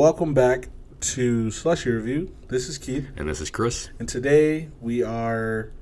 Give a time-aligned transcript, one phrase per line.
[0.00, 0.70] Welcome back
[1.00, 2.34] to Slushy Review.
[2.48, 3.90] This is Keith, And this is Chris.
[3.98, 5.72] and today we are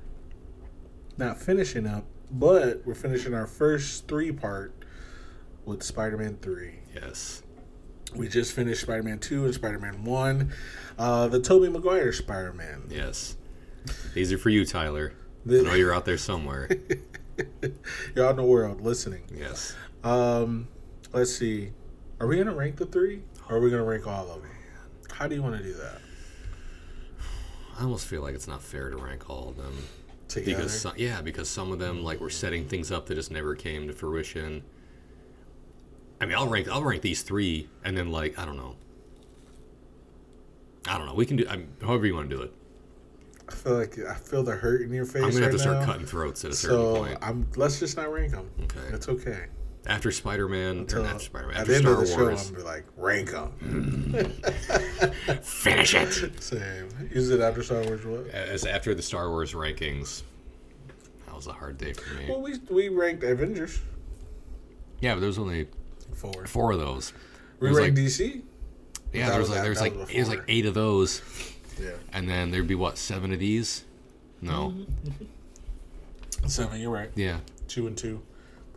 [1.15, 4.73] not finishing up, but we're finishing our first three part
[5.63, 6.79] with Spider Man 3.
[6.93, 7.43] Yes.
[8.13, 10.53] We just finished Spider Man 2 and Spider Man 1,
[10.97, 12.87] uh, the Tobey Maguire Spider Man.
[12.89, 13.37] Yes.
[14.13, 15.13] These are for you, Tyler.
[15.49, 16.69] I know you're out there somewhere.
[18.13, 19.23] You're out in the world listening.
[19.33, 19.73] Yes.
[20.03, 20.67] Um,
[21.13, 21.71] let's see.
[22.19, 23.21] Are we going to rank the three?
[23.49, 24.51] Or are we going to rank all of them?
[25.11, 25.99] How do you want to do that?
[27.77, 29.75] I almost feel like it's not fair to rank all of them.
[30.27, 30.57] Together?
[30.57, 33.55] Because some, yeah, because some of them like were setting things up that just never
[33.55, 34.63] came to fruition.
[36.21, 38.75] I mean, I'll rank I'll rank these three, and then like I don't know.
[40.87, 41.15] I don't know.
[41.15, 42.53] We can do I'm, however you want to do it.
[43.47, 45.23] I feel like I feel the hurt in your face.
[45.23, 47.17] I'm gonna have right to start cutting throats at a certain So point.
[47.21, 47.47] I'm.
[47.55, 48.51] Let's just not rank them.
[48.63, 48.91] Okay.
[48.91, 49.45] that's okay.
[49.85, 52.85] After Spider-Man, or Until not Spider-Man, after Star of the show, Wars, I'm be like
[52.97, 53.51] rank them.
[55.41, 56.43] finish it.
[56.43, 56.89] Same.
[57.11, 58.05] Is it after Star Wars?
[58.05, 58.27] What?
[58.27, 60.23] As after the Star Wars rankings,
[61.25, 62.25] that was a hard day for me.
[62.27, 63.79] Well, we we ranked Avengers
[64.99, 65.67] Yeah, but there was only
[66.13, 66.45] four.
[66.45, 67.13] four of those.
[67.59, 68.41] We ranked like, DC.
[69.13, 70.65] yeah, that there was was like there was that like was it was like eight
[70.65, 71.21] of those,
[71.81, 71.91] Yeah.
[72.13, 73.85] and then there'd be what seven of these?
[74.41, 75.25] No, mm-hmm.
[76.47, 76.79] Seven.
[76.79, 77.09] You're right.
[77.15, 78.21] yeah, Two and two,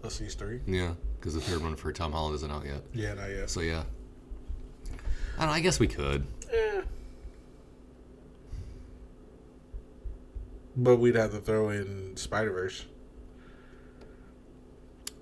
[0.03, 0.61] plus these three.
[0.67, 2.83] yeah, because the third one for Tom Holland isn't out yet.
[2.93, 3.49] Yeah, not yet.
[3.49, 3.85] So yeah,
[5.39, 5.47] I don't.
[5.47, 6.27] know, I guess we could.
[6.53, 6.83] Eh.
[10.77, 12.85] But we'd have to throw in Spider Verse.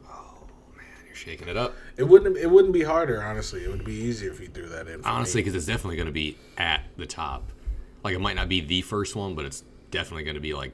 [0.08, 1.74] Oh man, you're shaking it up.
[1.96, 2.36] It wouldn't.
[2.36, 3.62] It wouldn't be harder, honestly.
[3.64, 5.04] It would be easier if you threw that in.
[5.04, 7.50] Honestly, because it's definitely going to be at the top.
[8.02, 10.72] Like it might not be the first one, but it's definitely going to be like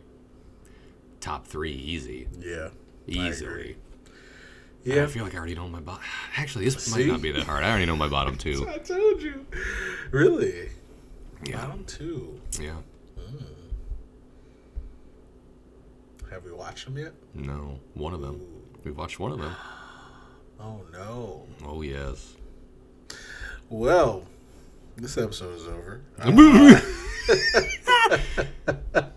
[1.20, 2.68] top three, easy, yeah,
[3.08, 3.76] easily.
[4.86, 6.04] Yeah, I feel like I already know my bottom.
[6.36, 6.92] Actually, this See?
[6.92, 7.64] might not be that hard.
[7.64, 8.68] I already know my bottom two.
[8.72, 9.44] I told you.
[10.12, 10.68] Really?
[11.44, 12.40] Yeah, Bottom two.
[12.60, 12.76] yeah.
[13.18, 13.44] Hmm.
[16.30, 17.12] Have we watched them yet?
[17.34, 18.40] No, one of them.
[18.84, 19.54] We've watched one of them.
[20.58, 21.42] Oh no.
[21.66, 22.34] Oh yes.
[23.68, 24.24] Well,
[24.96, 26.00] this episode is over.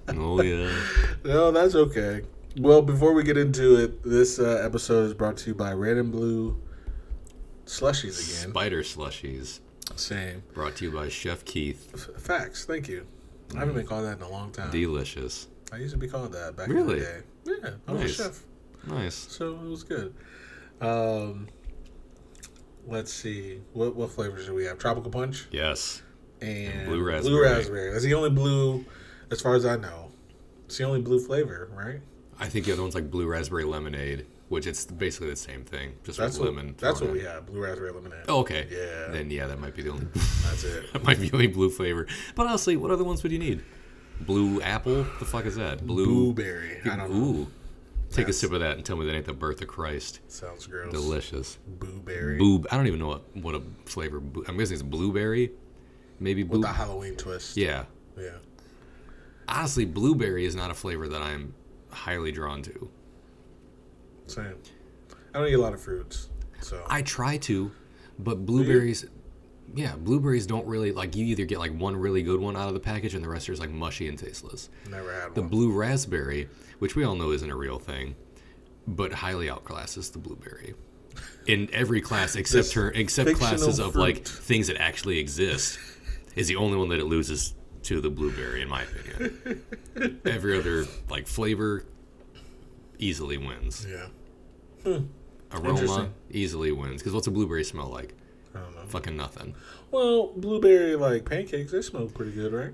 [0.09, 0.74] Oh yeah.
[1.24, 2.24] No, that's okay.
[2.59, 5.96] Well, before we get into it, this uh, episode is brought to you by Red
[5.97, 6.62] and Blue
[7.66, 8.50] Slushies again.
[8.52, 9.59] Spider slushies
[9.96, 10.44] Same.
[10.53, 11.90] brought to you by Chef Keith.
[11.94, 12.66] F- facts.
[12.66, 13.08] Thank you.
[13.56, 14.72] I haven't been called that in a long time.
[14.72, 15.47] Delicious.
[15.72, 16.97] I used to be called that back Really?
[16.97, 17.20] in the day.
[17.46, 18.20] Yeah, I was Nice.
[18.20, 18.44] a chef,
[18.88, 19.16] Nice.
[19.16, 20.14] so it was good.
[20.81, 21.47] Um,
[22.88, 23.62] let's see.
[23.74, 24.78] What what flavors do we have?
[24.80, 26.02] Tropical punch Yes.
[26.41, 27.41] and blue Blue raspberry.
[27.41, 27.91] raspberry.
[27.91, 28.86] That's the only blue,
[29.31, 30.12] as far as I know.
[30.66, 32.02] It's the only blue flavor, right?
[32.39, 35.94] I think the other one's like blue raspberry lemonade, which it's basically the same thing,
[36.03, 36.75] just That's with what lemon.
[36.77, 37.16] that's what in.
[37.16, 37.45] we have.
[37.45, 38.23] Blue raspberry lemonade.
[38.29, 38.67] Oh, okay.
[38.72, 39.11] Yeah.
[39.11, 40.05] Then yeah, that might be the only.
[40.13, 40.94] That's it.
[40.94, 42.07] that might be the only blue flavor.
[42.35, 43.61] But honestly, what other ones would you need?
[44.22, 45.03] Blue apple?
[45.19, 45.85] The fuck is that?
[45.85, 46.05] Blue.
[46.33, 46.79] Blueberry.
[46.85, 47.16] I don't know.
[47.16, 47.47] Ooh.
[48.09, 50.19] Take That's- a sip of that and tell me that ain't the birth of Christ.
[50.29, 50.91] Sounds gross.
[50.91, 51.57] Delicious.
[51.67, 52.66] Blueberry Boob.
[52.72, 54.19] I don't even know what, what a flavor.
[54.19, 55.51] boo- I'm guessing it's blueberry.
[56.19, 56.61] Maybe with blue.
[56.61, 57.55] the Halloween twist.
[57.55, 57.83] Yeah.
[58.17, 58.31] Yeah.
[59.47, 61.53] Honestly, blueberry is not a flavor that I'm
[61.91, 62.89] highly drawn to.
[64.27, 64.55] Same.
[65.33, 66.29] I don't eat a lot of fruits,
[66.61, 67.72] so I try to,
[68.19, 69.05] but blueberries,
[69.75, 71.16] yeah, blueberries don't really like.
[71.16, 73.47] You either get like one really good one out of the package, and the rest
[73.49, 74.69] are just like mushy and tasteless.
[74.89, 75.49] never had The one.
[75.49, 76.49] blue raspberry,
[76.79, 78.16] which we all know isn't a real thing,
[78.88, 80.73] but highly outclasses the blueberry
[81.47, 84.28] in every class except This her except fictional classes of like fruit.
[84.28, 85.78] things that actually exist.
[86.35, 87.53] Is the only one that it loses
[87.84, 89.63] to the blueberry, in my opinion.
[90.25, 91.85] Every other like flavor
[92.97, 93.88] easily wins.
[93.90, 94.07] yeah.
[94.84, 95.05] Hmm.
[95.52, 97.02] Aroma easily wins.
[97.02, 98.14] Because what's a blueberry smell like?
[98.53, 98.81] I don't know.
[98.87, 99.55] Fucking nothing.
[99.91, 102.73] Well, blueberry like pancakes, they smell pretty good, right?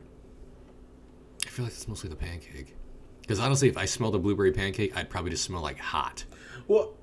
[1.45, 2.75] I feel like it's mostly the pancake.
[3.21, 6.25] Because honestly, if I smelled a blueberry pancake, I'd probably just smell like hot.
[6.67, 6.93] Well,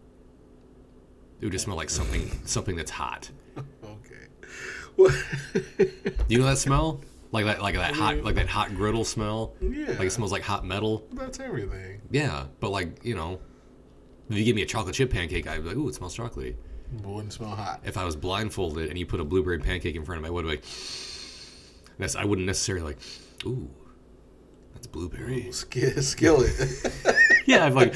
[1.40, 3.30] It would just smell like something something that's hot.
[3.84, 4.26] okay.
[4.96, 5.14] Well,
[6.28, 7.00] You know that smell?
[7.32, 9.54] Like that like that hot like that hot griddle smell?
[9.60, 9.86] yeah.
[9.92, 11.06] Like it smells like hot metal?
[11.12, 12.00] That's everything.
[12.10, 12.44] Yeah.
[12.60, 13.40] But like, you know,
[14.28, 16.54] if you give me a chocolate chip pancake, I'd be like, ooh, it smells chocolatey.
[16.92, 17.80] But wouldn't smell hot.
[17.84, 20.30] If I was blindfolded and you put a blueberry pancake in front of me, I
[20.30, 20.64] would be like
[21.98, 22.98] that's I wouldn't necessarily like,
[23.46, 23.70] ooh,
[24.74, 25.48] that's blueberry.
[25.48, 26.52] Ooh, sk- skillet.
[27.44, 27.94] Yeah, be like,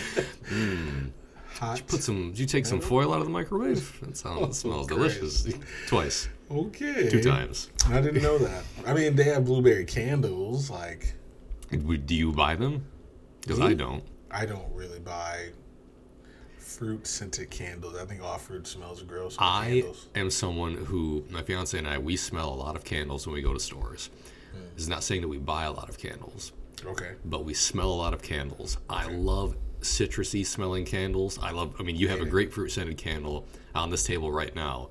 [0.51, 1.11] mm,
[1.61, 1.81] hot.
[1.87, 2.31] Put some.
[2.31, 3.97] Did you take some foil out of the microwave?
[4.01, 5.47] That sounds Oh, smells delicious.
[5.87, 7.09] Twice, Okay.
[7.09, 7.71] two times.
[7.89, 8.63] I didn't know that.
[8.87, 10.71] I mean, they have blueberry candles.
[10.71, 11.15] Like,
[11.71, 12.85] Do you buy them?
[13.41, 14.03] Because I don't.
[14.31, 15.49] I don't really buy
[16.59, 17.97] fruit scented candles.
[17.97, 19.37] I think all fruit smells gross.
[19.39, 20.07] I candles.
[20.15, 23.43] am someone who, my fiance and I, we smell a lot of candles when we
[23.43, 24.11] go to stores.
[24.53, 24.61] Hmm.
[24.77, 26.53] It's not saying that we buy a lot of candles,
[26.85, 27.13] Okay.
[27.25, 28.79] but we smell a lot of candles.
[28.91, 31.39] I love citrusy smelling candles.
[31.41, 34.91] I love, I mean, you have a grapefruit scented candle on this table right now.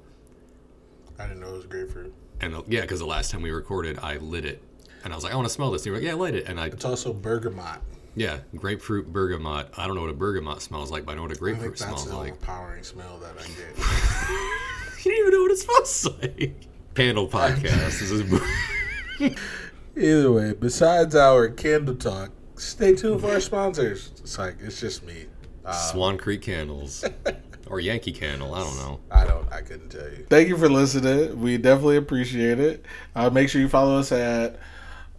[1.19, 2.13] I didn't know it was grapefruit.
[2.41, 4.61] And the, yeah, because the last time we recorded, I lit it.
[5.03, 5.81] And I was like, I want to smell this.
[5.83, 6.47] And you were like, yeah, light it.
[6.47, 7.79] And I, It's also bergamot.
[8.15, 9.67] yeah, grapefruit bergamot.
[9.77, 11.39] I don't know what a bergamot smells like, but I know what a I think
[11.59, 12.31] grapefruit that's smells the like.
[12.33, 14.65] overpowering smell that I get.
[15.05, 16.55] You don't even know what it smells like.
[16.95, 17.99] Candle podcast.
[17.99, 18.23] This is
[19.97, 24.11] Either way, besides our candle talk, stay tuned for our sponsors.
[24.17, 25.25] It's like it's just me.
[25.63, 27.05] Uh, Swan Creek Candles.
[27.69, 28.53] or Yankee Candle.
[28.53, 28.99] I don't know.
[29.11, 29.51] I don't.
[29.51, 30.25] I couldn't tell you.
[30.29, 31.41] Thank you for listening.
[31.41, 32.85] We definitely appreciate it.
[33.15, 34.59] Uh, make sure you follow us at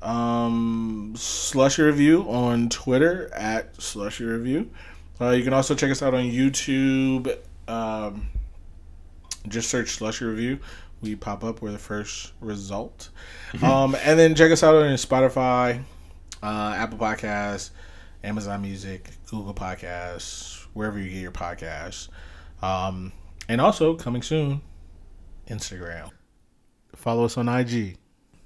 [0.02, 4.70] um, Slushy Review on Twitter at Slushy Review.
[5.20, 7.36] Uh, you can also check us out on YouTube.
[7.68, 8.28] Um,
[9.48, 10.58] just search Slushy Review.
[11.02, 11.62] We pop up.
[11.62, 13.10] We're the first result.
[13.62, 15.82] um, and then check us out on Spotify,
[16.42, 17.70] uh, Apple Podcasts,
[18.24, 22.08] Amazon Music, Google Podcasts, wherever you get your podcasts.
[22.62, 23.12] Um,
[23.48, 24.60] and also coming soon,
[25.48, 26.10] Instagram.
[26.94, 27.98] Follow us on IG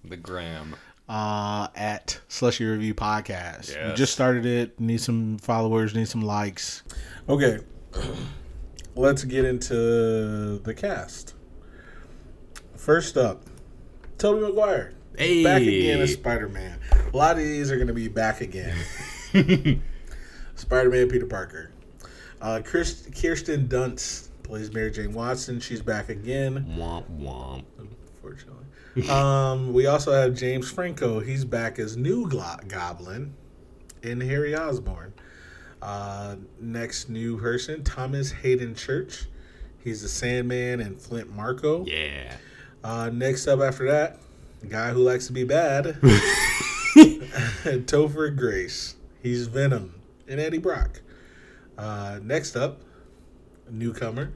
[0.04, 0.74] The Gram.
[1.08, 3.88] uh, at Slushy Review Podcast.
[3.88, 4.78] We just started it.
[4.80, 5.94] Need some followers.
[5.94, 6.82] Need some likes.
[7.28, 7.58] Okay,
[8.96, 11.34] let's get into the cast.
[12.76, 13.44] First up,
[14.18, 14.92] Tobey Maguire.
[15.16, 15.44] Hey.
[15.44, 16.78] Back again as Spider Man.
[17.12, 18.76] A lot of these are going to be back again.
[20.54, 21.69] Spider Man Peter Parker.
[22.40, 25.60] Uh, Chris, Kirsten Dunst plays Mary Jane Watson.
[25.60, 27.64] She's back again, Womp womp.
[27.78, 29.08] unfortunately.
[29.08, 31.20] um, we also have James Franco.
[31.20, 33.34] He's back as New Glo- Goblin
[34.02, 35.12] in Harry Osborn.
[35.82, 39.24] Uh, next new person, Thomas Haden Church.
[39.82, 41.84] He's the Sandman and Flint Marko.
[41.86, 42.34] Yeah.
[42.84, 44.18] Uh, next up after that,
[44.68, 45.84] guy who likes to be bad,
[47.86, 48.96] Topher Grace.
[49.22, 49.94] He's Venom
[50.28, 51.00] and Eddie Brock.
[51.80, 52.80] Uh, next up,
[53.70, 54.32] newcomer,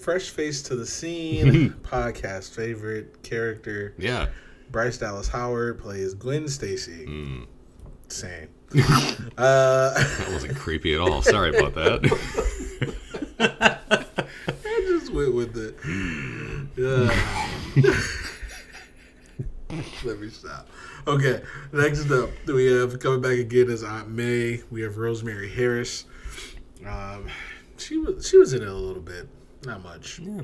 [0.00, 4.26] fresh face to the scene, podcast favorite character, Yeah.
[4.72, 7.06] Bryce Dallas Howard plays Gwen Stacy.
[7.06, 7.46] Mm.
[8.08, 8.48] Same.
[9.38, 11.22] uh, That wasn't creepy at all.
[11.22, 12.96] Sorry about that.
[14.64, 15.76] I just went with it.
[16.76, 17.14] Yeah.
[20.04, 20.68] Let me stop.
[21.06, 21.40] Okay,
[21.72, 24.62] next up, we have coming back again as Aunt May.
[24.70, 26.04] We have Rosemary Harris.
[26.86, 27.28] Um,
[27.76, 29.28] she was she was in it a little bit,
[29.64, 30.18] not much.
[30.20, 30.42] Yeah.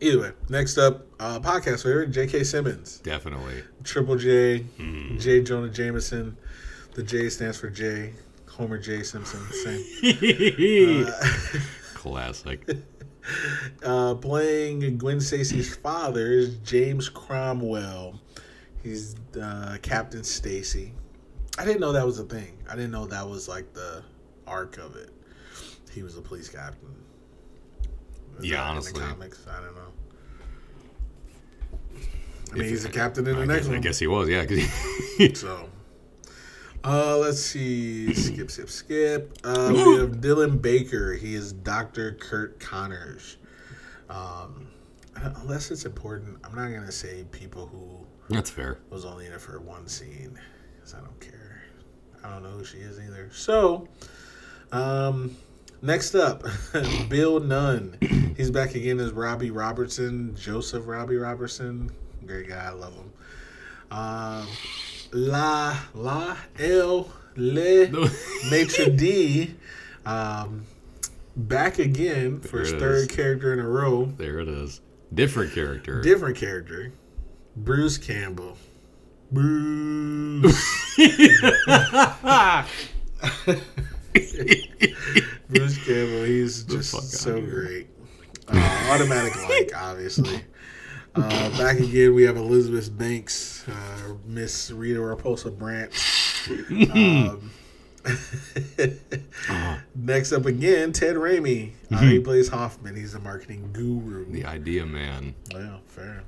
[0.00, 2.44] Either way, next up, uh, podcast favorite J.K.
[2.44, 3.62] Simmons, Definitely.
[3.84, 5.20] Triple J, Mm.
[5.20, 5.42] J.
[5.42, 6.36] Jonah Jameson.
[6.94, 8.12] The J stands for J.
[8.48, 9.02] Homer J.
[9.02, 9.40] Simpson.
[9.50, 11.06] Same.
[11.08, 11.58] Uh,
[11.94, 12.68] Classic.
[13.82, 18.20] Uh, playing Gwen Stacy's father is James Cromwell.
[18.82, 20.92] He's uh, Captain Stacy.
[21.58, 22.58] I didn't know that was a thing.
[22.68, 24.02] I didn't know that was like the
[24.46, 25.10] arc of it.
[25.92, 26.94] He was a police captain.
[28.40, 29.00] Yeah, honestly.
[29.00, 29.80] In the comics, I don't know.
[32.52, 34.28] I mean, If- he's a captain in the I next guess, I guess he was,
[34.28, 34.44] yeah.
[34.44, 35.68] he- So,
[36.84, 38.12] uh, let's see.
[38.14, 39.38] Skip, skip, skip.
[39.44, 41.14] Uh, we have Dylan Baker.
[41.14, 42.12] He is Dr.
[42.12, 43.36] Curt Connors.
[44.10, 44.68] Um,
[45.16, 48.78] unless it's important, I'm not going to say people who That's fair.
[48.90, 50.38] was only in it for one scene
[50.76, 51.62] because I don't care.
[52.22, 53.30] I don't know who she is either.
[53.32, 53.88] So,
[54.72, 55.36] um,
[55.82, 56.42] next up,
[57.08, 57.96] Bill Nunn.
[58.36, 61.90] He's back again as Robbie Robertson, Joseph Robbie Robertson.
[62.26, 63.12] Great guy, I love him.
[63.90, 64.46] Um,
[65.12, 67.88] La La El Le
[68.50, 69.54] Maitre D.
[70.06, 70.64] Um,
[71.36, 73.16] back again for his third is.
[73.16, 74.06] character in a row.
[74.06, 74.80] There it is.
[75.12, 76.00] Different character.
[76.02, 76.92] Different character.
[77.56, 78.56] Bruce Campbell.
[79.32, 80.96] Bruce.
[85.50, 87.88] Bruce Campbell, he's just so great.
[88.48, 90.40] Uh, automatic like, obviously.
[91.14, 95.92] Uh, back again, we have Elizabeth Banks, uh, Miss Rita Raposa Brant.
[96.92, 97.50] Um,
[98.06, 101.70] Oh, next up again, Ted Raimi.
[101.90, 102.08] Uh, Mm-hmm.
[102.08, 102.94] he plays Hoffman.
[102.96, 104.30] He's a marketing guru.
[104.30, 105.34] the idea man.
[105.54, 106.22] Yeah, fair.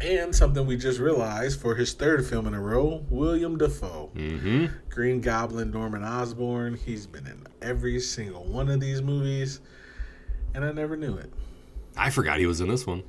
[0.00, 4.10] And something we just realized for his third film in a row, William Dafoe.
[4.14, 4.66] Mm-hmm.
[4.90, 6.74] Green Goblin, Norman Osborn.
[6.74, 9.60] He's been in every single one of these movies,
[10.54, 11.32] and I never knew it.
[11.96, 13.02] I forgot he was in this one.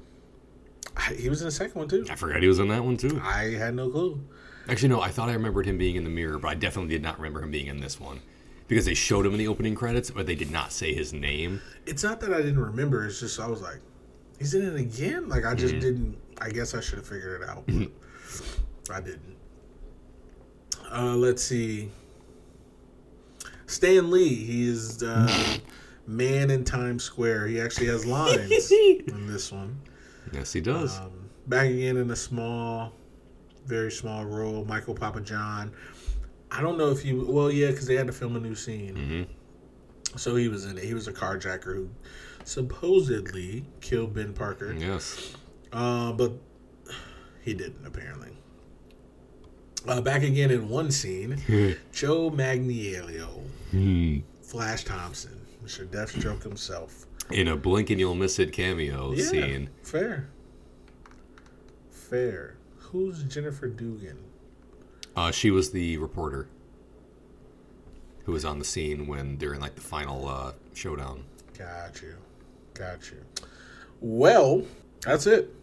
[0.95, 2.05] I, he was in the second one too.
[2.09, 3.19] I forgot he was in that one too.
[3.21, 4.23] I had no clue.
[4.69, 7.03] Actually, no, I thought I remembered him being in the mirror, but I definitely did
[7.03, 8.21] not remember him being in this one.
[8.69, 11.61] because they showed him in the opening credits, but they did not say his name.
[11.85, 13.05] It's not that I didn't remember.
[13.05, 13.79] It's just I was like,
[14.39, 15.27] he's in it again.
[15.29, 15.81] Like I just Mm-hmm.
[15.81, 16.17] didn't.
[16.39, 17.63] I guess I should have figured it out.
[18.91, 19.35] I didn't.
[20.91, 21.89] Uh, let's see.
[23.65, 24.33] Stan Lee.
[24.33, 25.57] He's uh,
[26.07, 27.47] man in Times Square.
[27.47, 29.79] He actually has lines in this one.
[30.31, 30.97] Yes, he does.
[30.99, 32.93] Um, back again in a small,
[33.65, 34.65] very small role.
[34.65, 35.71] Michael Papajohn.
[36.51, 37.13] I don't know if he.
[37.13, 38.95] Well, yeah, because they had to film a new scene.
[38.95, 40.83] hmm So he was in it.
[40.83, 41.89] He was a carjacker who
[42.45, 44.73] supposedly killed Ben Parker.
[44.73, 45.35] Yes.
[45.73, 46.33] Uh, but
[47.43, 48.29] he didn't, apparently.
[49.87, 51.37] Uh, back again in one scene,
[51.93, 54.19] Joe Manganiello, Hmm.
[54.41, 55.85] Flash Thompson, Mr.
[55.87, 57.05] Deathstroke himself.
[57.31, 59.69] In a blink and you'll miss it cameo Yeah, scene.
[59.83, 60.29] fair.
[61.91, 62.55] Fair.
[62.77, 64.17] Who's Jennifer Dugan?
[65.15, 66.47] Uh, she was the reporter
[68.23, 71.23] who was on the scene when during like the final uh, showdown.
[71.57, 72.15] Got you.
[72.73, 73.17] Got you.
[73.99, 74.63] Well,
[75.01, 75.53] that's it.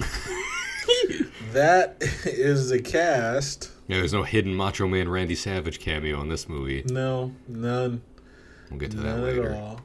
[1.52, 3.70] that is the cast.
[3.88, 6.82] Yeah, there's no hidden Macho Man Randy Savage cameo in this movie.
[6.86, 8.02] No, none.
[8.70, 9.50] We'll get to that None later.
[9.52, 9.80] at all.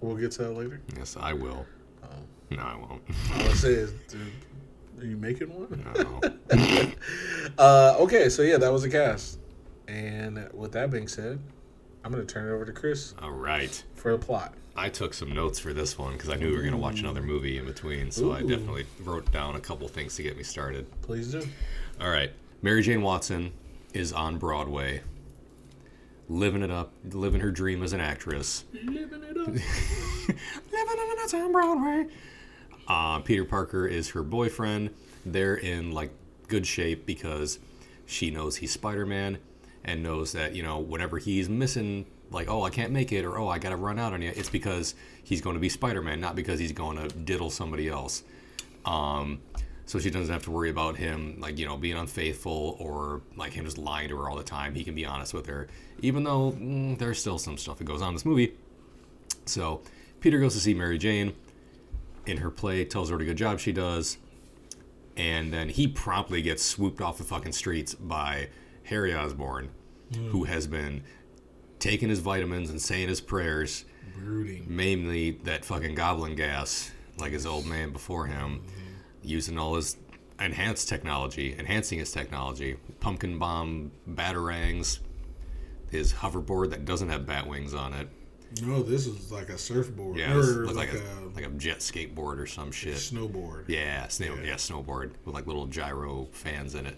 [0.00, 0.80] We'll get to that later.
[0.96, 1.64] Yes, I will.
[2.02, 2.06] Oh.
[2.50, 3.02] No, I won't.
[3.34, 4.20] All I say is, dude,
[5.00, 5.84] are you making one?
[5.94, 6.90] No.
[7.58, 9.38] Uh, okay, so yeah, that was the cast.
[9.88, 11.40] And with that being said,
[12.04, 13.82] I'm going to turn it over to Chris All right.
[13.94, 14.54] for the plot.
[14.78, 17.00] I took some notes for this one because I knew we were going to watch
[17.00, 20.44] another movie in between, so I definitely wrote down a couple things to get me
[20.44, 20.86] started.
[21.02, 21.46] Please do.
[22.00, 22.30] All right.
[22.62, 23.52] Mary Jane Watson
[23.92, 25.02] is on Broadway,
[26.28, 28.64] living it up, living her dream as an actress.
[28.72, 29.46] Living it up.
[29.48, 29.62] living
[30.72, 32.06] it up on Broadway.
[32.86, 34.90] Uh, Peter Parker is her boyfriend.
[35.26, 36.12] They're in like
[36.46, 37.58] good shape because
[38.06, 39.38] she knows he's Spider Man
[39.84, 43.38] and knows that you know whenever he's missing, like oh I can't make it or
[43.38, 44.94] oh I gotta run out on you, it's because
[45.24, 48.22] he's going to be Spider Man, not because he's going to diddle somebody else.
[48.84, 49.40] Um,
[49.86, 53.52] so she doesn't have to worry about him like you know being unfaithful or like
[53.52, 54.74] him just lying to her all the time.
[54.74, 55.68] He can be honest with her,
[56.00, 58.54] even though mm, there's still some stuff that goes on in this movie.
[59.46, 59.80] So
[60.20, 61.34] Peter goes to see Mary Jane
[62.26, 64.18] in her play, tells her what a good job she does,
[65.16, 68.48] and then he promptly gets swooped off the fucking streets by
[68.84, 69.70] Harry Osborn,
[70.30, 71.02] who has been
[71.78, 73.84] taking his vitamins and saying his prayers,
[74.16, 74.64] Brooding.
[74.68, 78.62] mainly that fucking goblin gas, like his old man before him,
[79.22, 79.96] using all his
[80.40, 85.00] enhanced technology, enhancing his technology, pumpkin bomb batarangs,
[85.90, 88.08] his hoverboard that doesn't have bat wings on it.
[88.62, 90.16] No, this is like a surfboard.
[90.16, 92.94] Yeah, or like, like, a, like a jet skateboard or some shit.
[92.94, 93.64] snowboard.
[93.68, 94.42] Yeah, snow, Yeah.
[94.42, 94.54] yeah.
[94.54, 96.96] snowboard with like little gyro fans in it.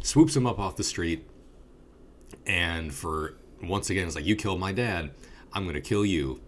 [0.00, 1.28] Swoops him up off the street,
[2.46, 5.10] and for once again, it's like you killed my dad.
[5.52, 6.40] I'm gonna kill you,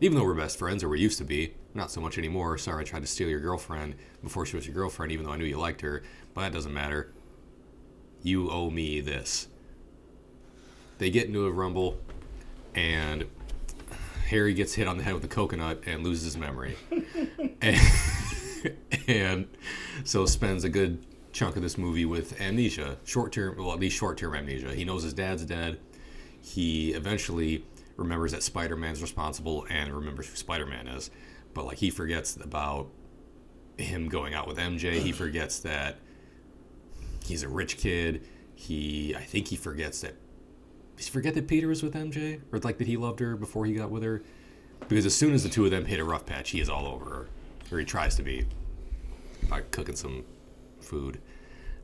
[0.00, 1.54] even though we're best friends or we used to be.
[1.74, 2.56] Not so much anymore.
[2.56, 5.36] Sorry, I tried to steal your girlfriend before she was your girlfriend, even though I
[5.36, 6.02] knew you liked her.
[6.32, 7.12] But that doesn't matter.
[8.22, 9.48] You owe me this.
[10.98, 11.98] They get into a rumble,
[12.74, 13.26] and
[14.28, 16.76] Harry gets hit on the head with a coconut and loses his memory.
[17.60, 17.80] and,
[19.06, 19.48] and
[20.04, 23.96] so spends a good chunk of this movie with amnesia, short term, well, at least
[23.96, 24.74] short term amnesia.
[24.74, 25.78] He knows his dad's dead.
[26.46, 27.64] He eventually
[27.96, 31.10] remembers that Spider Man's responsible and remembers who Spider Man is.
[31.54, 32.86] But, like, he forgets about
[33.76, 35.00] him going out with MJ.
[35.00, 35.96] He forgets that
[37.24, 38.24] he's a rich kid.
[38.54, 40.14] He, I think he forgets that.
[40.96, 42.40] Does he forget that Peter was with MJ?
[42.52, 44.22] Or, like, that he loved her before he got with her?
[44.88, 46.86] Because as soon as the two of them hit a rough patch, he is all
[46.86, 47.28] over her.
[47.72, 48.46] Or he tries to be
[49.48, 50.24] by cooking some
[50.80, 51.20] food.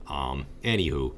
[0.07, 1.15] Um, anywho,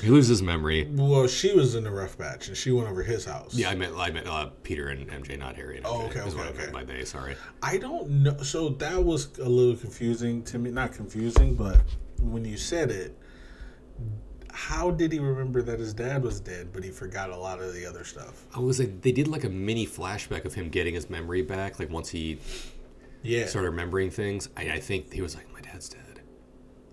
[0.00, 0.88] he loses memory.
[0.90, 3.54] Well, she was in the rough patch, and she went over his house.
[3.54, 5.90] Yeah, I meant I meant uh, Peter and MJ, not Harry and MJ.
[5.92, 6.72] Oh, okay, what okay, I okay.
[6.72, 7.04] by they.
[7.04, 7.36] Sorry.
[7.62, 8.36] I don't know.
[8.38, 10.70] So that was a little confusing to me.
[10.70, 11.80] Not confusing, but
[12.20, 13.16] when you said it,
[14.52, 17.72] how did he remember that his dad was dead, but he forgot a lot of
[17.74, 18.46] the other stuff?
[18.54, 21.78] I was like, they did like a mini flashback of him getting his memory back.
[21.78, 22.38] Like once he
[23.22, 23.46] Yeah.
[23.46, 26.11] started remembering things, I, I think he was like, "My dad's dead."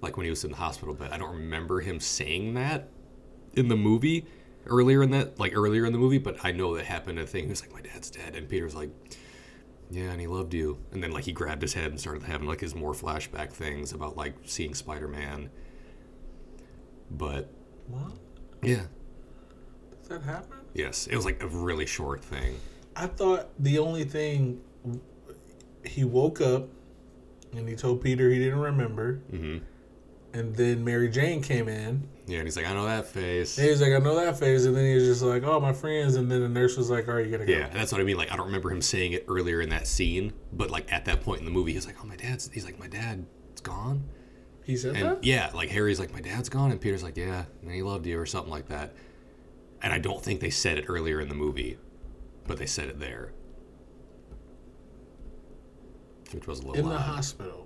[0.02, 1.12] Like when he was in the hospital bed.
[1.12, 2.88] I don't remember him saying that
[3.56, 4.26] in the movie
[4.66, 7.20] earlier in that, like earlier in the movie, but I know that happened.
[7.20, 8.90] I think he was like, "My dad's dead," and Peter's like,
[9.90, 10.78] "Yeah," and he loved you.
[10.92, 13.92] And then like he grabbed his head and started having like his more flashback things
[13.94, 15.50] about like seeing Spider Man.
[17.12, 17.50] But
[17.88, 18.12] What?
[18.62, 18.84] yeah,
[20.02, 20.58] Does that happen?
[20.74, 22.56] yes, it was like a really short thing.
[22.96, 24.62] I thought the only thing
[25.84, 26.68] he woke up
[27.56, 29.58] and he told Peter he didn't remember, hmm
[30.34, 32.08] and then Mary Jane came in.
[32.28, 33.58] Yeah, and he's like, I know that face.
[33.58, 35.74] And he's like, I know that face, and then he was just like, oh, my
[35.74, 37.52] friends, and then the nurse was like, all right, you gotta go.
[37.54, 38.18] Yeah, that's what I mean.
[38.18, 41.22] Like, I don't remember him saying it earlier in that scene, but like at that
[41.22, 43.26] point in the movie, he's like, "Oh, my dad's." He's like, "My dad's
[43.64, 44.04] gone."
[44.64, 45.24] He said And that.
[45.24, 48.20] yeah, like Harry's like, "My dad's gone," and Peter's like, "Yeah, and he loved you,"
[48.20, 48.94] or something like that.
[49.82, 51.80] And I don't think they said it earlier in the movie,
[52.46, 53.32] but they said it there,
[56.32, 57.02] which was a little in the odd.
[57.02, 57.59] hospital.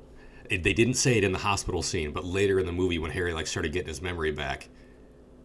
[0.50, 3.12] It, they didn't say it in the hospital scene, but later in the movie, when
[3.12, 4.70] Harry like started getting his memory back,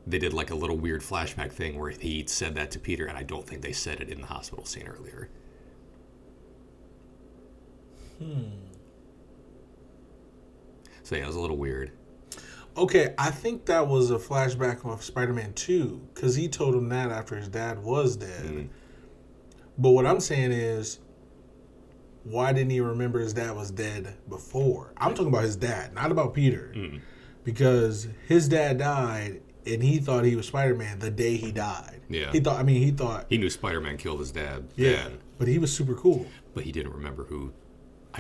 [0.07, 3.17] they did like a little weird flashback thing where he said that to Peter, and
[3.17, 5.29] I don't think they said it in the hospital scene earlier.
[8.19, 8.51] Hmm.
[11.03, 11.93] So yeah, it was a little weird.
[12.77, 17.11] Okay, I think that was a flashback of Spider-Man Two, because he told him that
[17.11, 18.45] after his dad was dead.
[18.45, 18.69] Mm.
[19.79, 20.99] But what I'm saying is,
[22.25, 24.93] why didn't he remember his dad was dead before?
[24.97, 27.01] I'm talking about his dad, not about Peter, Mm.
[27.45, 32.01] because his dad died, and he thought he was Spider-Man the day he died.
[32.09, 32.33] Yeah.
[32.33, 32.59] he thought.
[32.59, 33.27] I mean, he thought.
[33.29, 34.69] He knew Spider-Man killed his dad.
[34.77, 36.27] Yeah, then, but he was super cool.
[36.55, 37.53] but he didn't remember who.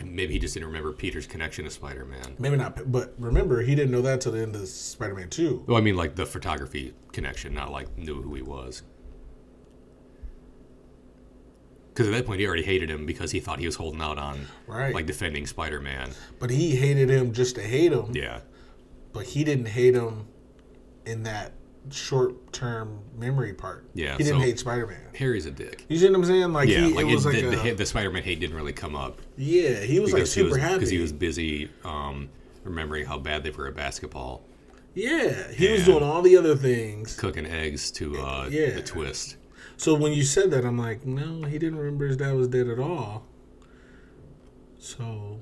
[0.04, 2.36] Maybe he just didn't remember Peter's connection to Spider-Man.
[2.38, 5.64] Maybe not, but remember, he didn't know that till the end of Spider-Man Two.
[5.66, 8.82] Well, I mean, like the photography connection, not like knew who he was.
[11.98, 14.18] Because at that point, he already hated him because he thought he was holding out
[14.18, 14.94] on, Right.
[14.94, 16.10] like defending Spider-Man.
[16.38, 18.12] But he hated him just to hate him.
[18.14, 18.38] Yeah,
[19.12, 20.26] but he didn't hate him
[21.06, 21.54] in that
[21.90, 23.84] short term memory part.
[23.94, 25.00] Yeah, he didn't so- hate Spider Man.
[25.16, 25.86] Harry's a dick.
[25.88, 26.52] You see what I'm saying?
[26.52, 28.54] Like Yeah, he, like it was it, like the, a, the, the Spider-Man hate didn't
[28.54, 32.28] really come up yeah, he was like super was happy because he was busy um,
[32.62, 34.44] remembering how bad they were at basketball,
[34.94, 37.16] yeah, he was doing all the other things.
[37.16, 38.70] cooking eggs to uh, Yeah.
[38.70, 39.34] the twist.
[39.78, 42.66] So when you said that, I'm like, no, he didn't remember his dad was dead
[42.66, 43.24] at all.
[44.80, 45.38] So.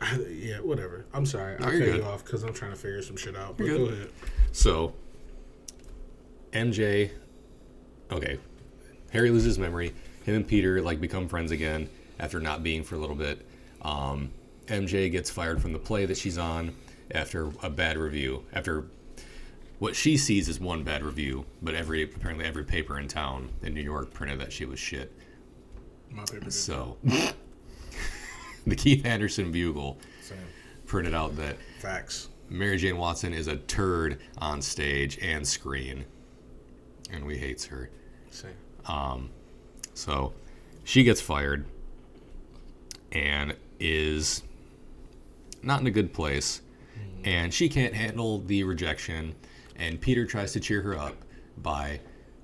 [0.00, 1.04] I, yeah, whatever.
[1.12, 1.58] I'm sorry.
[1.60, 1.96] No, I you're cut good.
[1.96, 3.58] you off because I'm trying to figure some shit out.
[3.58, 4.10] But go ahead.
[4.52, 4.94] So,
[6.52, 7.10] MJ,
[8.10, 8.38] okay,
[9.10, 9.92] Harry loses memory.
[10.24, 13.46] Him and Peter like become friends again after not being for a little bit.
[13.82, 14.32] Um,
[14.66, 16.74] MJ gets fired from the play that she's on
[17.10, 18.44] after a bad review.
[18.52, 18.86] After
[19.78, 23.74] what she sees is one bad review, but every apparently every paper in town in
[23.74, 25.12] New York printed that she was shit.
[26.10, 26.50] My paper.
[26.50, 26.96] So,
[28.66, 30.38] the Keith Anderson Bugle same.
[30.86, 32.28] printed out that Facts.
[32.48, 36.04] Mary Jane Watson is a turd on stage and screen,
[37.10, 37.90] and we hates her.
[38.30, 38.52] Same.
[38.86, 39.30] Um,
[39.94, 40.32] so
[40.84, 41.66] she gets fired
[43.12, 44.42] and is
[45.62, 46.62] not in a good place,
[46.96, 47.26] mm.
[47.26, 49.34] and she can't handle the rejection.
[49.78, 51.16] And Peter tries to cheer her up
[51.58, 52.00] by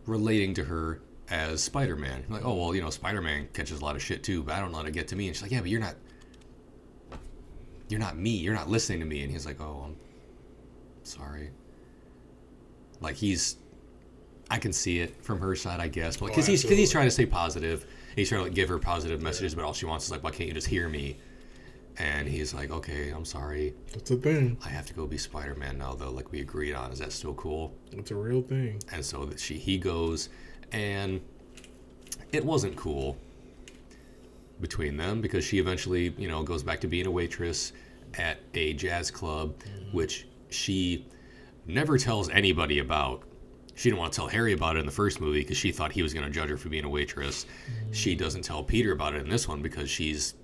[0.07, 2.25] relating to her as Spider-Man.
[2.29, 4.73] Like, oh well, you know, Spider-Man catches a lot of shit too, but I don't
[4.73, 5.29] let it get to me.
[5.29, 5.97] And she's like, yeah, but you're not.
[7.89, 8.31] You're not me.
[8.31, 9.23] You're not listening to me.
[9.23, 9.97] And he's like, oh, I'm
[11.05, 11.51] sorry.
[13.01, 13.57] Like he's
[14.51, 17.07] I can see it from her side, I guess, because Oh, he's because he's trying
[17.07, 17.87] to stay positive.
[18.17, 20.31] He's trying to like give her positive messages, but all she wants is like, why
[20.31, 21.17] can't you just hear me?
[21.99, 23.75] And he's like, okay, I'm sorry.
[23.93, 24.57] That's a thing.
[24.65, 26.11] I have to go be Spider Man now, though.
[26.11, 26.91] Like we agreed on.
[26.91, 27.75] Is that still cool?
[27.93, 28.81] It's a real thing.
[28.93, 30.31] And so that she he goes,
[30.73, 31.21] and
[32.33, 33.19] it wasn't cool
[34.61, 37.73] between them because she eventually, you know, goes back to being a waitress
[38.15, 39.97] at a jazz club, mm-hmm.
[39.97, 41.07] which she
[41.67, 43.23] never tells anybody about.
[43.75, 45.93] She didn't want to tell Harry about it in the first movie because she thought
[45.93, 47.45] he was going to judge her for being a waitress.
[47.45, 47.93] Mm-hmm.
[47.93, 50.35] She doesn't tell Peter about it in this one because she's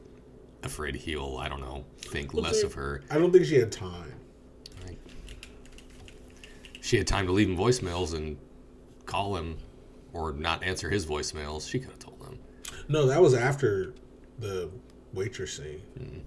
[0.63, 3.03] afraid he'll, I don't know, think less of her.
[3.11, 4.13] I don't think she had time.
[6.81, 8.39] She had time to leave him voicemails and
[9.05, 9.59] call him
[10.15, 11.69] or not answer his voicemails.
[11.69, 12.39] She could have told him.
[12.89, 13.93] No, that was after
[14.39, 14.71] the
[15.13, 15.83] waitress scene.
[15.99, 16.19] Hmm.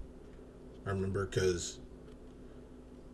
[0.86, 1.80] I remember because,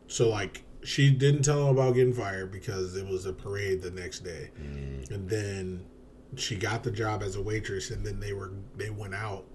[0.09, 3.91] so like she didn't tell him about getting fired because it was a parade the
[3.91, 5.13] next day, Hmm.
[5.15, 5.85] and then
[6.37, 9.47] she got the job as a waitress, and then they were they went out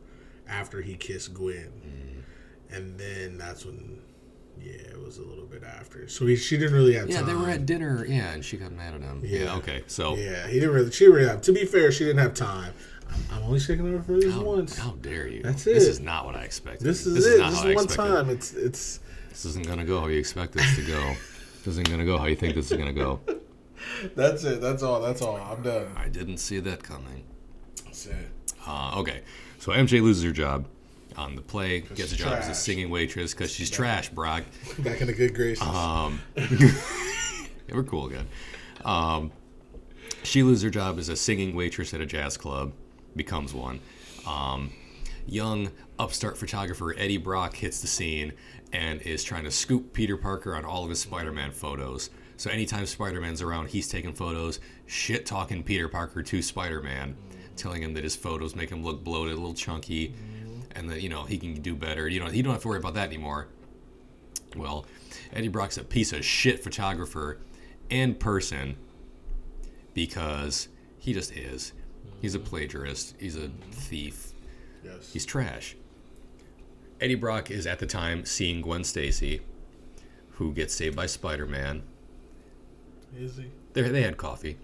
[0.48, 2.76] after he kissed Gwen, Hmm.
[2.76, 4.00] and then that's when.
[4.62, 6.08] Yeah, it was a little bit after.
[6.08, 7.12] So he, she didn't really have time.
[7.12, 7.28] Yeah, time.
[7.28, 8.06] they were at dinner.
[8.08, 9.22] Yeah, and she got mad at him.
[9.26, 9.46] Yeah.
[9.46, 9.56] Yeah.
[9.56, 9.84] okay.
[9.88, 10.92] So Yeah, he didn't really.
[10.92, 11.42] She didn't really have.
[11.42, 12.72] To be fair, she didn't have time.
[13.10, 14.78] I'm, I'm only sticking her for this how, once.
[14.78, 15.42] how dare you?
[15.42, 15.74] That's it.
[15.74, 16.86] This is not what I expected.
[16.86, 17.40] This is it.
[17.40, 18.30] not Just how I one time.
[18.30, 19.00] It's it's.
[19.30, 21.14] This isn't gonna go how you expect this to go.
[21.58, 23.22] this isn't gonna go how you think this is gonna go.
[24.16, 24.62] That's it.
[24.62, 25.02] That's all.
[25.02, 25.38] That's all.
[25.38, 25.88] I'm done.
[25.98, 27.24] I didn't see that coming.
[27.86, 28.30] That's it.
[28.66, 29.22] Uh, okay,
[29.64, 30.66] so MJ loses her job
[31.16, 34.44] on the play, gets a job as a singing waitress because she's trash, Brock.
[34.80, 35.66] Back in the good graces.
[35.66, 36.74] Um, yeah,
[37.72, 38.28] we're cool again.
[38.84, 39.32] Um,
[40.22, 42.74] she loses her job as a singing waitress at a jazz club,
[43.16, 43.80] becomes one.
[44.28, 44.74] Um,
[45.26, 48.34] young upstart photographer Eddie Brock hits the scene
[48.74, 52.10] and is trying to scoop Peter Parker on all of his Spider-Man photos.
[52.36, 57.16] So anytime Spider-Man's around, he's taking photos, shit talking Peter Parker to Spider-Man,
[57.56, 60.14] telling him that his photos make him look bloated, a little chunky,
[60.76, 62.08] and that you know he can do better.
[62.08, 63.48] You know he don't have to worry about that anymore.
[64.56, 64.86] Well,
[65.32, 67.40] Eddie Brock's a piece of shit photographer
[67.90, 68.78] and person
[69.94, 70.68] because
[71.00, 71.74] he just is.
[72.22, 72.48] He's a mm-hmm.
[72.48, 73.16] plagiarist.
[73.20, 73.72] He's a mm-hmm.
[73.72, 74.32] thief.
[74.84, 75.12] Yes.
[75.12, 75.76] He's trash.
[77.02, 79.42] Eddie Brock is at the time seeing Gwen Stacy,
[80.32, 81.84] who gets saved by Spider Man.
[83.18, 83.46] Is he?
[83.74, 84.58] They they had coffee.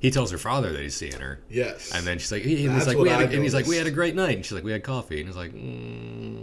[0.00, 1.92] He tells her father that he's seeing her, Yes.
[1.94, 3.86] and then she's like, he, he's like, we had, a, and he's like, we had
[3.86, 5.52] a great night, and she's like, we had coffee, and he's like,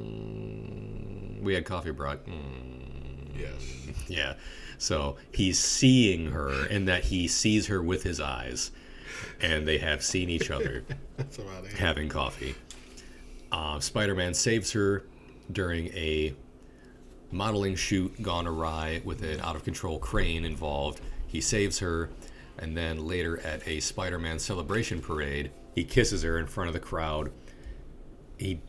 [0.08, 2.20] mm, we had coffee, Brock.
[2.28, 3.62] Mm, Yes.
[4.08, 4.34] yeah.
[4.80, 8.72] So he's seeing her, and that he sees her with his eyes,
[9.42, 10.84] and they have seen each other.
[11.78, 12.56] Having coffee.
[13.52, 15.04] Uh, Spider Man saves her
[15.52, 16.34] during a
[17.32, 21.02] modeling shoot gone awry with an out of control crane involved.
[21.28, 22.10] He saves her,
[22.60, 26.74] and then later at a Spider Man celebration parade, he kisses her in front of
[26.74, 27.32] the crowd.
[28.38, 28.62] He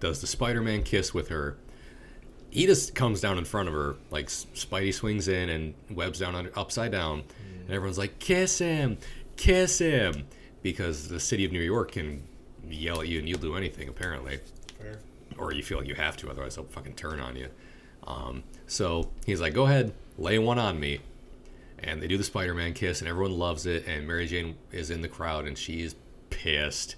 [0.00, 1.56] does the Spider Man kiss with her.
[2.50, 6.34] He just comes down in front of her, like Spidey swings in and webs down
[6.34, 7.24] under, upside down,
[7.60, 8.98] and everyone's like, "Kiss him,
[9.36, 10.26] kiss him,"
[10.62, 12.22] because the city of New York can
[12.68, 14.38] yell at you and you'll do anything apparently,
[14.80, 14.98] Fair.
[15.36, 17.48] or you feel like you have to, otherwise they'll fucking turn on you.
[18.06, 21.00] Um, so he's like, "Go ahead, lay one on me,"
[21.78, 23.86] and they do the Spider-Man kiss, and everyone loves it.
[23.86, 25.94] And Mary Jane is in the crowd, and she's
[26.30, 26.96] pissed,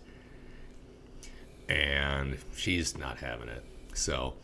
[1.68, 3.64] and she's not having it.
[3.94, 4.34] So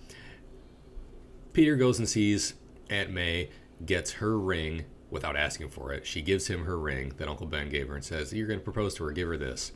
[1.52, 2.54] Peter goes and sees
[2.90, 3.50] Aunt May,
[3.84, 6.06] gets her ring without asking for it.
[6.06, 8.64] She gives him her ring that Uncle Ben gave her and says, You're going to
[8.64, 9.72] propose to her, give her this.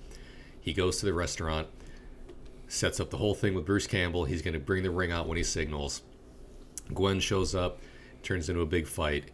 [0.60, 1.68] He goes to the restaurant,
[2.66, 4.24] sets up the whole thing with Bruce Campbell.
[4.24, 6.02] He's going to bring the ring out when he signals.
[6.92, 7.80] Gwen shows up,
[8.22, 9.30] turns into a big fight,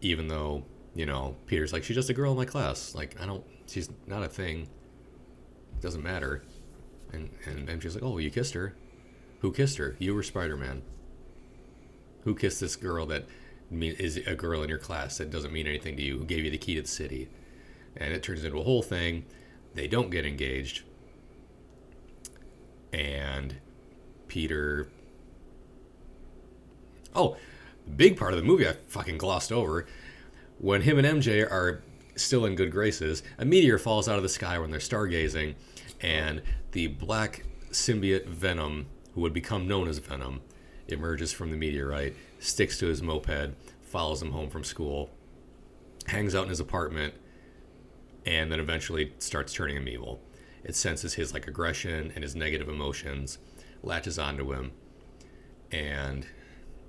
[0.00, 2.94] even though, you know, Peter's like, She's just a girl in my class.
[2.94, 4.62] Like, I don't, she's not a thing.
[4.62, 6.42] It Doesn't matter.
[7.12, 8.74] And, and, she's like, Oh, you kissed her.
[9.40, 9.96] Who kissed her?
[9.98, 10.82] You were Spider Man.
[12.22, 13.26] Who kissed this girl that
[13.70, 16.18] is a girl in your class that doesn't mean anything to you?
[16.18, 17.28] Who gave you the key to the city?
[17.96, 19.26] And it turns into a whole thing.
[19.74, 20.82] They don't get engaged.
[22.92, 23.56] And
[24.28, 24.88] Peter.
[27.14, 27.36] Oh,
[27.84, 29.86] the big part of the movie I fucking glossed over.
[30.58, 31.82] When him and MJ are
[32.16, 35.54] still in good graces, a meteor falls out of the sky when they're stargazing,
[36.00, 36.42] and
[36.72, 40.40] the black symbiote Venom, who would become known as Venom,
[40.88, 45.10] emerges from the meteorite, sticks to his moped, follows him home from school,
[46.06, 47.14] hangs out in his apartment,
[48.26, 50.20] and then eventually starts turning him evil.
[50.62, 53.38] It senses his like aggression and his negative emotions,
[53.82, 54.72] latches onto him,
[55.70, 56.26] and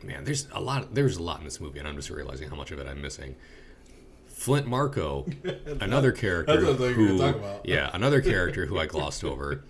[0.03, 0.93] man, there's a lot.
[0.93, 3.01] There's a lot in this movie, and I'm just realizing how much of it I'm
[3.01, 3.35] missing.
[4.27, 5.25] Flint Marko,
[5.81, 7.65] another character that's what I thought you who, talk about.
[7.65, 9.63] yeah, another character who I glossed over,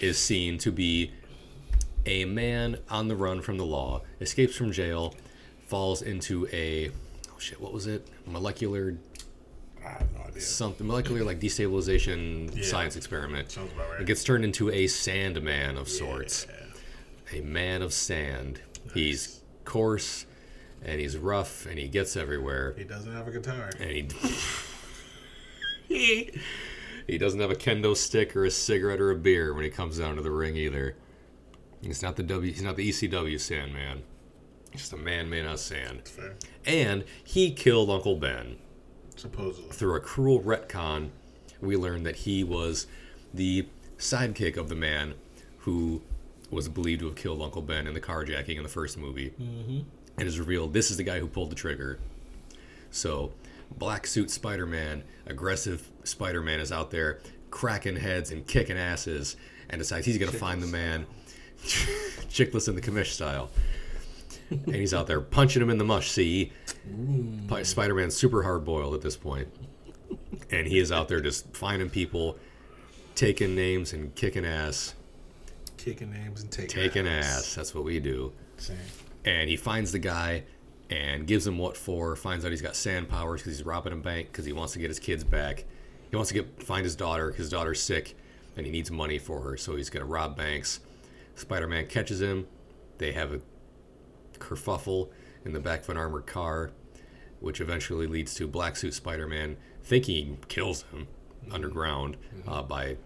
[0.00, 1.12] is seen to be
[2.06, 5.14] a man on the run from the law, escapes from jail,
[5.66, 6.88] falls into a
[7.28, 8.08] oh shit, what was it?
[8.26, 8.96] Molecular
[9.84, 10.40] I have no idea.
[10.40, 12.64] something molecular like destabilization Yeah.
[12.64, 13.52] science experiment.
[13.52, 14.00] Sounds about right.
[14.00, 16.46] It gets turned into a sand man of sorts.
[17.32, 18.60] A man of sand.
[18.94, 20.24] He's coarse
[20.82, 22.74] and he's rough and he gets everywhere.
[22.78, 23.70] He doesn't have a guitar.
[23.78, 24.08] And he
[25.88, 26.40] he,
[27.06, 29.98] he doesn't have a kendo stick or a cigarette or a beer when he comes
[29.98, 30.96] down to the ring either.
[31.82, 34.02] He's not the W he's not the ECW Sandman.
[34.72, 36.08] He's just a man made out of sand.
[36.08, 36.34] Fair.
[36.64, 38.56] And he killed Uncle Ben
[39.14, 39.70] Supposedly.
[39.70, 41.10] through a cruel retcon,
[41.60, 42.86] we learned that he was
[43.32, 45.14] the sidekick of the man
[45.60, 46.02] who
[46.56, 49.32] was believed to have killed Uncle Ben in the carjacking in the first movie.
[49.40, 49.80] Mm-hmm.
[50.18, 51.98] And is revealed this is the guy who pulled the trigger.
[52.90, 53.32] So,
[53.76, 59.36] black suit Spider Man, aggressive Spider Man is out there cracking heads and kicking asses
[59.68, 61.06] and decides he's going to find the man.
[61.62, 63.50] Chickless in the commish style.
[64.50, 66.52] and he's out there punching him in the mush, see?
[67.62, 69.48] Spider Man's super hard boiled at this point.
[70.50, 72.38] And he is out there just finding people,
[73.14, 74.94] taking names and kicking ass.
[75.86, 77.54] Kicking names and taking Taking ass.
[77.54, 78.32] That's what we do.
[78.56, 78.76] Same.
[79.24, 80.42] And he finds the guy
[80.90, 82.16] and gives him what for.
[82.16, 84.80] Finds out he's got sand powers because he's robbing a bank because he wants to
[84.80, 85.64] get his kids back.
[86.10, 87.30] He wants to get find his daughter.
[87.30, 88.16] His daughter's sick
[88.56, 90.80] and he needs money for her, so he's going to rob banks.
[91.36, 92.48] Spider Man catches him.
[92.98, 93.40] They have a
[94.40, 95.10] kerfuffle
[95.44, 96.72] in the back of an armored car,
[97.38, 101.06] which eventually leads to Black Suit Spider Man thinking he kills him
[101.52, 102.16] underground
[102.48, 102.96] uh, by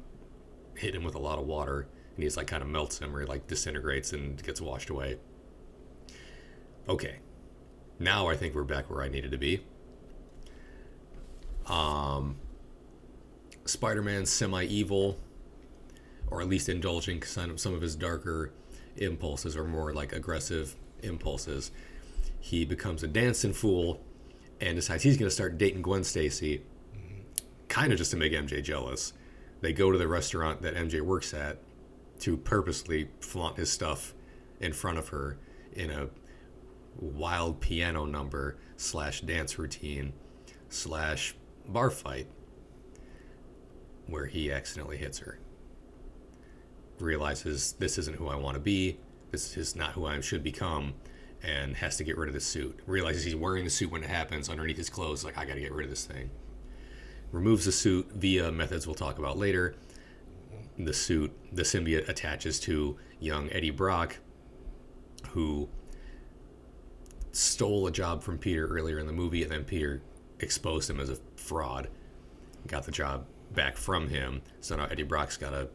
[0.76, 1.86] hitting him with a lot of water.
[2.20, 5.16] And he's like kind of melts him or like disintegrates and gets washed away.
[6.87, 7.16] Okay,
[7.98, 9.61] now I think we're back where I needed to be.
[11.64, 12.37] Um,
[13.64, 15.18] Spider-Man semi-evil,
[16.30, 18.52] or at least indulging some some of his darker
[18.98, 21.70] impulses or more like aggressive impulses.
[22.38, 23.98] He becomes a dancing fool
[24.61, 26.61] and decides he's going to start dating Gwen Stacy,
[27.68, 29.14] kind of just to make MJ jealous.
[29.62, 31.56] They go to the restaurant that MJ works at
[32.20, 34.14] to purposely flaunt his stuff
[34.61, 35.38] in front of her
[35.72, 36.09] in a
[36.96, 40.12] wild piano number slash dance routine
[40.68, 41.35] slash
[41.66, 42.26] bar fight
[44.06, 45.38] where he accidentally hits her.
[46.98, 48.98] Realizes this isn't who I want to be,
[49.30, 50.94] this is not who I should become,
[51.42, 52.80] and has to get rid of the suit.
[52.87, 55.72] Realizes he's wearing the suit when it happens underneath his clothes, like, I gotta get
[55.72, 56.30] rid of this thing.
[57.33, 59.76] Removes the suit via methods we'll talk about later.
[60.82, 64.16] The suit, the symbiote attaches to young Eddie Brock,
[65.28, 65.68] who
[67.32, 70.02] stole a job from Peter earlier in the movie, and then Peter
[70.38, 71.88] exposed him as a fraud.
[72.66, 74.42] Got the job back from him.
[74.60, 75.68] So now Eddie Brock's got a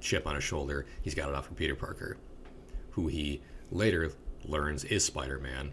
[0.00, 0.86] chip on his shoulder.
[1.02, 2.16] He's got it off from Peter Parker,
[2.92, 4.12] who he later
[4.44, 5.72] learns is Spider Man.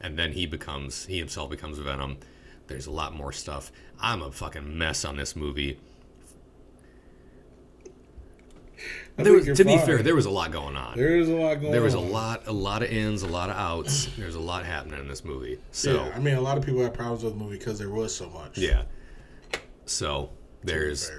[0.00, 2.18] And then he becomes, he himself becomes Venom.
[2.66, 3.70] There's a lot more stuff.
[4.00, 5.78] I'm a fucking mess on this movie.
[9.18, 10.96] I There was, to you're be fair, there was a lot going on.
[10.96, 11.72] there is a lot going.
[11.72, 12.12] There was a on.
[12.12, 14.06] lot, a lot of ins, a lot of outs.
[14.18, 15.58] There's a lot happening in this movie.
[15.72, 17.88] So yeah, I mean, a lot of people had problems with the movie because there
[17.90, 18.58] was so much.
[18.58, 18.82] yeah.
[19.86, 20.30] So
[20.64, 21.10] there's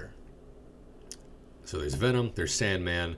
[1.64, 3.16] so there's Venom, there's Sandman,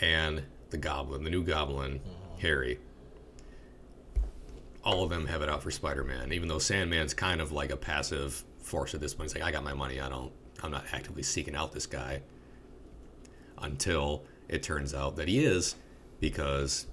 [0.00, 2.40] and the Goblin, the new Goblin, Mm-hmm.
[2.40, 2.78] Harry.
[4.82, 7.76] All of them have it out for Spider-Man, even though Sandman's kind of like a
[7.76, 9.30] passive force at this point.
[9.30, 10.00] He's like, I got my money.
[10.00, 10.32] I don't.
[10.62, 12.22] I'm not actively seeking out this guy.
[13.60, 15.76] Until it turns out that he is,
[16.18, 16.86] because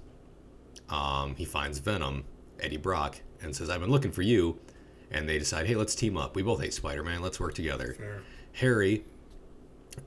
[0.88, 2.24] um, he finds Venom,
[2.60, 4.58] Eddie Brock, and says, "I've been looking for you."
[5.10, 6.36] And they decide, "Hey, let's team up.
[6.36, 7.22] We both hate Spider-Man.
[7.22, 8.22] Let's work together." Fair.
[8.52, 9.04] Harry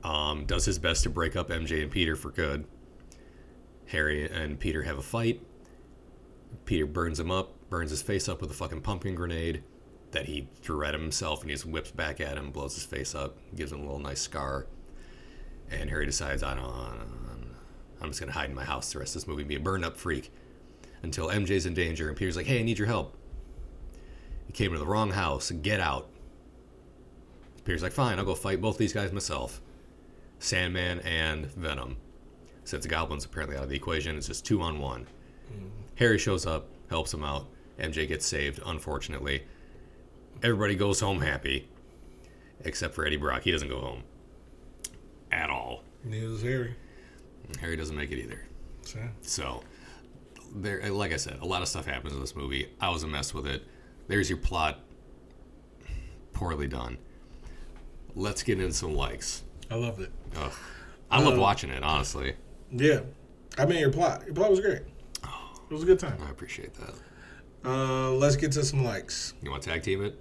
[0.04, 2.64] um, does his best to break up MJ and Peter for good.
[3.86, 5.40] Harry and Peter have a fight.
[6.64, 9.62] Peter burns him up, burns his face up with a fucking pumpkin grenade
[10.12, 13.14] that he threw at himself, and he just whips back at him, blows his face
[13.14, 14.66] up, gives him a little nice scar.
[15.72, 16.66] And Harry decides, I don't,
[18.00, 19.84] I'm just gonna hide in my house the rest of this movie, be a burned
[19.84, 20.32] up freak,
[21.02, 23.16] until MJ's in danger, and Peter's like, Hey, I need your help.
[24.48, 25.50] You came to the wrong house.
[25.50, 26.10] Get out.
[27.64, 29.60] Peter's like, fine, I'll go fight both these guys myself.
[30.40, 31.96] Sandman and Venom.
[32.64, 35.06] Since the Goblin's apparently out of the equation, it's just two on one.
[35.52, 35.70] Mm.
[35.94, 37.46] Harry shows up, helps him out.
[37.78, 39.44] MJ gets saved, unfortunately.
[40.42, 41.68] Everybody goes home happy,
[42.64, 43.42] except for Eddie Brock.
[43.42, 44.02] He doesn't go home
[45.32, 45.82] at all.
[46.04, 46.74] Neither is Harry.
[47.60, 48.44] Harry doesn't make it either.
[48.82, 49.62] So, So,
[50.54, 52.68] there, like I said, a lot of stuff happens in this movie.
[52.80, 53.62] I was a mess with it.
[54.08, 54.80] There's your plot.
[56.32, 56.98] Poorly done.
[58.14, 59.42] Let's get in some likes.
[59.70, 60.10] I loved it.
[60.36, 60.52] Ugh.
[61.10, 62.34] I love Uh, watching it, honestly.
[62.70, 63.00] Yeah,
[63.58, 64.24] I mean, your plot.
[64.26, 64.82] Your plot was great.
[64.82, 66.18] It was a good time.
[66.26, 66.94] I appreciate that.
[67.64, 69.34] Uh, let's get to some likes.
[69.42, 70.18] You want to tag team it?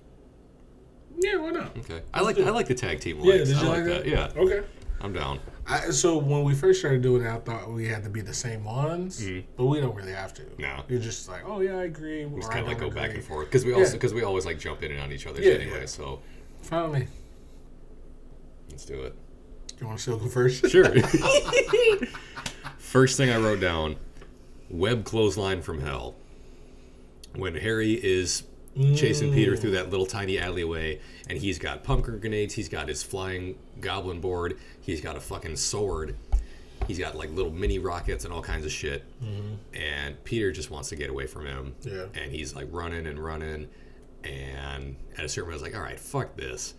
[1.18, 1.76] Yeah, why not?
[1.80, 2.02] Okay.
[2.14, 3.28] I like I like the tag team likes.
[3.28, 4.08] Yeah, did you I like that?
[4.08, 4.64] Yeah, Okay.
[5.04, 5.40] I'm down.
[5.68, 8.34] I, so when we first started doing it, I thought we had to be the
[8.34, 9.44] same ones, Mhm.
[9.58, 10.44] but we don't really have to.
[10.60, 10.84] No.
[10.88, 12.26] You're just like, oh yeah, I agree.
[12.26, 14.24] We just kind of like go don't back and forth because we also because we
[14.24, 15.82] always like jump in and on each other's Yeah, anyway.
[15.82, 15.86] yeah.
[15.88, 16.22] So
[16.72, 17.08] me.
[18.70, 19.16] let's do it.
[19.80, 20.70] You want to still go first?
[20.70, 20.86] Sure.
[22.78, 23.96] First thing I wrote down:
[24.70, 26.16] web clothesline from hell.
[27.36, 28.44] When Harry is
[28.96, 33.04] chasing Peter through that little tiny alleyway, and he's got pumpkin grenades, he's got his
[33.04, 36.16] flying goblin board, he's got a fucking sword,
[36.88, 39.04] he's got like little mini rockets and all kinds of shit.
[39.74, 41.76] And Peter just wants to get away from him.
[41.82, 42.06] Yeah.
[42.14, 43.68] And he's like running and running,
[44.24, 46.74] and at a certain point, I was like, "All right, fuck this."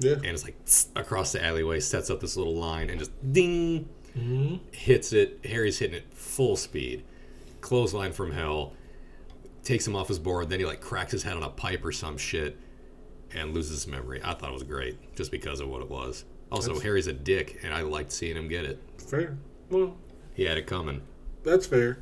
[0.00, 0.14] yeah.
[0.14, 3.88] and it's like tss, across the alleyway, sets up this little line, and just ding
[4.16, 4.56] Mm-hmm.
[4.70, 5.40] hits it.
[5.44, 7.02] Harry's hitting it full speed,
[7.60, 8.72] clothesline from hell,
[9.64, 10.48] takes him off his board.
[10.50, 12.58] Then he like cracks his head on a pipe or some shit,
[13.34, 14.20] and loses his memory.
[14.22, 16.24] I thought it was great just because of what it was.
[16.52, 18.78] Also, That's- Harry's a dick, and I liked seeing him get it.
[18.98, 19.36] Fair.
[19.70, 19.96] Well,
[20.34, 21.00] He had it coming.
[21.42, 21.98] that's fair.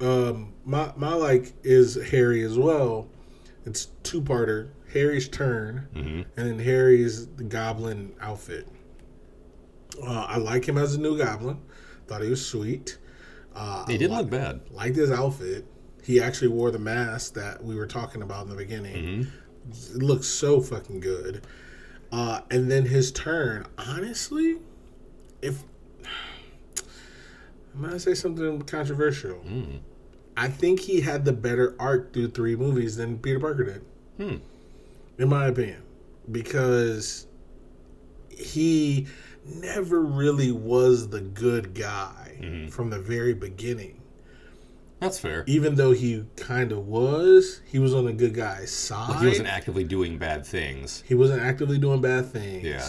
[0.00, 3.08] Um, my my like is Harry as well.
[3.64, 4.68] It's two parter.
[4.92, 8.66] Harry's turn, hmm and then Harry's the Goblin outfit.
[10.02, 11.58] Uh, I like him as a new Goblin.
[12.06, 12.98] Thought he was sweet.
[13.54, 14.60] Uh, He didn't look bad.
[14.70, 15.66] liked his outfit.
[16.08, 19.26] He actually wore the mask that we were talking about in the beginning.
[19.26, 21.46] hmm It looks so fucking good.
[22.10, 24.56] Uh, and then his turn, honestly,
[25.42, 25.62] if
[27.74, 29.36] I'm gonna say something controversial.
[29.46, 29.80] Mm.
[30.34, 33.82] I think he had the better arc through three movies than Peter Parker did.
[34.16, 34.36] Hmm.
[35.18, 35.82] In my opinion.
[36.32, 37.26] Because
[38.30, 39.06] he
[39.44, 42.70] never really was the good guy Mhm.
[42.70, 43.97] from the very beginning.
[45.00, 45.44] That's fair.
[45.46, 49.10] Even though he kind of was, he was on the good guy's side.
[49.10, 51.04] Like he wasn't actively doing bad things.
[51.06, 52.64] He wasn't actively doing bad things.
[52.64, 52.88] Yeah.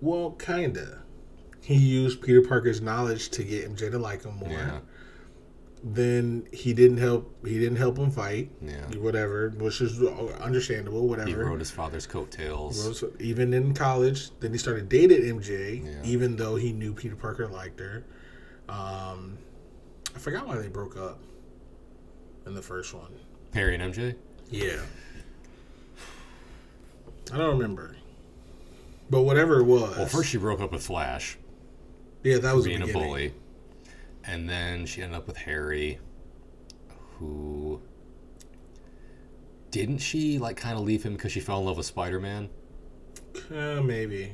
[0.00, 1.02] Well, kinda.
[1.60, 4.50] He used Peter Parker's knowledge to get MJ to like him more.
[4.50, 4.80] Yeah.
[5.86, 7.34] Then he didn't help.
[7.46, 8.50] He didn't help him fight.
[8.62, 8.86] Yeah.
[8.98, 11.06] Whatever, which is understandable.
[11.06, 11.28] Whatever.
[11.28, 12.86] He rode his father's coattails.
[12.86, 15.90] Rose- even in college, then he started dating MJ, Yeah.
[16.04, 18.04] even though he knew Peter Parker liked her.
[18.68, 19.36] Um,
[20.14, 21.18] I forgot why they broke up
[22.46, 23.12] in the first one.
[23.52, 24.14] Perry and MJ.
[24.50, 24.80] Yeah.
[27.32, 27.96] I don't remember.
[29.10, 29.96] But whatever it was.
[29.96, 31.38] Well, first she broke up with Flash,
[32.22, 33.34] yeah, that was the being a bully,
[34.24, 35.98] and then she ended up with Harry,
[37.18, 37.80] who
[39.70, 42.48] didn't she like kind of leave him because she fell in love with Spider Man?
[43.50, 44.32] Uh, maybe.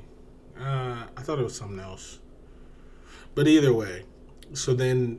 [0.58, 2.20] Uh, I thought it was something else.
[3.34, 4.04] But either way,
[4.52, 5.18] so then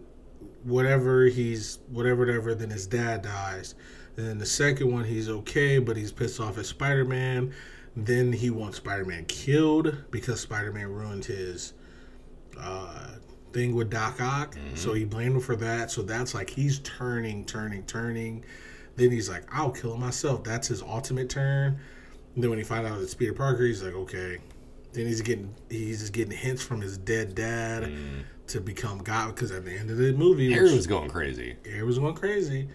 [0.63, 3.76] whatever he's whatever whatever, then his dad dies.
[4.17, 7.54] And then the second one he's okay, but he's pissed off at Spider Man.
[7.95, 11.74] Then he wants Spider Man killed because Spider Man ruined his
[12.60, 13.08] uh,
[13.54, 14.56] thing with Doc Ock.
[14.76, 15.91] So he blamed him for that.
[15.91, 18.45] So that's like he's turning, turning, turning.
[18.95, 20.43] Then he's like, I'll kill him myself.
[20.43, 21.80] That's his ultimate turn.
[22.36, 24.38] And then when he finds out it's Peter Parker, he's like, okay.
[24.93, 27.91] Then he's getting he's just getting hints from his dead dad
[28.51, 31.55] to become God because at the end of the movie, which- was going crazy.
[31.65, 32.67] Harry was going crazy,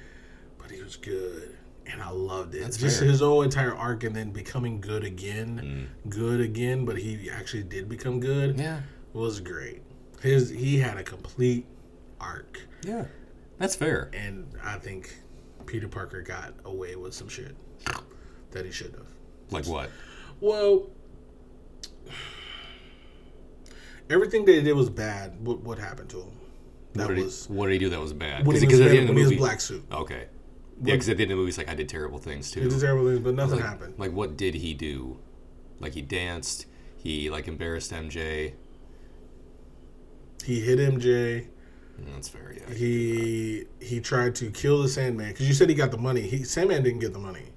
[0.59, 2.63] but he was good, and I loved it.
[2.63, 3.09] That's Just fair.
[3.09, 6.11] his whole entire arc, and then becoming good again, Mm.
[6.11, 6.85] good again.
[6.85, 8.59] But he actually did become good.
[8.59, 8.81] Yeah,
[9.13, 9.83] Was great.
[10.23, 11.67] His he had a complete
[12.21, 13.05] arc, yeah,
[13.59, 14.11] that's fair.
[14.15, 15.15] and I think
[15.67, 17.55] Peter Parker got away with some shit
[18.53, 19.07] that he should have.
[19.51, 19.91] Like what?
[20.41, 20.89] Well,
[24.11, 25.45] everything they did was bad.
[25.45, 26.33] What, what happened to him?
[26.95, 28.45] That What did, was he, what did he do that was bad?
[28.45, 29.85] Because at the end of the movie, black suit.
[29.93, 30.27] okay,
[30.83, 32.63] yeah, because at the end of the movie, he's like, I did terrible things too.
[32.63, 33.95] He did terrible things, but nothing like, happened.
[33.99, 35.19] Like, what did he do?
[35.81, 36.67] Like, he danced.
[36.97, 38.55] He like embarrassed MJ.
[40.45, 41.47] He hit MJ.
[41.99, 42.55] That's fair.
[42.57, 42.75] Yeah.
[42.75, 46.23] He he tried to kill the Sandman because you said he got the money.
[46.23, 47.53] He Sandman didn't get the money.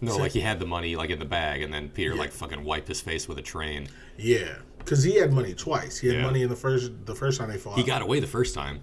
[0.00, 2.64] No, like he had the money like in the bag, and then Peter like fucking
[2.64, 3.88] wiped his face with a train.
[4.18, 5.98] Yeah, because he had money twice.
[5.98, 6.22] He had Yeah.
[6.22, 7.76] money in the first the first time they fought.
[7.78, 8.80] He got away the first time,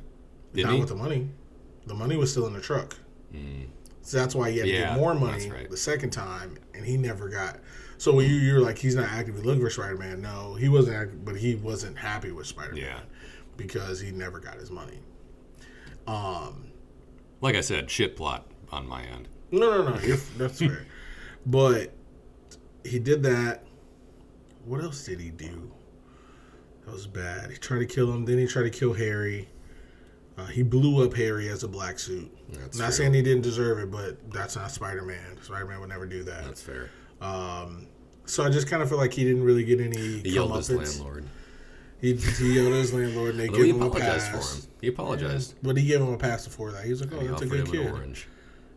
[0.53, 0.79] didn't not he?
[0.81, 1.29] with the money.
[1.87, 2.95] The money was still in the truck.
[4.01, 5.69] So that's why he had to get more money right.
[5.69, 7.59] the second time, and he never got.
[7.99, 10.21] So when you you're like he's not actively looking for Spider Man.
[10.21, 10.95] No, he wasn't.
[10.97, 12.99] Act, but he wasn't happy with Spider Man Yeah.
[13.57, 14.99] because he never got his money.
[16.07, 16.67] Um,
[17.41, 19.27] Like I said, shit plot on my end.
[19.51, 19.99] No, no, no.
[20.01, 20.85] You're, that's fair.
[21.45, 21.93] But
[22.83, 23.63] he did that.
[24.65, 25.71] What else did he do?
[26.89, 27.51] That was bad.
[27.51, 28.25] He tried to kill him.
[28.25, 29.47] Then he tried to kill Harry.
[30.39, 32.35] Uh, he blew up Harry as a black suit.
[32.51, 32.93] That's not true.
[32.93, 35.37] saying he didn't deserve it, but that's not Spider Man.
[35.43, 36.45] Spider Man would never do that.
[36.45, 36.89] That's fair.
[37.21, 37.85] Um,
[38.25, 39.97] so I just kind of feel like he didn't really get any.
[40.19, 41.25] He yelled at his landlord.
[42.01, 44.29] He, he yelled at his landlord, and they gave him a pass.
[44.29, 44.63] for him.
[44.81, 45.53] He apologized.
[45.61, 46.85] But he gave him a pass before that.
[46.85, 48.27] He was like, "Oh, that's a good kid." an orange.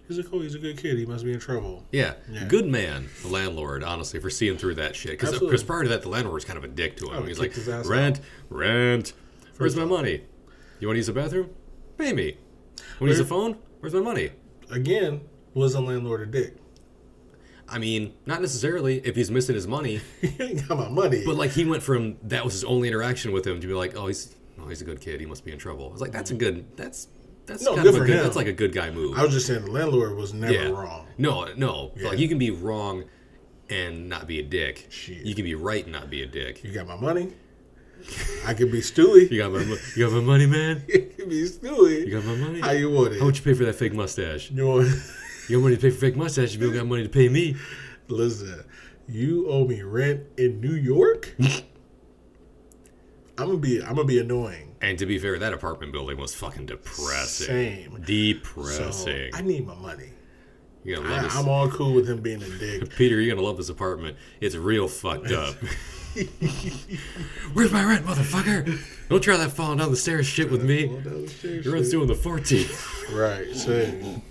[0.08, 0.98] He's like, "Oh, he's a good kid.
[0.98, 2.14] He must be in trouble." Yeah.
[2.30, 2.44] Yeah.
[2.46, 3.82] good man, the landlord.
[3.84, 5.64] Honestly, for seeing through that shit, because uh, Absolutely.
[5.64, 7.22] prior to that, the landlord was kind of a dick to him.
[7.22, 9.12] Oh, He's like, kicked his ass rent, rent.
[9.58, 10.22] Where's my money?
[10.80, 11.50] You want to use the bathroom?
[11.96, 12.36] Pay me.
[12.98, 13.56] Want to use the phone?
[13.80, 14.30] Where's my money?
[14.70, 15.22] Again,
[15.54, 16.56] was the landlord a dick?
[17.68, 21.22] I mean, not necessarily if he's missing his money, he ain't got my money.
[21.24, 23.96] but like he went from that was his only interaction with him to be like,
[23.96, 25.20] oh, he's oh, he's a good kid.
[25.20, 25.88] He must be in trouble.
[25.88, 26.76] I was like, that's a good.
[26.76, 27.08] That's
[27.46, 28.16] that's No, kind good of a for good.
[28.16, 28.22] him.
[28.24, 29.18] That's like a good guy move.
[29.18, 30.68] I was just saying the landlord was never yeah.
[30.68, 31.06] wrong.
[31.18, 31.92] No, no.
[31.96, 32.08] Yeah.
[32.10, 33.04] Like you can be wrong
[33.70, 34.86] and not be a dick.
[34.90, 35.24] Shit.
[35.24, 36.62] You can be right and not be a dick.
[36.64, 37.32] You got my money.
[38.46, 39.30] I could be Stewie.
[39.30, 40.82] You got my mo- you got my money, man.
[40.88, 42.06] You could be Stewie.
[42.06, 42.60] You got my money.
[42.60, 43.20] How you want it?
[43.20, 44.50] How much you pay for that fake mustache?
[44.50, 44.88] You want?
[45.48, 46.54] You got money to pay for fake mustache.
[46.54, 47.56] You don't got money to pay me.
[48.08, 48.64] Listen,
[49.08, 51.34] you owe me rent in New York.
[53.38, 53.82] I'm gonna be.
[53.82, 54.71] I'm gonna be annoying.
[54.82, 57.46] And to be fair, that apartment building was fucking depressing.
[57.46, 57.92] Same.
[57.92, 59.30] So Depressing.
[59.32, 60.10] I need my money.
[60.82, 61.36] you're gonna I, love this.
[61.36, 62.90] I'm all cool with him being a dick.
[62.96, 64.16] Peter, you're gonna love this apartment.
[64.40, 65.54] It's real fucked up.
[67.54, 68.78] Where's my rent, motherfucker?
[69.08, 70.86] Don't try that falling down the stairs shit with me.
[71.42, 72.88] Your rent's due on the 14th.
[73.12, 73.54] Right.
[73.54, 74.22] Same.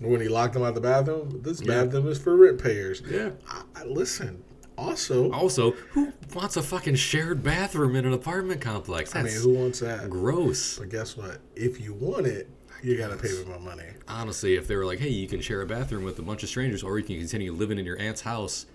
[0.00, 3.02] When he locked him out the bathroom, this bathroom is for rent payers.
[3.08, 3.30] Yeah.
[3.48, 4.44] I, I listen.
[4.76, 9.14] Also, Also, who wants a fucking shared bathroom in an apartment complex?
[9.14, 10.10] I mean, who wants that?
[10.10, 10.78] gross.
[10.78, 11.38] But guess what?
[11.54, 12.48] If you want it,
[12.82, 13.84] you gotta pay me my money.
[14.08, 16.48] Honestly, if they were like, "Hey, you can share a bathroom with a bunch of
[16.48, 18.66] strangers, or you can continue living in your aunt's house,"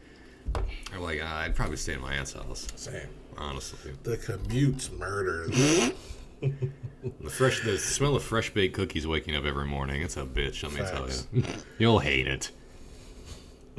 [0.93, 3.08] I'm like, ah, "I'd probably stay in my aunt's house." Same.
[3.38, 5.47] Honestly, The commute's murder.
[6.41, 10.64] the fresh, the smell of fresh baked cookies waking up every morning—it's a bitch.
[10.64, 10.91] Let me Facts.
[10.91, 11.08] tell
[11.39, 11.43] you,
[11.78, 12.52] you'll hate it.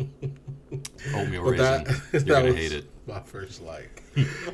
[1.14, 2.86] Oatmeal But raisin, that, you're that gonna hate it.
[3.06, 4.02] my first like.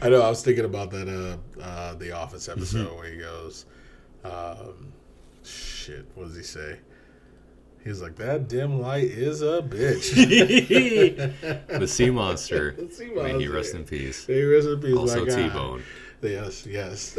[0.02, 0.22] I know.
[0.22, 1.08] I was thinking about that.
[1.08, 2.96] Uh, uh, the Office episode Mm-hmm.
[2.96, 3.66] where he goes,
[4.24, 4.92] um,
[5.44, 6.78] "Shit, what does he say?"
[7.84, 10.12] He's like, "That dim light is a bitch."
[11.78, 12.72] the sea monster.
[12.72, 14.26] The sea May he rest in peace.
[14.26, 15.24] Hey, rest in peace, Also.
[15.24, 15.82] T-bone.
[16.22, 17.16] Yes, yes,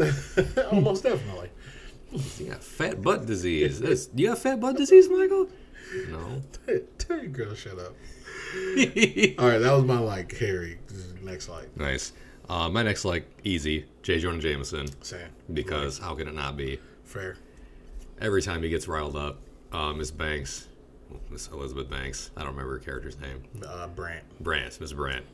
[0.72, 1.50] almost definitely.
[2.40, 3.80] You got fat butt disease.
[3.80, 5.48] This, you got fat butt disease, Michael?
[6.10, 6.42] No.
[6.66, 7.94] Hey, tell your girl shut up.
[9.40, 10.80] All right, that was my like Harry.
[11.22, 12.14] Next like nice.
[12.50, 14.20] Uh, my next like easy, J.
[14.20, 16.80] Jonah Jameson, Sam because how can it not be?
[17.04, 17.38] fair.
[18.20, 19.38] Every time he gets riled up,
[19.72, 20.68] uh, Miss Banks,
[21.30, 23.44] Miss Elizabeth Banks, I don't remember her character's name.
[23.66, 24.24] Uh, Brant.
[24.42, 25.26] Brant, Miss Brant,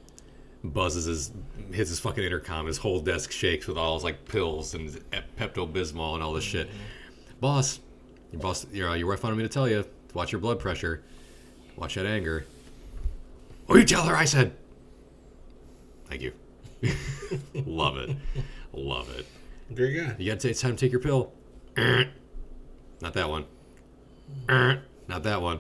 [0.64, 1.32] buzzes his,
[1.72, 2.68] hits his fucking intercom.
[2.68, 4.90] His whole desk shakes with all his like pills and
[5.38, 6.70] Pepto Bismol and all this shit.
[7.40, 7.80] Boss,
[8.32, 11.04] your boss, your uh, your wife wanted me to tell you, watch your blood pressure,
[11.76, 12.46] watch that anger.
[13.70, 14.56] Oh, you tell her I said.
[16.08, 16.34] Thank you.
[17.54, 18.16] Love it,
[18.74, 19.26] love it.
[19.70, 20.16] Very good.
[20.20, 21.32] You gotta take it's time to take your pill.
[21.78, 22.06] Er.
[23.02, 23.46] Not that one.
[24.50, 24.84] Er.
[25.08, 25.60] Not that one.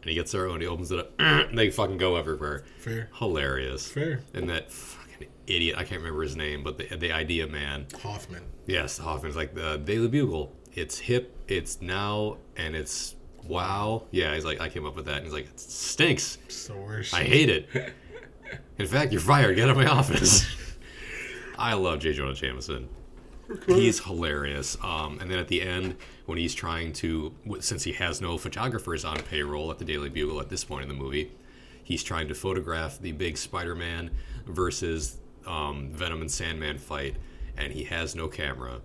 [0.00, 1.20] And he gets there and he opens it up.
[1.20, 1.46] Er.
[1.48, 2.64] And they fucking go everywhere.
[2.78, 3.10] Fair.
[3.18, 3.88] Hilarious.
[3.88, 4.20] Fair.
[4.34, 7.86] And that fucking idiot, I can't remember his name, but the, the idea man.
[8.02, 8.42] Hoffman.
[8.66, 10.52] Yes, Hoffman's like the Daily Bugle.
[10.72, 13.16] It's hip, it's now, and it's
[13.46, 14.04] wow.
[14.10, 15.16] Yeah, he's like, I came up with that.
[15.16, 16.38] And he's like, it stinks.
[16.46, 17.14] It's the worst.
[17.14, 17.68] I hate it.
[18.78, 19.56] In fact, you're fired.
[19.56, 20.46] Get out of my office.
[21.58, 22.12] I love J.
[22.12, 22.88] Jonah Jameson.
[23.66, 24.76] He's hilarious.
[24.82, 29.04] Um, and then at the end, when he's trying to, since he has no photographers
[29.04, 31.32] on payroll at the Daily Bugle at this point in the movie,
[31.84, 34.10] he's trying to photograph the big Spider-Man
[34.46, 37.16] versus um, Venom and Sandman fight,
[37.56, 38.80] and he has no camera.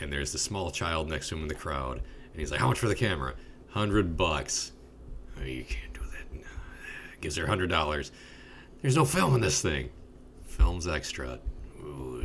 [0.00, 2.68] And there's the small child next to him in the crowd, and he's like, "How
[2.68, 3.34] much for the camera?
[3.76, 4.72] Hundred bucks."
[5.38, 6.40] "Oh, you can't do that.
[7.20, 8.10] Gives her hundred dollars.
[8.80, 9.90] There's no film in this thing.
[10.46, 11.40] Film's extra.
[11.84, 12.22] Ooh,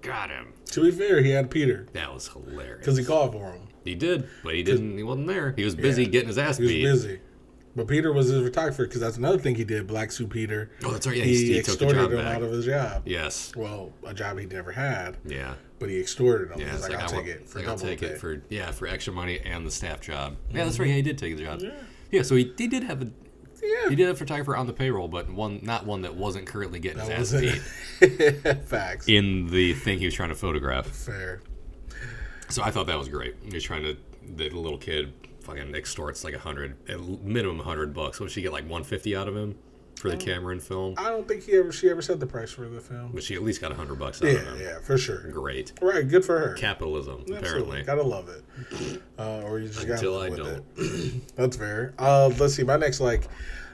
[0.00, 0.54] got him.
[0.66, 2.78] To be fair, he had Peter That was hilarious.
[2.78, 3.68] because he called for him.
[3.84, 4.96] he did, but he didn't.
[4.96, 5.52] He wasn't there.
[5.56, 6.08] He was busy Yeah.
[6.08, 6.82] getting his ass He was beat.
[6.84, 7.20] busy.
[7.76, 9.86] But Peter was his photographer because that's another thing he did.
[9.86, 10.70] Black Suit Peter.
[10.84, 11.16] Oh, that's right.
[11.16, 12.36] Yeah, he, he, he took the extorted him back.
[12.36, 13.02] out of his job.
[13.04, 13.52] yes.
[13.56, 15.54] Well, a job he never had, Yeah.
[15.80, 16.60] but he extorted him.
[16.60, 16.70] Yeah.
[16.70, 19.12] He's like, like, I'll take it for like, I'll take it for yeah for extra
[19.12, 20.36] money and the staff job.
[20.50, 20.82] Yeah, that's mm-hmm.
[20.82, 20.88] right.
[20.90, 21.62] Yeah, he did take the job.
[22.10, 22.22] Yeah.
[22.22, 23.10] so he, he did have a
[23.62, 23.88] yeah.
[23.88, 26.78] he did have a photographer on the payroll, but one not one that wasn't currently
[26.78, 27.40] getting That his ass
[28.00, 29.08] beat Facts.
[29.08, 30.86] in the thing he was trying to photograph.
[30.86, 31.40] Fair.
[32.50, 33.36] So I thought that was great.
[33.42, 33.96] He was trying to
[34.36, 35.12] the little kid
[35.44, 36.76] fucking extorts like a hundred,
[37.22, 38.20] minimum a hundred bucks.
[38.20, 39.56] What she get like one fifty out of him
[39.96, 40.94] for the Cameron film?
[40.98, 43.12] I don't think he ever she ever said the price for the film.
[43.14, 44.60] But she at least got a hundred bucks out Yeah, of him.
[44.60, 45.30] yeah, for sure.
[45.30, 46.54] Great Right, good for her.
[46.54, 47.36] capitalism, Absolutely.
[47.38, 47.82] apparently.
[47.84, 49.02] Gotta love it.
[49.18, 51.22] Uh, or you just gotta Until live I with it.
[51.36, 51.94] That's fair.
[51.98, 52.64] Uh, let's see.
[52.64, 53.28] My next, like,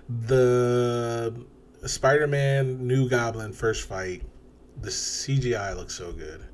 [0.09, 1.35] the
[1.87, 4.23] Spider Man New Goblin first fight,
[4.81, 6.45] the CGI looks so good.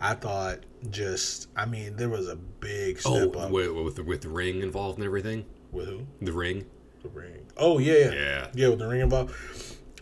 [0.00, 0.60] I thought
[0.90, 3.50] just, I mean, there was a big Oh, step up.
[3.50, 5.44] with, with the, with the ring involved and everything.
[5.72, 6.06] With who?
[6.22, 6.66] The ring.
[7.02, 7.46] The ring.
[7.56, 8.10] Oh, yeah, yeah.
[8.12, 8.46] Yeah.
[8.54, 9.34] Yeah, with the ring involved.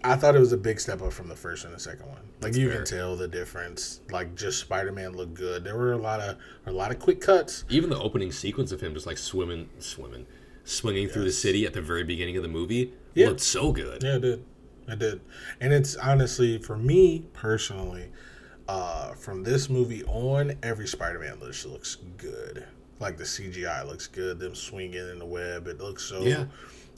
[0.05, 2.19] I thought it was a big step up from the first and the second one.
[2.41, 2.79] Like you fair.
[2.79, 4.01] can tell the difference.
[4.11, 5.63] Like just Spider Man looked good.
[5.63, 7.65] There were a lot of a lot of quick cuts.
[7.69, 10.27] Even the opening sequence of him just like swimming, swimming,
[10.65, 13.29] swinging through the city at the very beginning of the movie Yeah.
[13.29, 14.03] looked so good.
[14.03, 14.45] Yeah, I did.
[14.89, 15.21] I did.
[15.61, 18.09] And it's honestly, for me personally,
[18.73, 22.65] uh, from this movie on, every Spider Man looks looks good.
[23.01, 24.39] Like the CGI looks good.
[24.39, 26.23] Them swinging in the web, it looks so.
[26.23, 26.47] Yeah.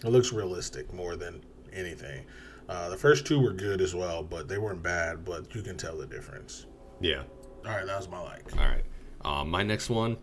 [0.05, 2.25] It looks realistic more than anything.
[2.69, 5.25] Uh, the first two were good as well, but they weren't bad.
[5.25, 6.67] But you can tell the difference.
[7.01, 7.23] Yeah.
[7.67, 8.57] All right, that was my like.
[8.57, 8.85] All right.
[9.25, 10.17] Um, my next one,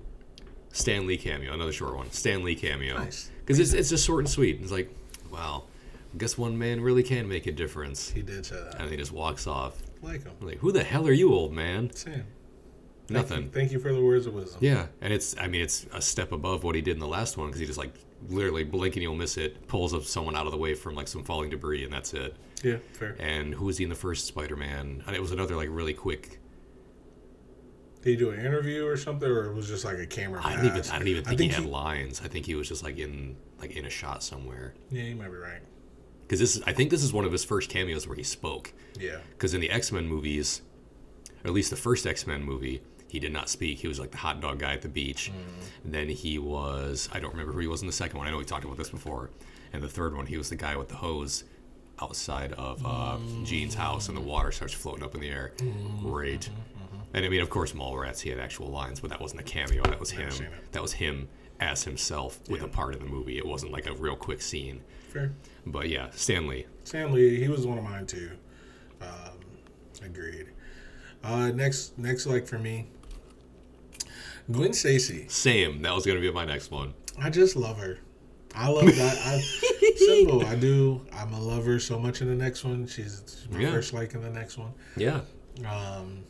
[0.72, 2.12] Stan Lee cameo, another short one.
[2.12, 2.98] Stan Lee cameo.
[2.98, 3.30] Nice.
[3.40, 4.60] Because it's, it's just short and sweet.
[4.62, 4.90] It's like,
[5.32, 5.64] wow,
[6.14, 8.10] I guess one man really can make a difference.
[8.10, 8.80] He did say that.
[8.80, 9.82] And he just walks off.
[10.02, 10.32] Like him.
[10.42, 11.92] I'm like, who the hell are you, old man?
[11.94, 12.26] Sam.
[13.08, 13.44] Thank Nothing.
[13.46, 14.60] you, thank you for the words of wisdom.
[14.62, 17.36] Yeah, and it's I mean it's a step above what he did in the last
[17.38, 17.94] one because he just like
[18.30, 21.08] literally blink and you'll miss it, pulls up someone out of the way from like
[21.08, 22.36] some falling debris and that's it.
[22.64, 23.16] Yeah, fair.
[23.20, 25.04] And who was he in the first Spider-Man?
[25.06, 26.40] And it was another like really quick.
[28.02, 30.42] Did he do an interview or something, or it was just like a camera?
[30.44, 30.82] I don't even?
[30.92, 32.22] I don't even think, he had he- lines.
[32.24, 34.74] I think he was just like in like in a shot somewhere.
[34.90, 35.62] Yeah, you might be right.
[36.32, 38.72] Because this is I think this is one of his first cameos where he spoke.
[38.98, 39.18] Yeah.
[39.32, 40.62] Because in the X Men movies,
[41.44, 43.80] or at least the first X Men movie, he did not speak.
[43.80, 45.30] He was like the hot dog guy at the beach.
[45.84, 48.30] Then he was I don't remember who he was in the second one.
[48.30, 49.30] I know we talked about this before.
[49.74, 51.44] And the third one, he was the guy with the hose
[52.02, 55.52] outside of uh, Jean's house, and the water starts floating up in the air.
[56.02, 56.50] Great.
[57.14, 59.84] And I mean, of course, Mallrats, he had actual lines, but that wasn't a cameo.
[59.84, 60.32] That was him.
[60.72, 61.28] That was him
[61.60, 63.38] as himself with a part in the movie.
[63.38, 64.82] It wasn't like a real quick scene.
[65.12, 65.34] Fair.
[65.66, 66.66] But yeah, Stan Lee.
[66.86, 68.32] Stanley, he was one of mine too.
[69.02, 69.38] Um,
[70.04, 70.48] agreed.
[71.24, 72.88] Uh, next, next, like for me,
[74.52, 75.28] Gwen Stacy.
[75.28, 75.82] Same.
[75.82, 76.94] That was to be my next one.
[77.20, 78.00] I just love her.
[78.56, 79.18] I love that.
[79.26, 79.40] I,
[79.98, 80.46] simple.
[80.46, 81.06] I do.
[81.14, 82.88] I'm a lover so much in the next one.
[82.88, 83.72] She's, she's my Yeah.
[83.72, 84.74] first like in the next one.
[84.98, 85.22] Yeah.
[85.70, 86.24] Um,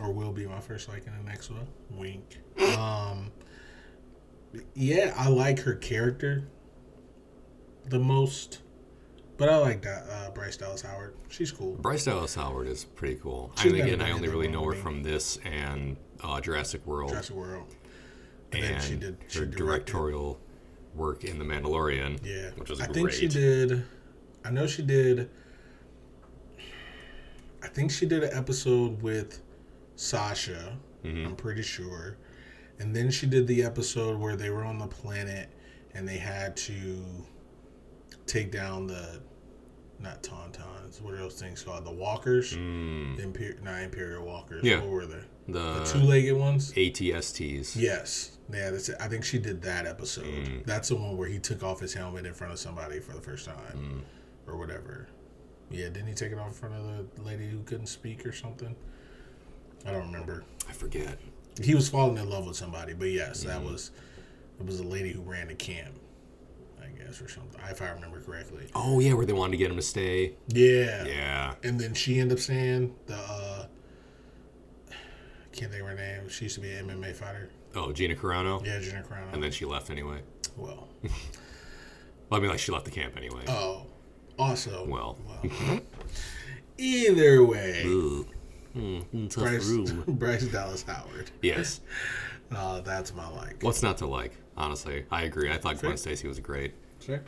[0.00, 1.66] or will be my first like in the next one.
[1.90, 2.38] Wink.
[2.78, 3.30] Um,
[4.74, 6.44] yeah, I like her character
[7.90, 8.60] the most,
[9.36, 11.14] but I like that uh, Bryce Dallas Howard.
[11.28, 11.74] She's cool.
[11.74, 13.52] Bryce Dallas Howard is pretty cool.
[13.58, 14.78] She's never again, I only really know her me.
[14.78, 17.74] from this and uh, Jurassic World Jurassic World.
[18.52, 20.40] And, and then she did she her directorial
[20.94, 22.18] work in The Mandalorian.
[22.24, 22.94] Yeah, which was I great.
[22.94, 23.84] think she did.
[24.44, 25.30] I know she did.
[27.62, 29.42] I think she did an episode with
[29.96, 30.78] Sasha.
[31.04, 31.26] Mhm.
[31.26, 32.16] I'm pretty sure,
[32.78, 35.48] and then she did the episode where they were on the planet
[35.94, 37.04] and they had to
[38.28, 39.20] take down the
[40.00, 41.00] not tauntauns.
[41.02, 41.84] What are those things called?
[41.84, 42.54] The walkers.
[42.54, 44.62] Mm, Imper- not imperial walkers.
[44.62, 44.76] Yeah.
[44.80, 45.20] What were they?
[45.48, 46.72] The the two-legged ones.
[46.74, 47.74] ATSTs.
[47.74, 48.36] Yes.
[48.52, 48.96] Yeah, that's it.
[49.00, 50.24] I think she did that episode.
[50.24, 50.64] Mm.
[50.64, 53.20] That's the one where he took off his helmet in front of somebody for the
[53.20, 54.04] first time
[54.46, 54.50] Mm.
[54.52, 55.08] or whatever.
[55.70, 58.32] Yeah, didn't he take it off in front of the lady who couldn't speak or
[58.32, 58.74] something?
[59.86, 60.44] I don't remember.
[60.68, 61.18] I forget.
[61.62, 63.72] He was falling in love with somebody, but yes, that Mm-hmm.
[63.72, 63.90] was
[64.60, 65.94] it was a lady who ran the camp,
[67.08, 67.60] Guess, or something.
[67.70, 68.66] If I remember correctly.
[68.74, 70.34] Oh yeah, where they wanted to get him to stay.
[70.48, 71.04] Yeah.
[71.06, 71.54] Yeah.
[71.62, 73.66] And then she ended up saying the uh
[74.90, 76.28] I can't think of her name.
[76.28, 77.50] She used to be an MMA fighter.
[77.74, 78.64] Oh, Gina Carano.
[78.64, 79.32] Yeah, Gina Carano.
[79.32, 80.20] And then she left anyway.
[80.56, 80.88] well.
[82.30, 83.40] Well, I mean, like she left the camp anyway.
[83.48, 83.86] Oh,
[84.38, 84.84] also.
[84.86, 85.16] Well.
[85.26, 85.80] well.
[86.76, 88.26] Either way, Ooh.
[88.76, 90.04] Mm, tough Bryce, room.
[90.08, 91.30] Bryce Dallas Howard.
[91.42, 91.80] Yes.
[92.50, 93.62] Uh, that's my like.
[93.62, 94.32] What's not to like?
[94.56, 95.50] Honestly, I agree.
[95.52, 96.72] I thought Gwen Stacy was great.
[97.08, 97.22] Sure.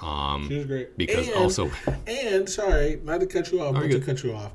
[0.00, 0.96] Um, She was great.
[0.98, 1.70] because And- also,
[2.06, 4.52] and sorry, not to cut you off, Oh, but to cut you off.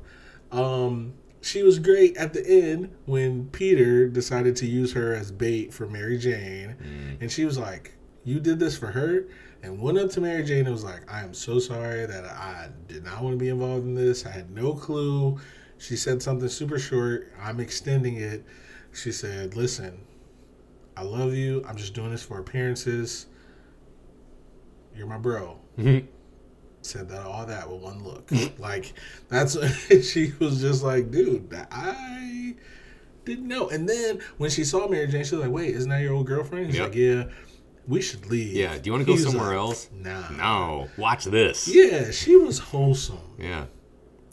[0.52, 5.72] Um, she was great at the end when Peter decided to use her as bait
[5.72, 7.16] for Mary Jane, Mm.
[7.22, 7.92] and she was like,
[8.24, 9.24] "You did this for her."
[9.62, 12.70] And went up to Mary Jane and was like, I am so sorry that I
[12.88, 14.24] did not want to be involved in this.
[14.24, 15.38] I had no clue.
[15.76, 17.30] She said something super short.
[17.38, 18.42] I'm extending it.
[18.94, 19.98] She said, Listen,
[20.96, 21.62] I love you.
[21.68, 23.26] I'm just doing this for appearances.
[25.00, 25.56] You're my bro.
[25.78, 26.06] Mm-hmm.
[26.82, 28.26] Said that all that with one look.
[28.26, 28.60] Mm-hmm.
[28.60, 28.92] like
[29.30, 29.56] that's
[30.06, 32.54] she was just like, dude, I
[33.24, 33.70] didn't know.
[33.70, 36.26] And then when she saw Mary Jane, she was like, Wait, isn't that your old
[36.26, 36.66] girlfriend?
[36.66, 36.88] He's Yep.
[36.88, 37.24] like, Yeah,
[37.88, 38.52] we should leave.
[38.52, 39.88] Yeah, do you wanna go somewhere like, else?
[39.94, 40.28] Nah.
[40.32, 41.66] no, watch this.
[41.66, 43.64] Yeah, she was wholesome Yeah.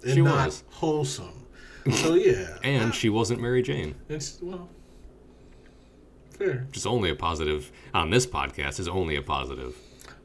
[0.03, 0.63] and She not was.
[0.71, 1.45] wholesome.
[1.93, 3.95] So yeah, And she wasn't Mary Jane.
[4.09, 4.67] it's well
[6.37, 6.67] fair.
[6.73, 9.75] Is only a positive on this podcast is only a positive.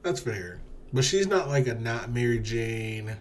[0.02, 0.60] That's fair.
[0.92, 3.16] But she's not like a not Mary Jane,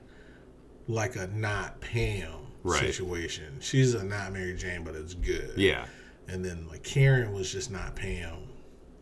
[0.87, 2.31] like a not Pam
[2.63, 2.79] Right.
[2.81, 3.57] situation.
[3.59, 5.53] She's a not Mary Jane, but it's good.
[5.57, 5.85] Yeah.
[6.27, 8.37] And then like Karen was just not Pam,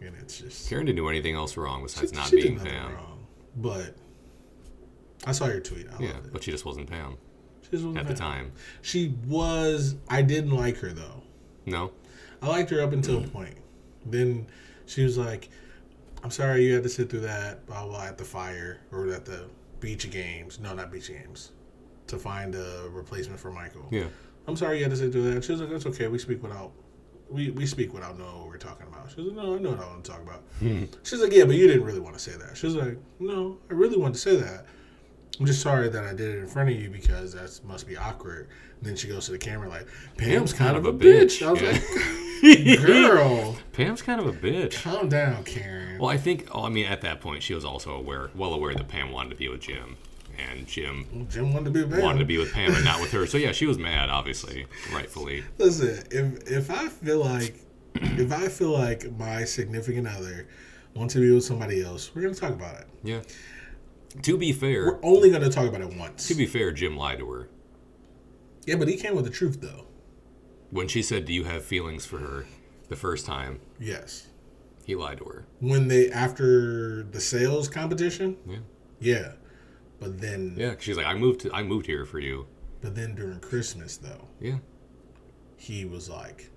[0.02, 2.94] and it's just Karen didn't do anything else wrong besides she- not she being Pam.
[2.94, 3.26] wrong.
[3.56, 3.96] But
[5.26, 5.88] I saw your tweet.
[6.00, 7.18] I Yeah, but she just wasn't Pam
[7.64, 8.52] She just wasn't at the time.
[8.82, 9.96] She was.
[10.08, 11.24] I didn't like her though.
[11.66, 11.92] No?
[12.42, 13.32] I liked her up until a Mm.
[13.34, 13.58] point.
[14.06, 14.48] Then
[14.86, 15.50] she was like,
[16.24, 19.26] "I'm sorry you had to sit through that blah blah at the fire or at
[19.26, 19.46] the
[19.80, 20.60] beach games.
[20.60, 21.52] No, not beach games,
[22.08, 23.88] to find a replacement for Michael.
[23.92, 24.06] Yeah.
[24.48, 26.08] I'm sorry you had to sit through that." She was like, "That's okay.
[26.08, 26.72] We speak without."
[27.32, 29.12] We, we speak without knowing what we're talking about.
[29.12, 30.42] She was like, No, I know what I want to talk about.
[31.04, 32.58] She's like, Yeah, but you didn't really want to say that.
[32.58, 34.66] She was like, No, I really wanted to say that.
[35.40, 37.96] I'm just sorry that I did it in front of you because that must be
[37.96, 38.48] awkward.
[38.80, 39.86] And then she goes to the camera like,
[40.18, 41.46] Pam's kind, of a bitch.
[41.46, 41.74] I was Yeah.
[41.74, 41.84] like,
[42.42, 44.82] Girl, Pam's kind of a bitch.
[44.82, 46.00] calm down, Karen.
[46.00, 48.74] Well, I think, oh, I mean, at that point, she was also aware, well aware
[48.74, 49.98] that Pam wanted to be with Jim.
[50.38, 52.02] And Jim Jim wanted to be a man.
[52.02, 53.26] wanted to be with Pam and not with her.
[53.26, 55.44] So, yeah, she was mad, obviously, rightfully.
[55.58, 57.56] Listen, if if I feel like
[57.96, 60.48] if I feel like my significant other
[60.96, 62.88] wants to be with somebody else, we're gonna talk about it.
[63.04, 63.20] Yeah.
[64.24, 66.28] To be fair, We're only gonna talk about it once.
[66.30, 67.50] to be fair, Jim lied to her.
[68.66, 69.88] yeah, but he came with the truth though.
[70.72, 72.46] When she said, Do you have feelings for her
[72.90, 74.28] the first time, Yes.
[74.86, 75.46] he lied to her.
[75.60, 78.58] When they after the sales competition, Yeah.
[79.00, 79.32] yeah,
[80.00, 81.42] But then, Yeah, 'cause she's like, I moved.
[81.42, 82.48] To, I moved here for you.
[82.82, 84.60] but then during Christmas though, Yeah.
[85.58, 86.50] he was like,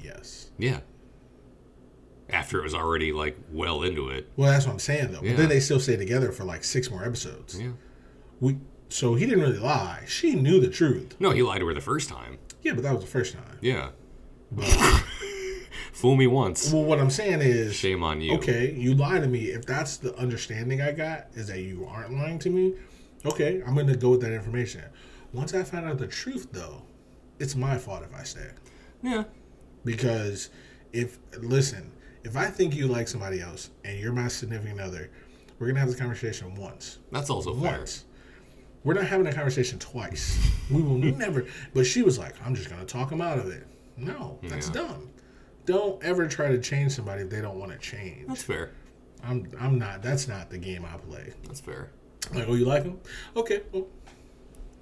[0.00, 0.80] "Yes." Yeah.
[2.30, 4.28] After it was already like well into it.
[4.36, 5.22] Well, that's what I'm saying though.
[5.22, 5.30] Yeah.
[5.32, 7.58] But then they still stay together for like six more episodes.
[7.60, 7.72] Yeah.
[8.40, 8.58] We
[8.90, 10.04] so he didn't really lie.
[10.06, 11.16] She knew the truth.
[11.18, 12.38] No, he lied to her the first time.
[12.68, 13.58] Yeah, but that was the first time.
[13.62, 13.88] Yeah.
[15.92, 16.70] Fool me once.
[16.70, 18.34] Well, what I'm saying is, Shame on you.
[18.34, 19.46] okay, you lie to me.
[19.46, 22.74] If that's the understanding I got, is that you aren't lying to me.
[23.24, 24.84] Okay, I'm gonna go with that information.
[25.32, 26.82] Once I find out the truth, though,
[27.38, 28.50] it's my fault if I stay.
[29.02, 29.24] Yeah.
[29.86, 30.50] Because
[30.92, 31.90] if listen,
[32.22, 35.10] if I think you like somebody else and you're my significant other,
[35.58, 36.98] we're gonna have this conversation once.
[37.10, 37.78] That's also fair.
[37.78, 38.04] Once.
[38.84, 40.38] We're not having a conversation twice.
[40.70, 41.46] We will never.
[41.74, 43.66] But she was like, "I'm just gonna talk him out of it."
[43.96, 44.74] No, that's Yeah.
[44.74, 45.10] dumb.
[45.66, 48.26] Don't ever try to change somebody if they don't want to change.
[48.28, 48.70] That's fair.
[49.22, 50.02] I'm I'm not.
[50.02, 51.32] That's not the game I play.
[51.46, 51.90] That's fair.
[52.34, 52.98] Like, oh, you like him?
[53.36, 53.86] Okay, well,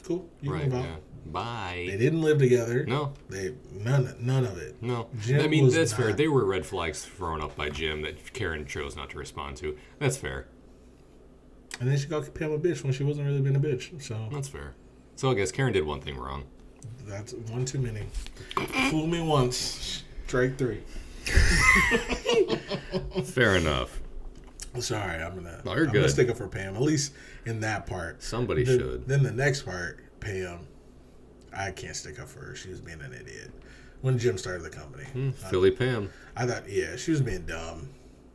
[0.03, 0.29] cool.
[0.43, 0.63] You Right.
[0.63, 0.97] can move Yeah.
[1.27, 1.87] Bye.
[1.91, 2.85] They didn't live together.
[2.87, 3.13] No.
[3.29, 4.81] They none none of it.
[4.81, 5.09] No.
[5.21, 6.13] Jim I mean, that's fair.
[6.13, 9.77] They were red flags thrown up by Jim that Karen chose not to respond to.
[9.99, 10.47] That's fair.
[11.81, 14.01] And then she got Pam a bitch when she wasn't really being a bitch.
[14.03, 14.75] So That's fair.
[15.17, 16.45] So I guess Karen did one thing wrong.
[17.07, 18.03] that's one too many.
[18.91, 20.81] Fool me once, strike three.
[23.25, 24.01] Fair enough.
[24.79, 25.63] Sorry, I'm gonna.
[25.65, 27.13] No, you're I'm gonna stick up for Pam at least
[27.47, 28.23] in that part.
[28.23, 29.09] Somebody Then- should.
[29.09, 30.67] Then the next part, Pam,
[31.57, 32.55] I can't stick up for her.
[32.55, 33.51] She was being an idiot
[34.03, 35.05] when Jim started the company.
[35.05, 36.11] Hmm, Philly Pam.
[36.37, 37.89] I thought, yeah, she was being dumb.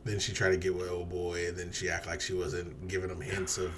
[0.04, 2.88] Then she tried to get with old boy, and then she act like she wasn't
[2.88, 3.72] giving him hints of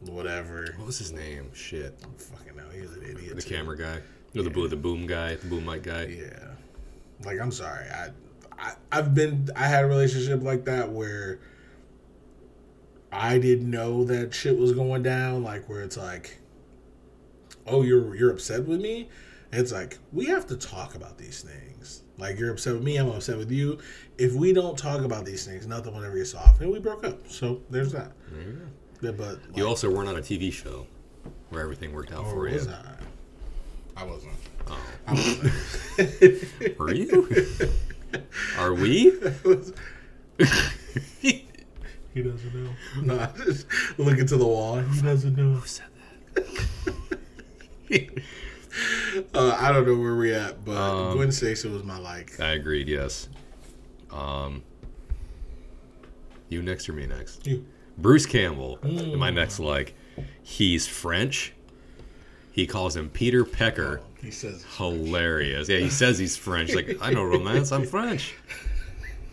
[0.00, 0.74] whatever.
[0.76, 1.50] What was his name?
[1.54, 1.98] Shit.
[2.18, 3.36] Fucking hell, he was an idiot.
[3.36, 3.54] The too.
[3.54, 4.00] camera guy.
[4.32, 6.06] The boom, the boom guy, the boom mic guy.
[6.06, 6.50] Yeah,
[7.24, 8.10] like I'm sorry, I,
[8.58, 11.40] I I've been I had a relationship like that where
[13.10, 15.42] I didn't know that shit was going down.
[15.42, 16.38] Like where it's like,
[17.66, 19.08] oh, you're you're upset with me.
[19.52, 21.75] It's like we have to talk about these things.
[22.18, 23.78] Like you're upset with me, I'm upset with you.
[24.18, 26.60] If we don't talk about these things, nothing will ever get solved.
[26.62, 27.28] And we broke up.
[27.28, 28.12] So there's that.
[28.30, 28.60] There you.
[29.02, 30.86] Yeah, but You also weren't on a TV show
[31.50, 32.58] where everything worked out or for you.
[33.96, 34.00] I?
[34.00, 34.32] I wasn't.
[34.66, 34.78] Oh.
[35.06, 36.78] I wasn't.
[36.78, 37.28] Were you?
[38.58, 39.10] Are we?
[42.14, 42.70] He doesn't know.
[43.02, 43.66] No, I just
[43.98, 44.78] look into the wall.
[44.78, 45.52] He doesn't know.
[45.52, 45.86] Who said
[46.34, 46.46] that?
[49.34, 52.38] Uh, I don't know where we're at, but Um, Gwen Stacy was my like.
[52.40, 52.88] I agreed.
[52.88, 53.28] Yes.
[54.10, 54.62] Um.
[56.48, 57.46] You next or me next?
[57.46, 57.64] You.
[57.98, 58.78] Bruce Campbell.
[59.16, 59.94] My next like.
[60.42, 61.52] He's French.
[62.52, 64.00] He calls him Peter Pecker.
[64.22, 65.68] He says, Hilarious.
[65.68, 66.74] Yeah, he says he's French.
[66.74, 67.70] Like, I know romance.
[67.72, 68.34] I'm French.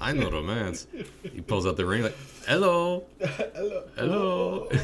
[0.01, 0.87] I know romance.
[1.23, 2.17] He pulls out the ring like,
[2.47, 4.69] hello, "Hello." hello.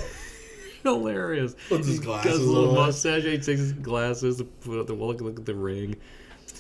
[0.83, 1.55] Hilarious.
[1.67, 2.75] Puts his glasses got his little on.
[2.75, 3.23] mustache.
[3.23, 4.41] He takes his glasses.
[4.61, 5.95] Put out the look, look at the ring.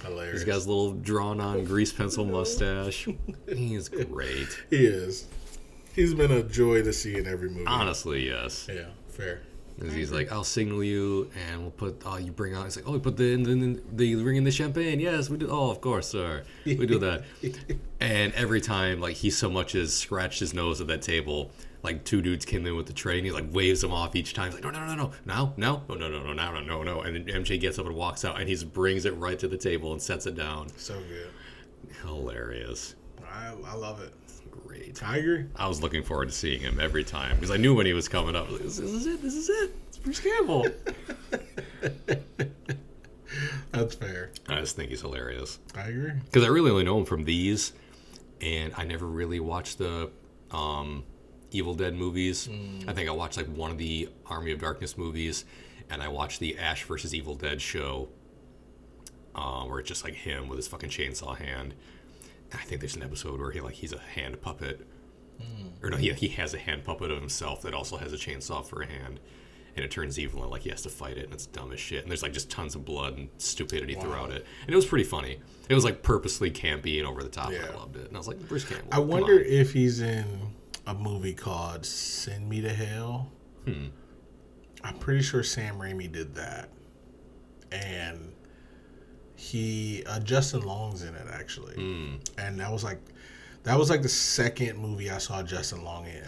[0.03, 0.33] Hilarious.
[0.41, 3.07] He's got his little drawn-on grease pencil mustache.
[3.47, 4.47] He's great.
[4.69, 5.25] He is.
[5.93, 7.65] He's been a joy to see in every movie.
[7.65, 8.67] Honestly, yes.
[8.71, 9.41] Yeah, fair.
[9.81, 12.01] 'Cause He's like, I'll signal you, and we'll put.
[12.05, 12.65] Oh, you bring out.
[12.65, 14.99] It's like, oh, we put the the, the ring in the champagne.
[14.99, 15.47] Yes, we do.
[15.49, 16.43] Oh, of course, sir.
[16.65, 17.23] We do that.
[18.01, 21.51] and every time, like, he so much as scratched his nose at that table.
[21.81, 24.33] Like two dudes came in with the tray, and he like waves them off each
[24.33, 24.51] time.
[24.51, 26.83] He's like, no, no, no, no, now, no, no, no, no, no, no, no, no,
[26.83, 27.01] no.
[27.01, 29.57] And then MJ gets up and walks out, and he brings it right to the
[29.57, 30.67] table and sets it down.
[30.77, 31.29] So good.
[32.01, 32.95] Hilarious.
[33.25, 34.13] I, I love it.
[34.65, 35.01] Great.
[35.01, 35.45] Agree.
[35.55, 38.07] I was looking forward to seeing him every time because I knew when he was
[38.09, 38.51] coming up.
[38.51, 39.21] Like, this, this is it.
[39.21, 39.75] This is it.
[39.87, 40.67] It's Bruce Campbell.
[43.71, 44.31] That's fair.
[44.47, 46.11] I just think he's hilarious I agree.
[46.25, 47.71] because I really only know him from these,
[48.41, 50.09] and I never really watched the
[50.51, 51.03] um,
[51.51, 52.47] Evil Dead movies.
[52.87, 55.45] I think I watched like one of the Army of Darkness movies,
[55.89, 58.09] and I watched the Ash versus Evil Dead show,
[59.35, 61.73] uh, where it's just like him with his fucking chainsaw hand.
[62.51, 64.85] And I think there's an episode where he like he's a hand puppet,
[65.81, 68.65] or no, he he has a hand puppet of himself that also has a chainsaw
[68.65, 69.19] for a hand.
[69.75, 71.79] And it turns evil and like he has to fight it and it's dumb as
[71.79, 72.01] shit.
[72.01, 74.01] And there's like just tons of blood and stupidity Wow.
[74.01, 74.45] throughout it.
[74.65, 75.39] And it was pretty funny.
[75.69, 77.51] It was like purposely campy and over the top.
[77.53, 78.07] and I loved it.
[78.07, 78.89] And I was like, Bruce Campbell.
[78.91, 80.25] I wonder on." if he's in
[80.87, 83.31] a movie called Send Me to Hell.
[83.65, 83.87] Hmm.
[84.83, 86.69] I'm pretty sure Sam Raimi did that.
[87.71, 88.31] And
[89.35, 91.75] he uh, Justin Long's in it actually.
[91.75, 92.15] Hmm.
[92.37, 92.99] And that was like
[93.63, 96.23] that was like the second movie I saw Justin Long in.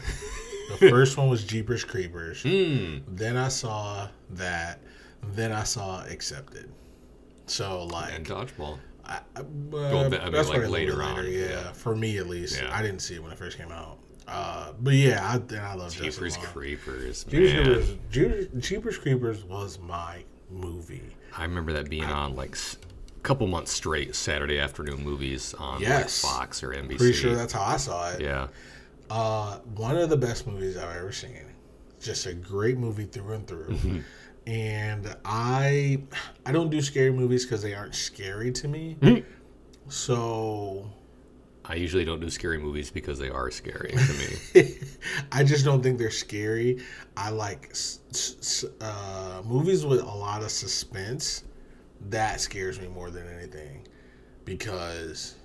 [0.70, 2.44] the first one was Jeepers Creepers.
[2.44, 2.98] Hmm.
[3.08, 4.80] Then I saw that.
[5.34, 6.72] Then I saw Accepted.
[7.48, 8.78] So like And dodgeball.
[9.06, 11.40] I, uh, Well, I mean, that's like, little later on, yeah.
[11.48, 11.72] yeah.
[11.74, 12.70] For me, at least, Yeah.
[12.76, 13.98] I didn't see it when it first came out.
[14.28, 17.54] Uh, but yeah, I, and I love Jeepers Creepers, Jeepers.
[17.54, 21.16] Creepers, Jeepers, Jeepers Creepers was my movie.
[21.38, 22.78] I remember that being on like s-
[23.18, 26.24] a couple months straight Saturday afternoon movies on Yes.
[26.24, 26.98] like Fox or NBC.
[26.98, 28.22] Pretty sure that's how I saw it.
[28.22, 28.48] yeah.
[29.10, 31.46] Uh, one of the best movies I've ever seen.
[32.00, 33.68] Just a great movie through and through.
[33.70, 34.00] Mm-hmm.
[34.48, 36.02] And I,
[36.48, 38.98] I don't do scary movies because they aren't scary to me.
[39.00, 39.30] Mm-hmm.
[39.88, 40.90] So
[41.64, 44.14] I usually don't do scary movies because they are scary to
[44.64, 44.74] me.
[45.32, 46.80] I just don't think they're scary.
[47.16, 51.44] I like s- s- uh, movies with a lot of suspense.
[52.10, 53.86] That scares me more than anything
[54.46, 55.36] because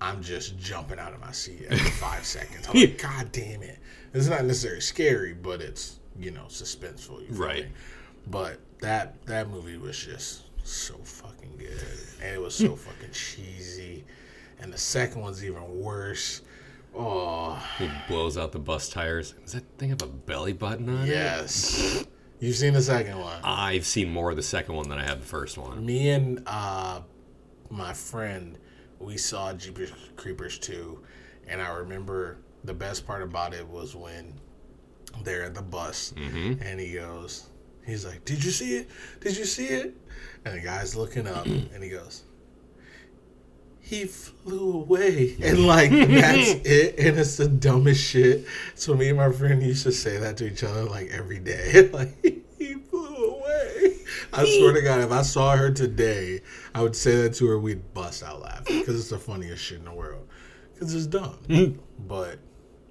[0.00, 2.68] I'm just jumping out of my seat every five seconds.
[2.68, 3.78] I'm like, God damn it!
[4.12, 7.20] It's not necessarily scary, but it's you know suspenseful.
[7.28, 7.64] You Right.
[7.64, 7.70] me?
[8.26, 11.82] But that that movie was just so fucking good,
[12.22, 14.04] and it was so fucking cheesy.
[14.60, 16.42] And the second one's even worse.
[16.96, 19.32] Oh, He blows out the bus tires.
[19.42, 21.08] Does that thing have a belly button on it?
[21.08, 22.04] Yes.
[22.40, 23.40] You've seen the second one.
[23.42, 25.84] I've seen more of the second one than I have the first one.
[25.84, 27.00] Me and uh,
[27.70, 28.58] my friend,
[29.00, 31.00] we saw Jeepers Creepers 2,
[31.48, 34.34] and I remember the best part about it was when
[35.22, 37.46] they're at the bus, and he goes,
[37.86, 38.90] he's like, "Did you see it?
[39.20, 39.94] Did you see it?"
[40.44, 42.24] And the guy's looking up, and he goes,
[43.84, 48.46] "He flew away," and like that's it, and it's the dumbest shit.
[48.74, 51.88] So me and my friend used to say that to each other like every day,
[51.92, 52.22] like
[52.58, 53.96] he flew away.
[54.32, 56.40] I swear to God, if I saw her today,
[56.74, 57.58] I would say that to her.
[57.58, 60.26] We'd bust out laughing because it's the funniest shit in the world.
[60.72, 61.38] Because it's dumb.
[62.08, 62.38] but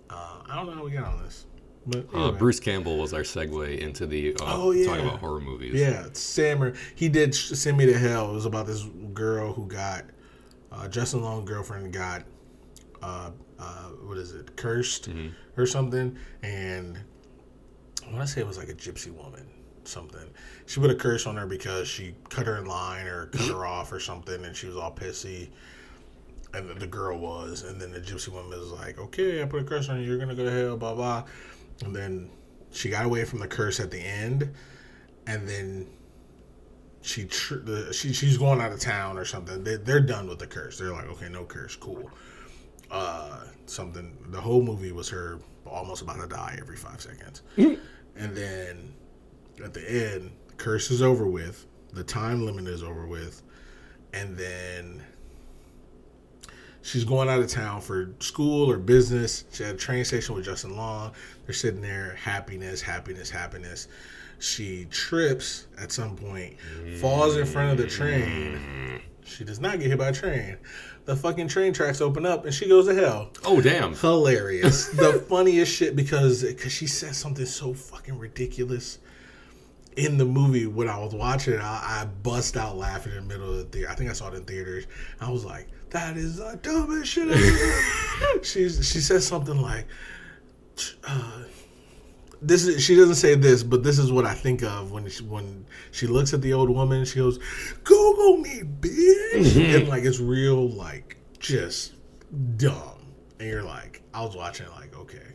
[0.09, 1.45] uh, I don't know how we got on this.
[1.85, 2.31] But Uh.
[2.31, 4.85] Bruce Campbell was our segue into the uh, Oh, yeah.
[4.85, 5.73] talking about horror movies.
[5.73, 6.75] Yeah, Sammer.
[6.95, 8.29] He did send me to hell.
[8.31, 8.83] It was about this
[9.13, 10.05] girl who got
[10.73, 12.23] uh, Justin Long's girlfriend got
[13.01, 15.09] uh, uh, what is it, cursed
[15.57, 16.97] or something, and
[18.05, 19.45] I want to say it was like a gypsy woman,
[19.83, 20.29] something.
[20.65, 23.65] She put a curse on her because she cut her in line or cut her
[23.65, 25.49] off or something, and she was all pissy.
[26.53, 29.61] And the- the girl was, and then the gypsy woman was like, "Okay, I put
[29.61, 30.05] a curse on you.
[30.07, 31.23] You're gonna go to hell." Blah blah.
[31.83, 32.29] And then
[32.71, 34.53] she got away from the curse at the end,
[35.27, 35.87] and then
[37.03, 39.63] she tr- the, she she's going out of town or something.
[39.63, 40.79] They, they're done with the curse.
[40.79, 42.09] They're like, okay, no curse, cool.
[42.89, 44.17] Uh, something.
[44.29, 47.79] The whole movie was her almost about to die every five seconds, and
[48.35, 48.93] then
[49.63, 51.67] at the end, curse is over with.
[51.91, 53.43] The time limit is over with,
[54.13, 55.03] and then
[56.81, 59.43] she's going out of town for school or business.
[59.51, 61.11] She at a train station with Justin Long.
[61.45, 63.89] They're sitting there, happiness, happiness, happiness.
[64.43, 66.57] She trips at some point,
[66.99, 69.01] falls in front of the train.
[69.23, 70.57] She does not get hit by a train.
[71.05, 73.31] The fucking train tracks open up and she goes to hell.
[73.45, 73.95] Oh damn!
[73.95, 74.87] Hilarious.
[74.97, 78.99] the funniest shit because cause she said something so fucking ridiculous
[79.95, 83.33] in the movie when I was watching it, I, I bust out laughing in the
[83.33, 83.89] middle of the theater.
[83.89, 84.87] I think I saw it in theaters.
[85.21, 89.85] I was like, "That is the dumbest shit." ever." She's she says something like,
[91.07, 91.43] uh,
[92.43, 95.23] "This is." She doesn't say this, but this is what I think of when she,
[95.23, 97.05] when she looks at the old woman.
[97.05, 97.39] She goes,
[97.83, 101.93] "Google me, bitch," and like it's real, like just
[102.57, 102.99] dumb.
[103.39, 105.27] And you're like, I was watching like, okay,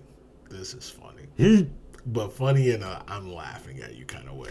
[0.51, 1.69] this is funny
[2.07, 4.51] but funny in a I'm laughing at you kind of way.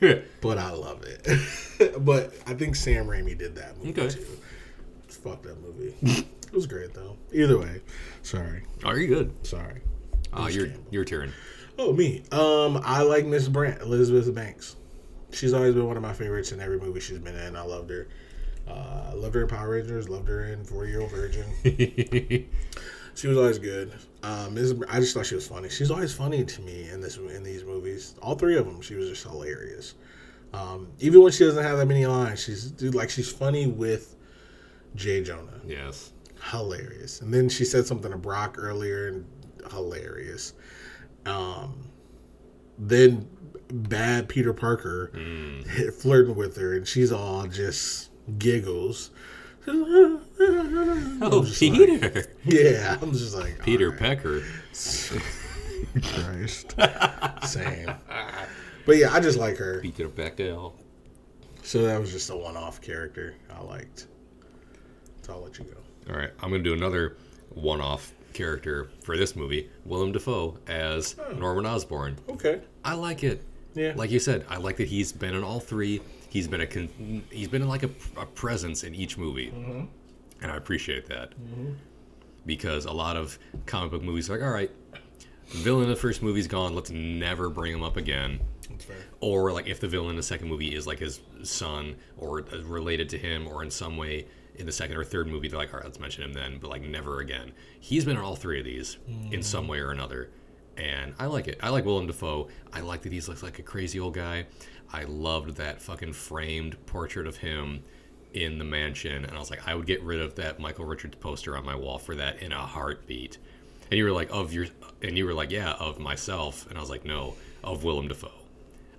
[0.40, 1.94] But I love it.
[2.04, 4.08] but I think Sam Raimi did that movie Okay.
[4.08, 4.24] too.
[5.08, 5.94] Fuck that movie.
[6.02, 7.18] it was great though.
[7.34, 7.82] Either way,
[8.22, 9.46] sorry, Are you good?
[9.46, 9.82] sorry.
[10.32, 11.32] Uh, Bruce your your turn.
[11.80, 12.22] Oh me.
[12.30, 14.76] Um, I like Miss Brant, Elizabeth Banks.
[15.32, 17.56] She's always been one of my favorites in every movie she's been in.
[17.56, 18.06] I loved her.
[18.68, 20.08] Uh, loved her in Power Rangers.
[20.08, 21.46] Loved her in Four Year Old Virgin.
[23.14, 23.92] She was always good.
[24.22, 24.72] Um, Ms.
[24.72, 25.68] Br- I just thought she was funny.
[25.68, 28.14] She's always funny to me in this in these movies.
[28.22, 29.94] All three of them, she was just hilarious.
[30.54, 34.16] Um, even when she doesn't have that many lines, she's dude like she's funny with
[34.94, 35.22] J.
[35.22, 35.60] Jonah.
[35.66, 36.12] yes.
[36.50, 37.20] Hilarious.
[37.20, 39.26] And then she said something to Brock earlier, and
[39.70, 40.54] hilarious.
[41.26, 41.74] Um,
[42.78, 43.28] then
[43.68, 45.10] bad Peter Parker
[45.98, 49.10] flirting with her, and she's all just giggles.
[51.22, 52.24] Oh, Peter.
[52.44, 53.98] Yeah, I'm just like Peter right.
[53.98, 54.40] Pecker.
[56.02, 56.74] Christ.
[57.46, 57.92] Same.
[58.86, 59.80] But yeah, I just like her.
[59.80, 60.72] Peter Beckel.
[61.62, 64.06] So that was just a one-off character I liked.
[65.22, 66.12] So I'll let you go.
[66.12, 67.18] All right, I'm gonna do another
[67.50, 72.16] one-off character for this movie, Willem Dafoe as Norman Osborn.
[72.28, 72.60] Okay.
[72.84, 73.42] I like it.
[73.74, 73.92] Yeah.
[73.96, 76.00] Like you said, I like that he's been in all three.
[76.28, 79.48] He's been a con- he's been in like a, a presence in each movie,
[80.42, 81.32] and I appreciate that.
[82.46, 84.70] because a lot of comic book movies are like, all right,
[85.48, 88.40] villain in the first movie's gone, let's never bring him up again.
[89.20, 92.62] Or like if the villain in the second movie is like his son or uh,
[92.62, 94.26] related to him or in some way
[94.60, 96.70] in the second or third movie, they're like, all right, let's mention him then, but
[96.70, 97.52] like never again.
[97.80, 98.98] He's been in all three of these
[99.32, 100.30] in some way or another,
[100.76, 101.58] and I like it.
[101.62, 102.48] I like Willem Dafoe.
[102.72, 104.46] I like that he's looks like a crazy old guy.
[104.92, 107.82] I loved that fucking framed portrait of him
[108.34, 111.16] in the mansion, and I was like, I would get rid of that Michael Richards
[111.16, 113.38] poster on my wall for that in a heartbeat.
[113.90, 114.66] And you were like, of your,
[115.02, 117.34] and you were like, yeah, of myself, and I was like, no,
[117.64, 118.30] of Willem Dafoe.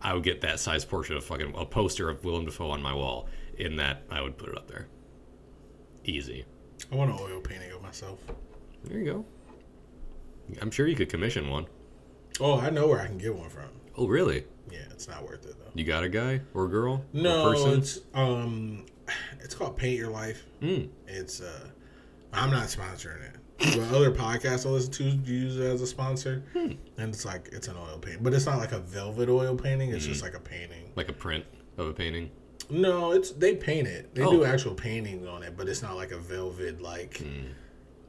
[0.02, 2.94] I would get that size portrait of fucking a poster of Willem Dafoe on my
[2.94, 3.28] wall.
[3.58, 4.88] In that, I would put it up there.
[6.06, 6.46] Easy.
[6.92, 8.20] I want an oil painting of myself.
[8.86, 9.26] There you go.
[10.62, 11.68] I'm sure you could commission one.
[12.40, 13.70] Oh, I know where I can get one from.
[13.98, 14.46] Oh, really?
[14.72, 15.70] Yeah, it's not worth it though.
[15.76, 17.04] You got a guy or a girl?
[17.14, 17.80] No, or person?
[17.80, 18.86] it's um,
[19.40, 20.44] it's called Paint Your Life.
[20.62, 20.90] Mm.
[21.08, 21.68] It's uh,
[22.34, 23.36] I'm not sponsoring it.
[23.60, 26.72] But other podcasts I listen to use it as a sponsor, Hmm.
[26.98, 29.92] and it's like it's an oil paint, but it's not like a velvet oil painting.
[29.92, 30.12] It's Hmm.
[30.14, 30.92] just like a painting.
[30.96, 31.46] like a print
[31.78, 32.32] of a painting.
[32.72, 34.16] No, it's they paint it.
[34.16, 34.32] They Oh.
[34.32, 37.48] do actual painting on it, but it's not like a velvet like Hmm.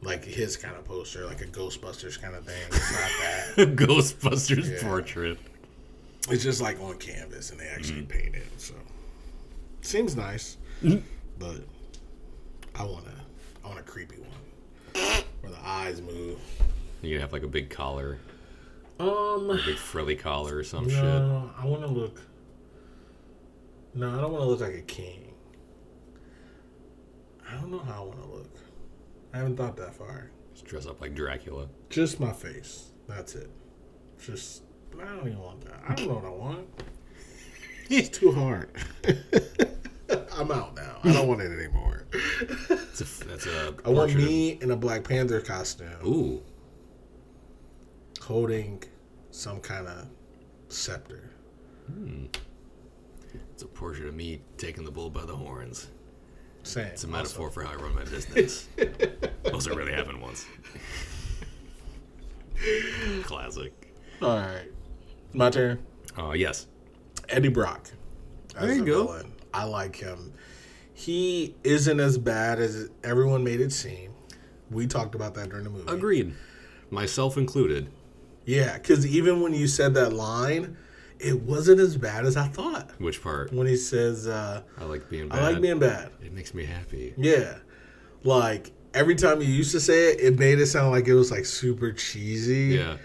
[0.03, 2.63] like his kind of poster, like a Ghostbusters kind of thing.
[2.69, 3.77] It's not that.
[3.77, 4.83] Ghostbusters Yeah.
[4.89, 5.39] portrait.
[6.31, 8.47] It's just like on canvas, and they actually paint it.
[8.59, 8.75] So
[9.81, 10.57] seems nice,
[11.39, 11.63] but
[12.77, 15.03] I want a I want a creepy one
[15.41, 16.39] where the eyes move.
[17.03, 18.19] You have like a big collar,
[19.01, 21.03] Um, a big frilly collar or some shit.
[21.03, 22.21] no, I want to look.
[23.95, 25.35] No, I don't want to look like a king.
[27.49, 28.57] I don't know how I want to look.
[29.35, 30.31] I haven't thought that far.
[30.53, 31.69] Just dress up like Dracula.
[31.91, 32.91] Just my face.
[33.09, 33.51] That's it.
[34.25, 34.63] Just
[35.01, 35.83] I don't even want that.
[35.89, 36.69] I don't know what I want.
[37.91, 38.71] It's too hard.
[40.33, 40.99] I'm out now.
[41.05, 42.07] I don't want it anymore.
[42.69, 46.43] That's a, that's a I want portrait of- me in a Black Panther costume, Ooh,
[48.23, 48.83] holding
[49.31, 50.07] some kind of
[50.69, 51.29] scepter.
[51.87, 52.27] Hmm.
[53.53, 55.89] It's a portrait of me taking the bull by the horns.
[56.63, 56.87] Same.
[56.87, 58.69] It's a metaphor for how I run my business.
[59.45, 60.47] It also, really happened once.
[63.25, 63.73] Classic.
[64.23, 64.71] All right,
[65.33, 65.85] my turn.
[66.17, 66.69] Oh yes.
[67.29, 67.91] Eddie Brock.
[68.59, 69.07] There you go.
[69.07, 69.33] villain.
[69.53, 70.33] I like him.
[70.95, 74.13] He isn't as bad as everyone made it seem.
[74.71, 75.91] We talked about that during the movie.
[75.93, 76.35] Agreed.
[76.91, 77.91] Myself included.
[78.45, 80.77] Yeah, because even when you said that line,
[81.23, 82.91] it wasn't as bad as I thought.
[82.99, 83.53] Which part?
[83.53, 85.39] When he says, uh, I like being bad.
[85.39, 87.15] "I like being bad," It makes me happy.
[87.17, 87.59] yeah,
[88.25, 91.31] like every time you used to say it, it made it sound like it was
[91.31, 92.77] like super cheesy.
[92.77, 92.97] Yeah.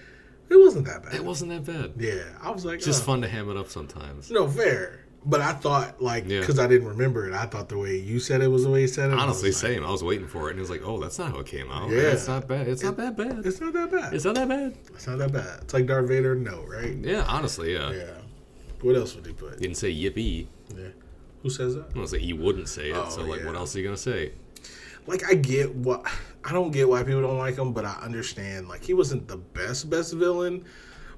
[0.50, 1.14] it wasn't that bad.
[1.16, 1.94] It wasn't that bad.
[1.98, 3.06] Yeah, I was like, It's just oh.
[3.06, 4.30] fun to ham it up sometimes.
[4.32, 5.06] No, fair.
[5.30, 6.40] But I thought, like, Yeah.
[6.40, 8.82] because I didn't remember it, I thought the way you said it was the way
[8.82, 9.16] you said it.
[9.16, 9.86] I Honestly, like, same.
[9.86, 11.70] I was waiting for it, and it was like, oh, that's not how it came
[11.70, 11.90] out.
[11.90, 11.98] Yeah.
[11.98, 12.68] It's not bad.
[12.70, 13.46] It's not that bad.
[13.46, 14.14] It's not that bad.
[14.14, 14.78] It's not that bad.
[14.94, 15.60] It's not that bad.
[15.64, 16.96] It's like Darth Vader, no, right?
[16.96, 17.92] Yeah, honestly, yeah.
[17.92, 18.06] Yeah.
[18.82, 19.56] What else would he put?
[19.56, 20.48] You didn't say yippee.
[20.74, 20.88] Yeah.
[21.44, 21.88] Who says that?
[21.94, 22.96] I was like, he wouldn't say it.
[22.96, 23.48] Oh, so, like, yeah.
[23.48, 24.32] what else are you gonna say?
[25.08, 26.06] Like, I get what.
[26.46, 28.70] I don't get why people don't like him, but I understand.
[28.70, 30.64] Like, he wasn't the best, best villain,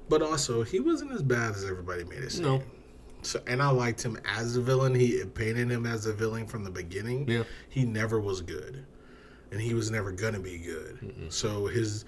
[0.08, 2.44] but also, he wasn't as bad as everybody made it seem.
[2.44, 2.62] No.
[3.22, 4.94] So, and I liked him as a villain.
[4.94, 7.28] He painted him as a villain from the beginning.
[7.28, 7.42] Yeah.
[7.68, 8.84] He never was good,
[9.50, 11.26] and he was never gonna be good.
[11.28, 12.04] So his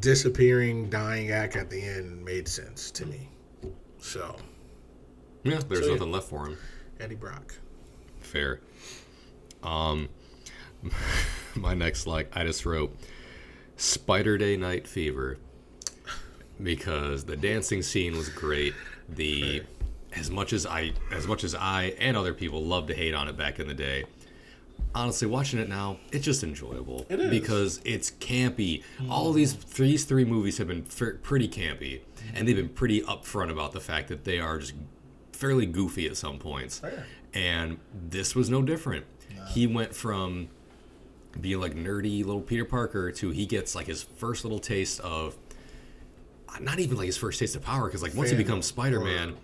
[0.00, 3.28] disappearing, dying act at the end made sense to me.
[3.98, 4.36] So
[5.44, 5.92] Yeah, there's So, yeah.
[5.94, 6.58] nothing left for him.
[7.00, 7.54] Eddie Brock.
[8.20, 8.60] Fair.
[9.62, 10.08] Um,
[11.54, 12.96] my next like I just wrote
[13.76, 15.38] Spider Day Night Fever
[16.62, 18.74] because the dancing scene was great.
[19.08, 19.62] The
[20.16, 23.28] as much as I as much as I and other people loved to hate on
[23.28, 24.04] it back in the day.
[24.94, 27.30] Honestly, watching it now, it's just enjoyable It is.
[27.30, 28.82] because it's campy.
[29.10, 32.00] All these these three movies have been fa- pretty campy,
[32.34, 34.74] and they've been pretty upfront about the fact that they are just
[35.32, 36.80] fairly goofy at some points.
[36.82, 37.04] Oh, Fair.
[37.34, 37.78] And
[38.08, 39.04] this was no different.
[39.48, 40.48] He went from
[41.38, 45.36] being like nerdy little Peter Parker to he gets like his first little taste of
[46.60, 49.36] not even like his first taste of power because like once he becomes Spider Man,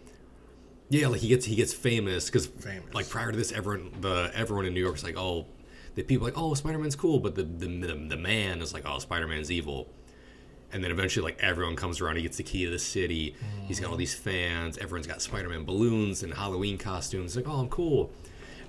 [0.90, 2.92] yeah, like he gets he gets famous because Famous.
[2.94, 5.46] like prior to this, everyone the everyone in New York is like oh
[5.94, 8.84] the people like oh Spider Man's cool, but the the, the the man is like
[8.86, 9.88] oh Spider Man's evil.
[10.72, 12.16] And then eventually, like everyone comes around.
[12.16, 13.36] He gets the key to the city.
[13.66, 14.76] He's got all these fans.
[14.76, 17.36] Everyone's got Spider-Man balloons and Halloween costumes.
[17.36, 18.10] Like, oh, I'm cool.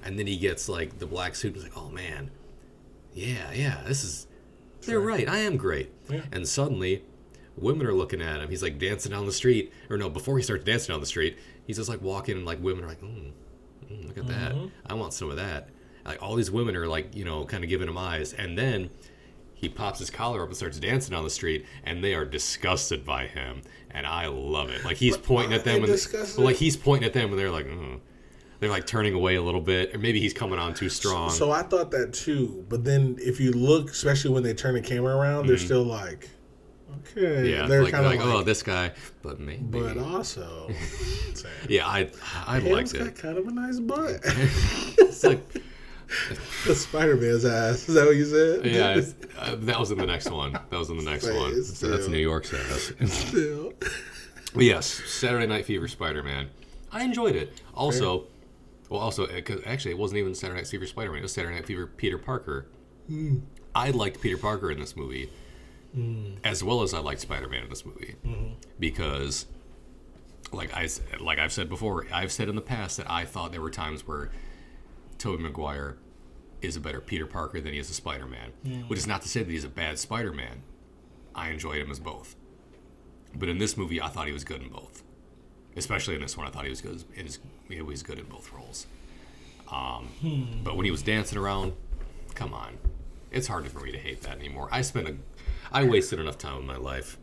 [0.04, 1.56] And then he gets like the black suit.
[1.56, 2.30] He's like, oh man,
[3.16, 4.28] yeah, yeah, this is.
[4.82, 5.28] They're right.
[5.28, 5.90] I am great.
[6.08, 6.22] Yeah.
[6.32, 7.02] And suddenly,
[7.58, 8.50] women are looking at him.
[8.50, 11.40] He's like dancing down the street, or no, before he starts dancing down the street,
[11.66, 13.32] he's just like walking, and like women are like, mm,
[13.92, 14.56] mm, look at that.
[14.86, 15.70] I want some of that.
[16.06, 18.90] Like all these women are like, you know, kind of giving him eyes, and then
[19.56, 23.06] he pops his collar up and starts dancing on the street, and they are disgusted
[23.06, 24.86] by him, and I love it.
[24.86, 26.08] Like he's pointing at them, and
[26.38, 28.00] well, like he's pointing at them, and they're like, mm.
[28.60, 31.32] they're like turning away a little bit, or maybe he's coming on too strong.
[31.32, 34.82] So I thought that too, but then if you look, especially when they turn the
[34.82, 36.30] camera around, they're still like,
[37.00, 39.64] okay, yeah, they're like, kind of like, like, oh, this guy, but maybe.
[39.64, 40.70] but also,
[41.70, 42.10] yeah, I
[42.46, 43.16] I liked got it.
[43.16, 44.20] kind of a nice butt.
[44.98, 45.42] It's like,
[46.66, 47.88] the Spider Man's ass.
[47.90, 48.66] Is that what you said?
[48.66, 49.02] yeah,
[49.40, 50.52] uh, that was in the next one.
[50.54, 51.64] That was in the next Say, one.
[51.64, 52.08] So that's.
[52.08, 52.92] New York sass.
[53.06, 53.74] Still.
[54.56, 56.50] Yes, Saturday Night Fever Spider Man.
[56.92, 57.62] I enjoyed it.
[57.74, 58.28] Also,
[58.90, 61.20] well, also, uh, 'cause actually, it wasn't even Saturday Night Fever Spider Man.
[61.20, 62.68] It was Saturday Night Fever Peter Parker.
[63.08, 63.40] Hmm.
[63.74, 65.30] I liked Peter Parker in this movie,
[66.44, 68.54] as well as I liked Spider Man in this movie, Mm-hmm.
[68.80, 69.46] because,
[70.52, 70.88] like I
[71.20, 74.06] like I've said before, I've said in the past that I thought there were times
[74.08, 74.32] where
[75.18, 75.98] Tobey Maguire
[76.62, 78.52] is a better Peter Parker than he is a Spider Man,
[78.88, 80.64] which is not to say that he's a bad Spider Man.
[81.34, 82.36] I enjoyed him as both.
[83.38, 85.04] But in this movie, I thought he was good in both.
[85.76, 87.04] Especially in this one, I thought he was good.
[87.16, 88.88] In his, he was good in both roles.
[89.70, 91.74] Um, But when he was dancing around,
[92.36, 92.78] come on,
[93.32, 94.70] it's hard for me to hate that anymore.
[94.72, 95.16] I spent a,
[95.72, 97.18] I wasted enough time in my life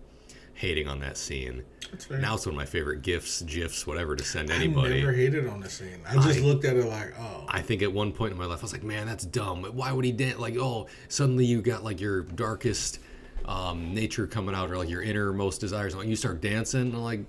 [0.54, 1.64] hating on that scene.
[1.90, 2.08] That's.
[2.10, 5.00] Now it's one of my favorite gifs, gifs, whatever to send I anybody.
[5.00, 6.00] never hated on the scene.
[6.08, 8.46] I just I- looked at it like, oh, I think at one point in my
[8.46, 9.64] life, I was like, man, that's dumb.
[9.64, 10.38] Why would he dance?
[10.38, 12.98] Like, oh, suddenly you got like your darkest
[13.44, 16.94] um, nature coming out, or like your innermost desires, and you start dancing.
[16.94, 17.20] I'm like,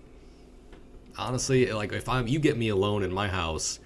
[1.17, 3.79] honestly, like if I'm, you get me alone in my house,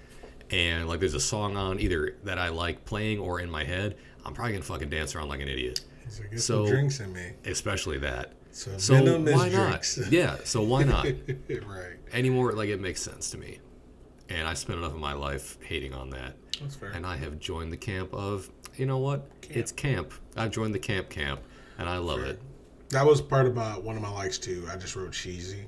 [0.50, 3.96] and like there's a song on either that I like playing or in my head,
[4.24, 5.80] I'm probably gonna fucking dance around like an idiot.
[6.16, 7.32] He's get so- some drinks in me.
[7.44, 8.32] Especially that.
[8.52, 9.96] So, So why not?
[10.10, 10.36] Yeah.
[10.44, 11.04] So why not?
[11.66, 11.96] right.
[12.12, 13.58] Anymore, like it makes sense to me.
[14.28, 16.34] And I spent enough of my life hating on that.
[16.60, 16.90] That's fair.
[16.90, 19.28] and I have joined the camp of you know what?
[19.48, 20.12] It's camp.
[20.36, 21.40] I've joined the camp camp,
[21.78, 22.40] and I love it.
[22.90, 24.66] That was part of my one of my likes too.
[24.70, 25.66] I just wrote cheesy.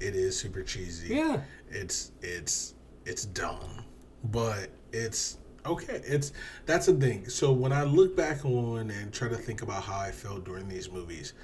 [0.00, 1.14] It is super cheesy.
[1.14, 1.40] Yeah.
[1.70, 2.74] It's it's
[3.04, 3.84] it's dumb,
[4.24, 6.02] but it's okay.
[6.04, 6.32] It's
[6.66, 7.28] that's the thing.
[7.28, 10.68] So when I look back on and try to think about how I felt during
[10.68, 11.34] these movies,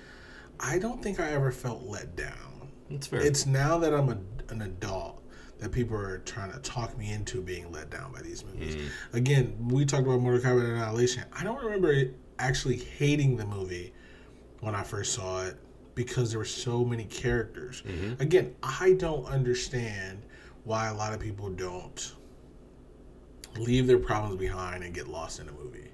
[0.60, 2.68] I don't think I ever felt let down.
[2.90, 3.20] It's fair.
[3.20, 4.18] It's now that I'm a,
[4.52, 5.22] an adult
[5.58, 8.76] that people are trying to talk me into being let down by these movies.
[8.76, 9.16] Mm-hmm.
[9.16, 11.24] Again, we talked about Mortal Kombat Annihilation.
[11.32, 13.92] I don't remember it actually hating the movie
[14.60, 15.56] when I first saw it
[15.94, 17.82] because there were so many characters.
[17.82, 18.22] Mm-hmm.
[18.22, 20.22] Again, I don't understand
[20.62, 22.14] why a lot of people don't
[23.58, 25.88] leave their problems behind and get lost in a movie.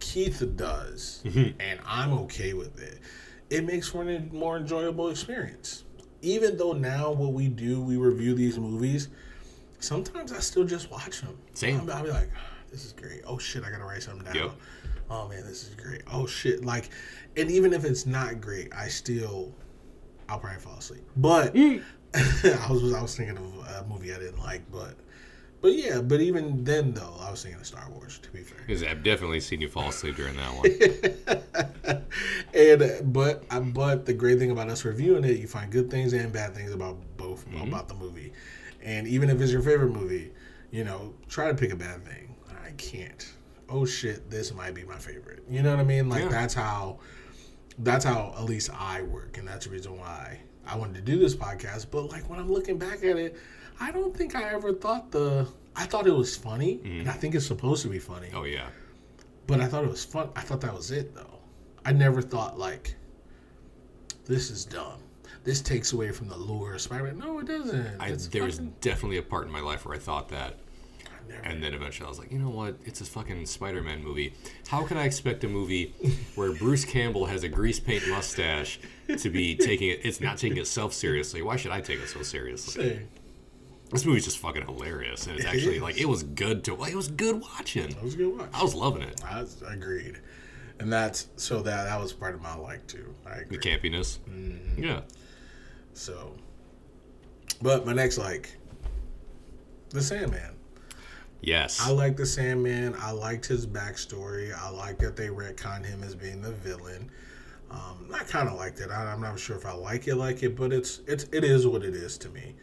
[0.00, 1.60] Keith does, mm-hmm.
[1.60, 2.98] and I'm okay with it.
[3.50, 5.84] It makes for a more enjoyable experience.
[6.22, 9.08] Even though now what we do, we review these movies.
[9.80, 11.36] Sometimes I still just watch them.
[11.54, 11.80] Same.
[11.80, 14.34] I'll, I'll be like, ah, "This is great." Oh shit, I gotta write something down.
[14.34, 14.52] Yep.
[15.10, 16.02] Oh man, this is great.
[16.10, 16.90] Oh shit, like,
[17.36, 19.52] and even if it's not great, I still,
[20.28, 21.04] I'll probably fall asleep.
[21.16, 21.82] But mm.
[22.14, 24.94] I was I was thinking of a movie I didn't like, but
[25.62, 28.18] but yeah, but even then though, I was thinking of Star Wars.
[28.18, 28.58] To be fair.
[28.66, 32.04] Because I've definitely seen you fall asleep during that one.
[32.54, 35.90] and uh, but uh, but the great thing about us reviewing it, you find good
[35.90, 38.32] things and bad things about both about the movie,
[38.82, 40.32] and even if it's your favorite movie,
[40.70, 42.34] you know, try to pick a bad thing.
[42.66, 43.32] I can't.
[43.68, 45.44] Oh shit, this might be my favorite.
[45.48, 46.08] You know what I mean?
[46.08, 46.28] Like Yeah.
[46.28, 46.98] that's how
[47.78, 51.18] that's how at least I work, and that's the reason why I wanted to do
[51.18, 51.86] this podcast.
[51.90, 53.36] But like when I'm looking back at it,
[53.80, 55.48] I don't think I ever thought the.
[55.74, 57.16] I thought it was funny, and I mm.
[57.16, 58.28] think it's supposed to be funny.
[58.34, 58.68] oh yeah.
[59.46, 60.30] But I thought it was fun.
[60.36, 61.38] I thought that was it, though.
[61.84, 62.94] I never thought like,
[64.24, 65.00] this is dumb.
[65.44, 67.18] This takes away from the lure of Spider-Man.
[67.18, 68.00] No, it doesn't.
[68.00, 70.58] I, there was fucking- definitely a part in my life where I thought that,
[71.28, 72.76] never- and then eventually I was like, you know what?
[72.84, 74.34] It's a fucking Spider-Man movie.
[74.68, 75.94] How can I expect a movie
[76.36, 78.78] where Bruce Campbell has a grease paint mustache
[79.18, 80.00] to be taking it?
[80.04, 81.42] It's not taking itself seriously.
[81.42, 82.84] Why should I take it so seriously?
[82.84, 83.02] Say,
[83.92, 86.82] This movie's just fucking hilarious, and it's actually like it was good to.
[86.84, 87.90] It was good watching.
[87.90, 88.48] that was good watch.
[88.54, 89.22] I was loving it.
[89.24, 90.18] I agreed,
[90.78, 93.14] and that's so that that was part of my like too.
[93.26, 94.18] I The campiness.
[94.30, 94.82] Mm-hmm.
[94.82, 95.00] Yeah.
[95.92, 96.32] So,
[97.60, 98.56] but my next like,
[99.90, 100.54] the Sandman.
[101.42, 101.80] Yes.
[101.80, 102.94] I like the Sandman.
[102.98, 104.56] I liked his backstory.
[104.56, 107.10] I like that they retconned him as being the villain.
[107.70, 108.90] Um, I kind of liked it.
[108.90, 111.66] I, I'm not sure if I like it, like it, but it's it's it is
[111.66, 112.54] what it is to me.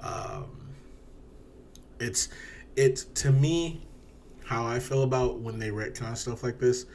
[0.00, 0.63] Um,
[2.04, 2.28] it's
[2.76, 3.86] it's to me
[4.44, 6.86] how I feel about when they retcon stuff like this.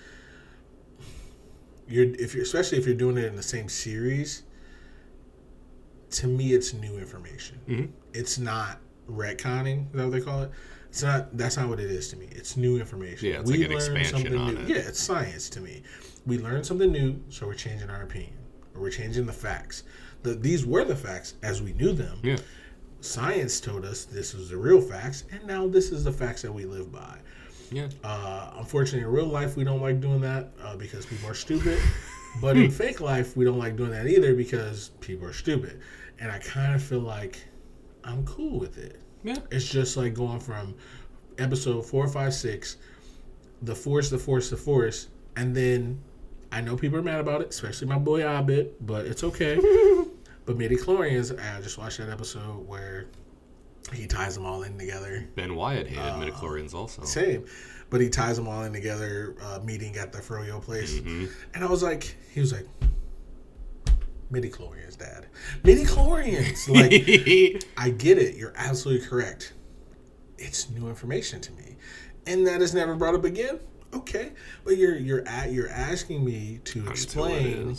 [1.88, 4.44] You're if you're especially if you're doing it in the same series.
[6.12, 7.60] To me, it's new information.
[7.68, 7.90] Mhm.
[8.14, 9.88] It's not retconning.
[9.88, 10.52] Is that what they call it?
[10.90, 11.38] It's not.
[11.38, 12.28] That's not what it is to me.
[12.32, 13.30] It's new information.
[13.30, 14.62] Yeah, it's like an expansion on new.
[14.62, 14.68] it.
[14.70, 15.84] Yeah, it's science to me.
[16.26, 18.34] We learned something new, so we're changing our opinion,
[18.74, 19.84] or we're changing the facts.
[20.24, 22.20] The, these were the facts as we knew them.
[22.24, 22.38] Yeah.
[23.02, 26.52] Science told us this was the real facts, and now this is the facts that
[26.52, 27.18] we live by.
[27.72, 27.88] Yeah.
[28.04, 31.80] Uh, unfortunately, in real life, we don't like doing that uh, because people are stupid.
[32.42, 35.80] but in fake life, we don't like doing that either because people are stupid.
[36.20, 37.40] And I kind of feel like
[38.04, 39.00] I'm cool with it.
[39.24, 39.38] Yeah.
[39.52, 40.76] It's just like going from
[41.38, 42.78] episode four, five, six,
[43.62, 46.02] the force, the force, the force, and then
[46.52, 49.60] I know people are mad about it, especially my boy Abed, but it's okay.
[50.50, 53.06] but midichlorians, I just watched that episode where
[53.94, 55.30] he ties them all in together.
[55.36, 57.04] Ben Wyatt hated Uh, midichlorians also.
[57.04, 57.46] Same.
[57.92, 60.96] But he ties them all in together, uh, meeting at the Froyo place.
[60.96, 61.26] Mm-hmm.
[61.54, 62.66] And I was like, he was like,
[64.32, 65.28] midichlorians, dad.
[65.62, 66.68] Midichlorians.
[66.68, 68.36] Like, I get it.
[68.36, 69.54] You're absolutely correct.
[70.40, 71.76] It's new information to me.
[72.26, 73.60] And that is never brought up again.
[73.94, 74.32] Okay.
[74.64, 77.78] But you're you're at you're asking me to explain.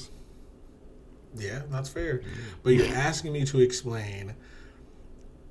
[1.36, 2.22] Yeah, that's fair.
[2.62, 4.34] But you're asking me to explain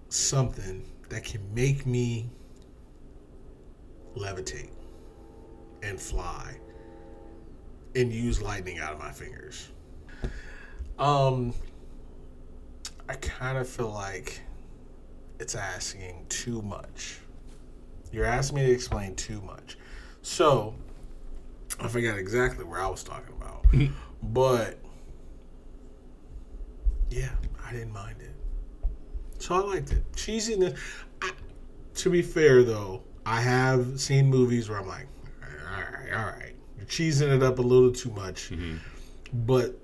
[0.09, 2.29] something that can make me
[4.15, 4.71] levitate
[5.81, 6.57] and fly
[7.95, 9.69] and use lightning out of my fingers.
[10.97, 11.53] Um
[13.07, 14.41] I kind of feel like
[15.39, 17.19] it's asking too much.
[18.11, 19.77] You're asking me to explain too much.
[20.21, 20.75] So,
[21.79, 23.65] I forgot exactly where I was talking about.
[24.23, 24.79] but
[27.09, 27.29] yeah,
[27.65, 28.35] I didn't mind it.
[29.39, 30.11] So I liked it.
[30.13, 30.77] Cheesiness.
[31.21, 31.31] I,
[31.95, 35.07] to be fair, though, I have seen movies where I'm like,
[35.43, 38.49] all right, all right, you're cheesing it up a little too much.
[38.49, 38.77] Mm-hmm.
[39.45, 39.79] But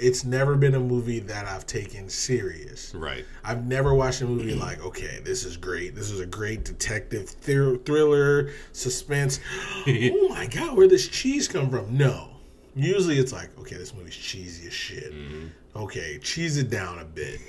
[0.00, 2.94] it's never been a movie that I've taken serious.
[2.94, 3.24] Right.
[3.44, 5.94] I've never watched a movie like, okay, this is great.
[5.94, 9.40] This is a great detective thr- thriller, suspense.
[9.86, 11.96] oh my god, where does cheese come from?
[11.96, 12.39] No.
[12.74, 15.12] Usually it's like, okay, this movie's cheesy as shit.
[15.12, 15.46] Mm-hmm.
[15.76, 17.40] Okay, cheese it down a bit.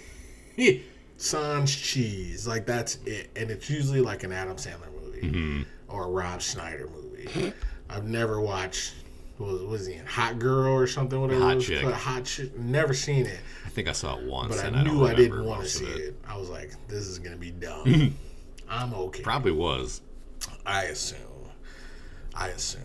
[1.18, 5.62] Sans cheese, like that's it, and it's usually like an Adam Sandler movie mm-hmm.
[5.88, 7.54] or a Rob Schneider movie.
[7.90, 8.96] I've never watched.
[9.38, 10.06] What was, what was he in?
[10.08, 11.20] Hot Girl or something?
[11.22, 11.42] Whatever.
[11.42, 11.84] Hot Chick.
[11.84, 12.58] Hot Chick.
[12.58, 15.10] Never seen it, I think I saw it once, but I and I, knew don't
[15.10, 16.16] I didn't want to see of it.
[16.28, 18.16] I was like, this is gonna be dumb.
[18.70, 19.22] I'm okay.
[19.22, 20.02] Probably was.
[20.66, 21.20] I assume.
[22.34, 22.82] I assume.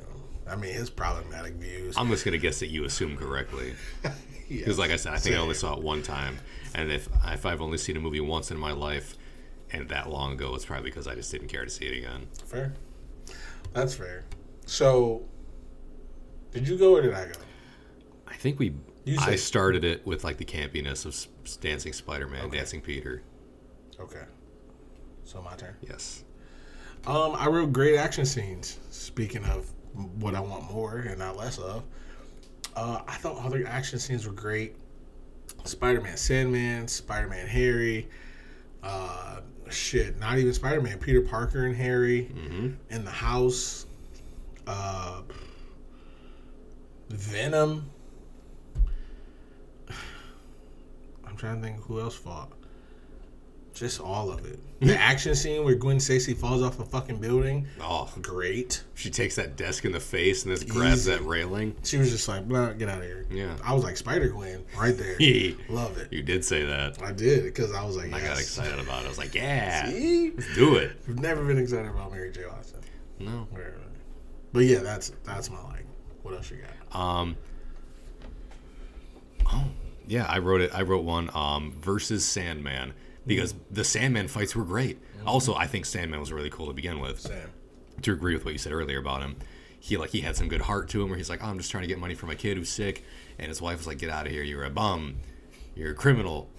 [0.49, 1.97] I mean, his problematic views.
[1.97, 3.75] I'm just gonna guess that you assume correctly,
[4.05, 4.15] Yes.
[4.49, 6.39] because like I said, I think I only saw it one time,
[6.75, 9.17] and if if I've only seen a movie once in my life,
[9.73, 12.29] and that long ago, it's probably because I just didn't care to see it again.
[12.45, 12.75] fair.
[13.73, 14.25] That's fair.
[14.67, 15.25] So,
[16.53, 17.33] did you go or did I go?
[18.27, 18.75] I think we.
[19.05, 22.57] You I started it with like the campiness of Dancing Spider-Man, Okay.
[22.57, 23.23] Dancing Peter.
[24.01, 24.25] Okay.
[25.25, 25.77] So my turn.
[25.81, 26.25] Yes.
[27.07, 28.81] Um, I wrote great action scenes.
[28.91, 31.83] Speaking of what I want more and not less of,
[32.75, 34.77] uh, I thought all the action scenes were great.
[35.65, 38.09] Spider-Man, Sandman, Spider-Man, Harry.
[38.83, 39.41] Uh,
[39.71, 40.99] shit, not even Spider-Man.
[40.99, 42.31] Peter Parker and Harry
[42.91, 43.87] in the house.
[44.67, 45.23] Uh,
[47.09, 47.91] Venom.
[51.27, 52.53] I'm trying to think who else fought.
[53.77, 54.59] Just all of it.
[54.79, 57.67] The action scene where Gwen Stacy falls off a fucking building.
[57.81, 58.85] Oh, Great.
[58.95, 61.13] she takes that desk in the face and just grabs Easy.
[61.13, 61.75] that railing.
[61.83, 63.25] She was just like, blah, get out of here.
[63.31, 63.57] Yeah.
[63.65, 65.17] I was like Spider Gwen right there.
[65.71, 66.13] Love it.
[66.13, 67.03] You did say that.
[67.03, 69.07] I did because I was like, I got excited about it.
[69.07, 70.33] I was like, yeah, See?
[70.33, 70.93] let's do it.
[71.09, 72.43] I've never been excited about Mary J.
[72.47, 72.81] Watson.
[73.19, 73.49] No.
[74.53, 75.87] But yeah, that's that's my like.
[76.23, 77.01] What else you got?
[77.01, 77.35] Um.
[79.47, 79.65] Oh,
[80.07, 80.71] yeah, I wrote it.
[80.75, 81.31] I wrote one.
[81.35, 82.93] Um, versus Sandman
[83.27, 85.03] because the Sandman fights were great.
[85.03, 85.29] Mm-hmm.
[85.29, 87.21] Also, I think Sandman was really cool to begin with.
[87.21, 87.51] Sam.
[88.03, 89.37] To agree with what you said earlier about him,
[89.81, 91.09] he like he had some good heart to him.
[91.09, 93.05] Where he's like, oh, I'm just trying to get money for my kid who's sick,
[93.39, 94.43] and his wife was like, Get out of here!
[94.43, 95.17] You're a bum.
[95.75, 96.51] You're a criminal.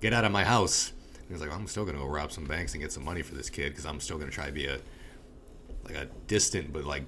[0.00, 0.92] Get out of my house.
[1.14, 3.34] And he's like, I'm still gonna go rob some banks and get some money for
[3.34, 4.78] this kid because I'm still gonna try to be a
[5.84, 7.04] like a distant but like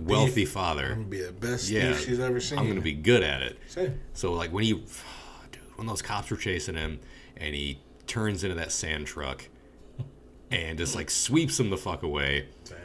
[0.00, 0.86] wealthy Be, father.
[0.86, 2.58] I'm gonna be the best Yeah, she's ever seen.
[2.58, 3.58] I'm gonna be good at it.
[3.68, 4.00] Same.
[4.14, 4.72] So like when he,
[5.52, 7.00] dude, when those cops were chasing him,
[7.38, 9.48] and he turns into that sand truck,
[10.50, 12.78] and just like sweeps him the fuck away, Same.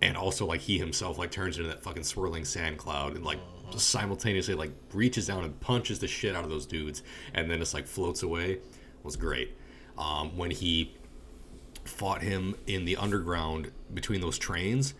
[0.00, 3.38] and also like he himself like turns into that fucking swirling sand cloud, and like
[3.70, 7.02] just simultaneously like reaches down and punches the shit out of those dudes,
[7.34, 8.58] and then just like floats away,
[9.02, 9.56] was great.
[9.98, 10.96] Um, when he
[11.84, 14.94] fought him in the underground between those trains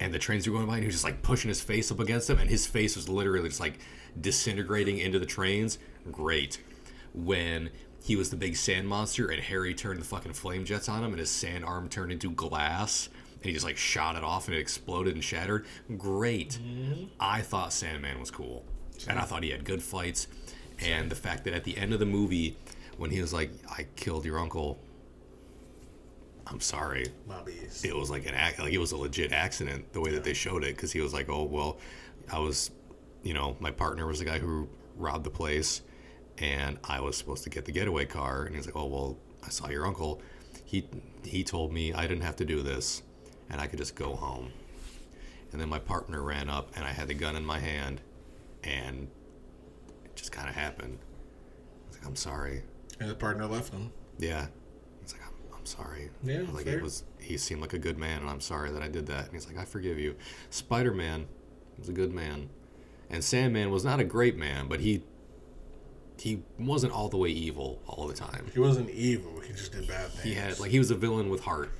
[0.00, 2.00] and the trains were going by and he was just like pushing his face up
[2.00, 3.78] against them and his face was literally just like
[4.20, 5.78] disintegrating into the trains.
[6.12, 6.60] Great.
[7.14, 7.70] When
[8.06, 11.10] he was the big sand monster, and Harry turned the fucking flame jets on him,
[11.10, 14.56] and his sand arm turned into glass, and he just like shot it off, and
[14.56, 15.66] it exploded and shattered.
[15.98, 16.60] Great.
[16.62, 17.06] Mm-hmm.
[17.18, 18.64] I thought Sandman was cool,
[19.08, 20.28] and I thought he had good fights,
[20.78, 22.56] and the fact that at the end of the movie,
[22.96, 24.78] when he was like, "I killed your uncle,"
[26.46, 27.84] I'm sorry, Bobby's.
[27.84, 30.32] it was like an act like it was a legit accident the way that they
[30.32, 31.78] showed it because he was like oh well
[32.32, 32.70] i was
[33.24, 35.82] you know my partner was the guy who robbed the place
[36.38, 39.48] and i was supposed to get the getaway car and he's like oh well i
[39.48, 40.20] saw your uncle
[40.64, 40.86] he
[41.24, 43.02] he told me i didn't have to do this
[43.50, 44.50] and i could just go home
[45.52, 48.00] and then my partner ran up and i had the gun in my hand
[48.64, 49.08] and
[50.04, 52.62] it just kind of happened i was like i'm sorry
[52.98, 53.92] And his partner left him.
[54.18, 54.46] yeah.
[55.02, 56.10] He's like, I'm, I'm sorry.
[56.24, 56.78] Yeah, Like fair.
[56.78, 57.04] it was.
[57.20, 59.24] He seemed like a good man, and I'm sorry that I did that.
[59.26, 60.16] And he's like, I forgive you.
[60.50, 61.26] Spider Man
[61.78, 62.48] was a good man,
[63.10, 65.02] and Sandman was not a great man, but he
[66.18, 68.46] he wasn't all the way evil all the time.
[68.52, 69.40] He wasn't evil.
[69.40, 70.22] He just did bad things.
[70.24, 71.70] He had like he was a villain with heart,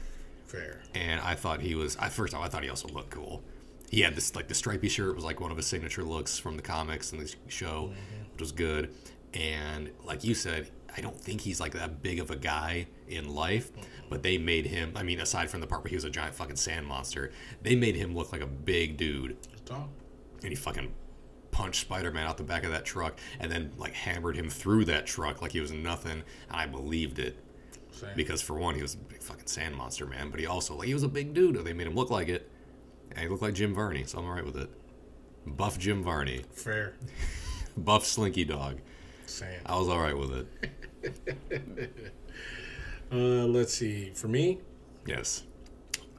[0.47, 0.81] fair.
[0.95, 1.97] and I thought he was.
[1.97, 3.43] I first off, I thought he also looked cool.
[3.91, 6.57] He had this like the stripy shirt was like one of his signature looks from
[6.57, 8.33] the comics and the show, mm-hmm.
[8.33, 8.91] which was good.
[9.35, 13.35] And like you said, I don't think he's like that big of a guy in
[13.35, 13.83] life, mm-hmm.
[14.11, 14.93] but they made him.
[14.97, 17.33] I mean, aside from the part where he was a giant fucking sand monster,
[17.63, 19.89] they made him look like a big dude, He's tall.
[20.43, 20.93] and he fucking
[21.57, 25.07] punched Spider-Man out the back of that truck, and then like hammered him through that
[25.07, 26.13] truck like he was nothing.
[26.13, 27.37] And I believed it
[27.93, 28.11] Same.
[28.15, 30.31] because for one, he was a big fucking sand monster, man.
[30.31, 31.57] But he also like he was a big dude.
[31.65, 32.51] They made him look like it,
[33.13, 34.71] and he looked like Jim Varney, so I'm alright with it.
[35.47, 36.95] Buff Jim Varney, fair.
[37.77, 38.81] buff Slinky Dog.
[39.27, 39.61] Same.
[39.65, 40.47] I was alright with
[41.03, 41.93] it.
[43.13, 44.11] Uh, let's see.
[44.15, 44.59] For me,
[45.07, 45.45] Yes.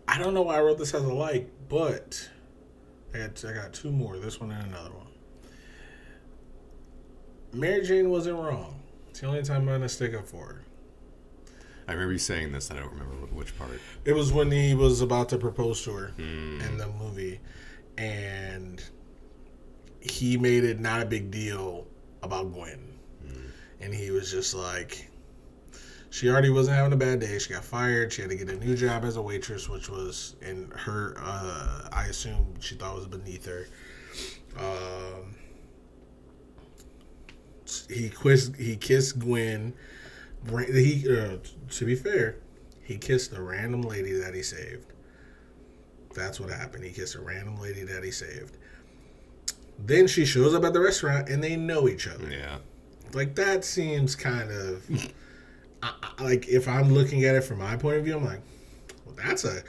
[0.08, 2.30] I don't know why I wrote this as a like, but
[3.14, 4.18] I got I got two more.
[4.18, 5.07] This one and another one.
[7.58, 8.80] Mary Jane wasn't wrong.
[9.10, 10.64] It's the only time I'm gonna stick up for her.
[11.88, 12.70] I remember you saying this.
[12.70, 13.80] I don't remember which part.
[14.06, 16.62] It was when he was about to propose to her Hmm.
[16.62, 17.40] in the movie,
[17.98, 18.84] and
[20.02, 21.88] he made it not a big deal
[22.22, 22.80] about Gwen,
[23.80, 25.10] and he was just like,
[26.10, 27.38] she already wasn't having a bad day.
[27.40, 28.12] She got fired.
[28.12, 31.16] She had to get a new job as a waitress, which was in her.
[31.20, 33.68] Uh, I assume she thought was beneath her.
[34.58, 35.36] Um,
[37.90, 38.56] he kissed.
[38.56, 39.74] He kissed Gwen.
[40.50, 41.38] He uh,
[41.72, 42.36] to be fair,
[42.84, 44.86] he kissed a random lady that he saved.
[46.14, 46.84] That's what happened.
[46.84, 48.58] He kissed a random lady that he saved.
[49.80, 52.28] Then she shows up at the restaurant and they know each other.
[52.32, 52.58] Yeah.
[53.14, 54.90] Like that seems kind of
[55.84, 58.42] I, I- like if I'm looking at it from my point of view, I'm like,
[59.06, 59.62] well, that's a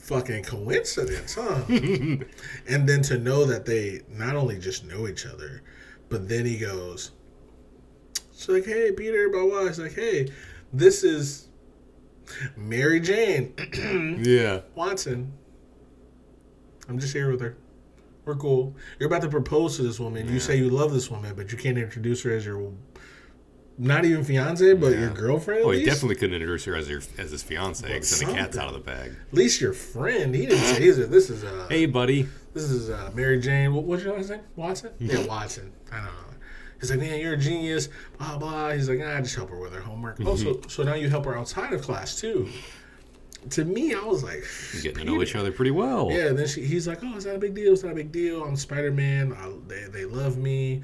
[0.00, 1.62] fucking coincidence, huh?
[1.68, 5.62] and then to know that they not only just know each other,
[6.08, 7.12] but then he goes,
[8.38, 9.66] it's like, hey, Peter, blah blah.
[9.66, 10.30] She's like, hey,
[10.72, 11.48] this is
[12.56, 13.52] Mary Jane
[14.22, 14.60] Yeah.
[14.74, 15.32] Watson.
[16.88, 17.56] I'm just here with her.
[18.24, 18.76] We're cool.
[18.98, 20.28] You're about to propose to this woman.
[20.32, 22.72] You say you love this woman, but you can't introduce her as your
[23.78, 25.64] not even fiance, but your girlfriend.
[25.64, 28.56] Oh, he definitely couldn't introduce her as your as his fiance because then the cat's
[28.58, 29.12] out of the bag.
[29.30, 30.34] At least your friend.
[30.34, 31.10] He didn't say it.
[31.10, 32.28] This is uh, Hey, buddy.
[32.54, 33.74] this is uh, Mary Jane.
[33.74, 34.40] What, what's your last name?
[34.56, 34.90] Watson.
[34.98, 35.72] Yeah, Watson.
[35.90, 36.10] I don't know.
[36.80, 37.88] He's like, man, you're a genius.
[38.18, 38.70] Blah blah.
[38.72, 40.18] He's like, nah, just help her with her homework.
[40.24, 42.48] Oh, so so now you help her outside of class too.
[43.50, 44.44] To me, I was like,
[44.82, 46.10] Getting to know each other pretty well.
[46.10, 47.72] Yeah, and then she, he's like, "Oh, it's not a big deal.
[47.72, 48.42] It's not a big deal.
[48.44, 49.36] I'm Spider Man.
[49.68, 50.82] They they love me.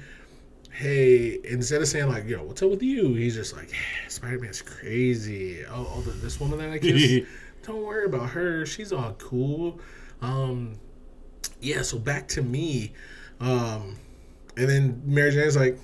[0.71, 3.13] Hey, instead of saying like, yo, what's up with you?
[3.13, 5.63] He's just like, yeah, Spider Man's crazy.
[5.65, 7.25] Oh, oh, the- this woman that I kissed.
[7.63, 8.65] don't worry about her.
[8.65, 9.79] She's all cool.
[10.21, 10.77] Um,
[11.61, 11.81] yeah.
[11.81, 12.93] So back to me.
[13.39, 13.95] Um,
[14.57, 15.77] and then Mary Jane's like,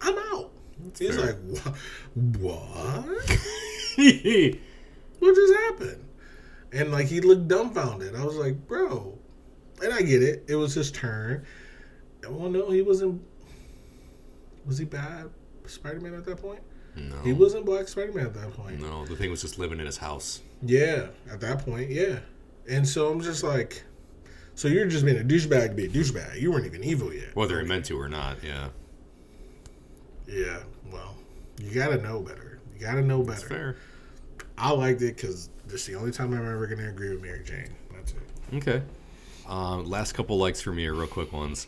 [0.00, 0.50] I'm out.
[0.98, 1.26] He's fair.
[1.26, 1.76] like, what?
[2.40, 3.06] What?
[5.18, 6.04] what just happened?
[6.72, 8.16] And like he looked dumbfounded.
[8.16, 9.18] I was like, bro.
[9.82, 10.44] And I get it.
[10.48, 11.44] It was his turn.
[12.28, 13.22] Well, no, he wasn't.
[14.64, 15.30] Was he bad
[15.66, 16.60] Spider Man at that point?
[16.94, 17.16] no.
[17.22, 18.80] He wasn't Black Spider Man at that point.
[18.80, 20.40] No, the thing was just living in his house.
[20.62, 22.20] Yeah, at that point, yeah.
[22.68, 23.82] And so I'm just like,
[24.54, 26.40] so you're just being a douchebag to be a douchebag.
[26.40, 27.34] You weren't even evil yet.
[27.34, 28.68] Whether he meant to or not, yeah.
[30.26, 30.60] Yeah,
[30.92, 31.16] well,
[31.60, 32.60] you gotta know better.
[32.74, 33.48] You gotta know It's better.
[33.48, 33.76] fair.
[34.58, 37.42] I liked it because this is the only time I'm ever gonna agree with Mary
[37.44, 37.70] Jane.
[37.92, 38.18] That's it.
[38.56, 38.82] Okay.
[39.48, 41.66] Um, last couple likes for me are real quick ones.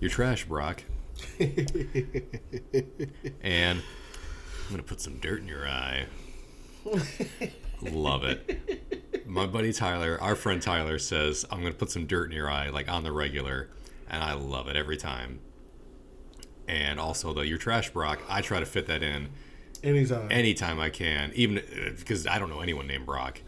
[0.00, 0.82] You're trash, Brock.
[3.42, 6.06] And I'm gonna put some dirt in your eye.
[7.82, 9.24] Love it.
[9.26, 12.68] My buddy Tyler, our friend Tyler, says I'm gonna put some dirt in your eye,
[12.70, 13.68] like on the regular,
[14.08, 15.38] and I love it every time.
[16.66, 18.20] And also, though, you're trash, Brock.
[18.28, 19.28] I try to fit that in
[19.82, 20.30] Anytime.
[20.30, 23.40] anytime I can, even uh, because I don't know anyone named Brock.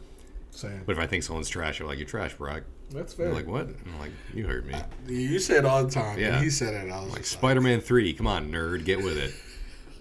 [0.50, 0.82] Same.
[0.86, 3.34] But if I think someone's trash, I'm like, "You're trash, Brock." That's They're fair.
[3.34, 4.74] like, "What?" I'm like, "You heard me."
[5.08, 6.18] you say it all the time.
[6.18, 6.40] Yeah.
[6.40, 6.90] He said it.
[6.92, 9.34] I was Like just Spider-Man Three, come on, nerd, get with it.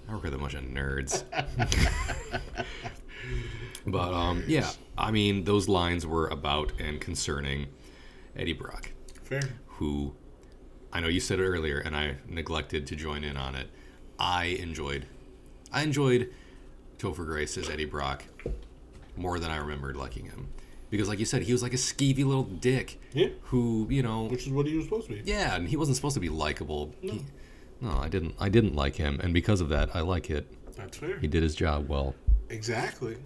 [0.10, 1.24] I work with a bunch of nerds.
[3.86, 7.68] but um, yeah, I mean, those lines were about and concerning
[8.36, 8.92] Eddie Brock,
[9.24, 9.42] fair.
[9.68, 10.14] who
[10.94, 13.68] I know you said it earlier, and I neglected to join in on it.
[14.20, 15.06] I enjoyed,
[15.72, 16.32] I enjoyed
[16.98, 18.24] Topher Grace as Eddie Brock
[19.18, 20.50] more than I remembered liking him,
[20.90, 23.30] because like you said, he was like a skeevy little dick Yeah.
[23.44, 25.22] who you know Which is what he was supposed to be.
[25.26, 26.94] yeah, and he wasn't supposed to be likable.
[27.02, 27.24] He-
[27.82, 27.98] No.
[27.98, 28.36] I didn't.
[28.40, 30.46] I didn't like him, and because of that, I like it.
[30.76, 31.18] That's fair.
[31.20, 32.14] He did his job well.
[32.50, 33.18] Exactly.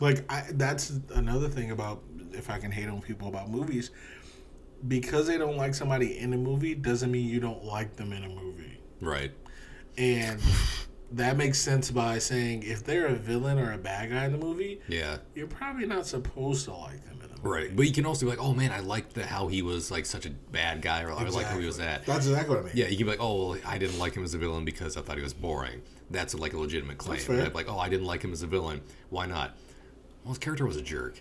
[0.00, 2.02] Like I, that's another thing about
[2.32, 3.90] if I can hate on people about movies,
[4.88, 8.24] because they don't like somebody in a movie doesn't mean you don't like them in
[8.24, 9.32] a movie, Right.
[9.98, 10.40] and
[11.12, 14.38] that makes sense by saying if they're a villain or a bad guy in the
[14.38, 15.18] movie, Yeah.
[15.34, 17.40] you're probably not supposed to like them in the movie.
[17.42, 17.76] Right.
[17.76, 20.06] But you can also be like, oh man, I liked the how he was like
[20.06, 22.06] such a bad guy, or I like how he was at.
[22.06, 22.72] That's exactly what I mean.
[22.76, 24.96] Yeah, you can be like, oh, well, I didn't like him as a villain because
[24.96, 25.82] I thought he was boring.
[26.10, 27.16] That's like a legitimate claim.
[27.16, 27.48] That's fair.
[27.50, 28.80] Like, oh, I didn't like him as a villain.
[29.10, 29.56] Why not?
[30.24, 31.20] Well, his character was a jerk.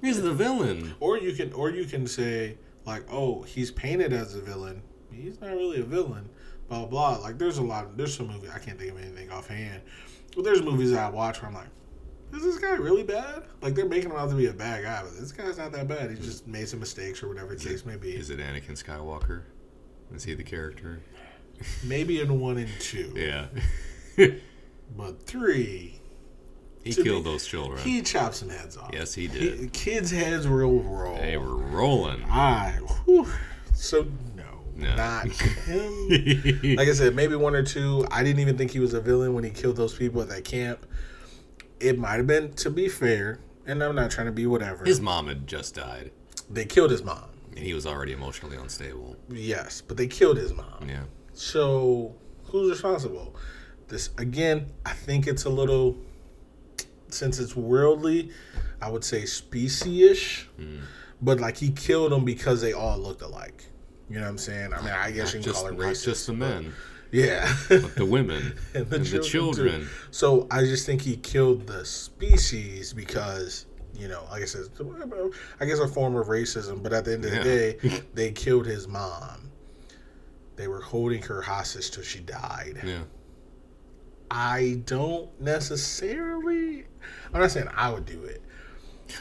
[0.00, 0.94] He's the villain.
[1.00, 4.82] Or you can, or you can say like, oh, he's painted as a villain.
[5.12, 6.28] He's not really a villain.
[6.68, 7.16] Blah blah.
[7.18, 7.96] Like, there's a lot.
[7.96, 9.80] There's some movie I can't think of anything offhand.
[10.34, 11.68] But there's movies that I watch where I'm like,
[12.34, 13.44] is this guy really bad?
[13.62, 15.88] Like they're making him out to be a bad guy, but this guy's not that
[15.88, 16.10] bad.
[16.10, 18.14] He just made some mistakes or whatever the case may be.
[18.14, 19.42] Is it Anakin Skywalker?
[20.14, 21.00] Is he the character?
[21.84, 23.46] Maybe in one and two, Yeah.
[24.96, 26.00] but three,
[26.94, 27.78] he killed be- those children.
[27.80, 28.90] he chopped some heads off.
[28.92, 29.72] yes, he He- did.
[29.72, 31.20] kids' heads were rolling.
[31.22, 32.22] They were rolling.
[32.24, 32.78] I.
[33.04, 33.26] whew.
[33.74, 34.06] so
[34.36, 34.44] no,
[34.76, 34.94] No.
[34.96, 36.08] not him.
[36.76, 38.06] like I said, maybe one or two.
[38.10, 40.44] I didn't even think he was a villain when he killed those people at that
[40.44, 40.86] camp.
[41.80, 44.84] It might have been, to be fair, and I'm not trying to be whatever.
[44.84, 46.10] His mom had just died,
[46.48, 47.24] they killed his mom.
[47.54, 49.16] and he was already emotionally unstable.
[49.28, 50.86] Yes, but they killed his mom.
[50.88, 51.02] Yeah.
[51.34, 52.14] So
[52.44, 53.34] who's responsible?
[53.88, 55.96] This again, I think it's a little
[57.08, 58.30] since it's worldly,
[58.80, 60.48] I would say species-ish.
[60.56, 60.78] Hmm.
[61.22, 63.64] But like he killed them because they all looked alike.
[64.08, 64.72] You know what I'm saying?
[64.72, 66.04] I mean, I guess you can just, call it not racist.
[66.04, 66.72] just the men,
[67.10, 67.52] Yeah.
[67.68, 69.88] but the women And and the the, children, children.
[70.10, 73.66] So I just think he killed the species because,
[73.98, 74.66] you know, like I said,
[75.60, 76.82] I guess a form of racism.
[76.82, 79.50] But at the end of the day, they killed his mom.
[80.56, 82.78] They were holding her hostage till she died.
[82.84, 83.00] Yeah.
[84.30, 86.84] I don't necessarily.
[87.32, 88.42] I'm not saying I would do it.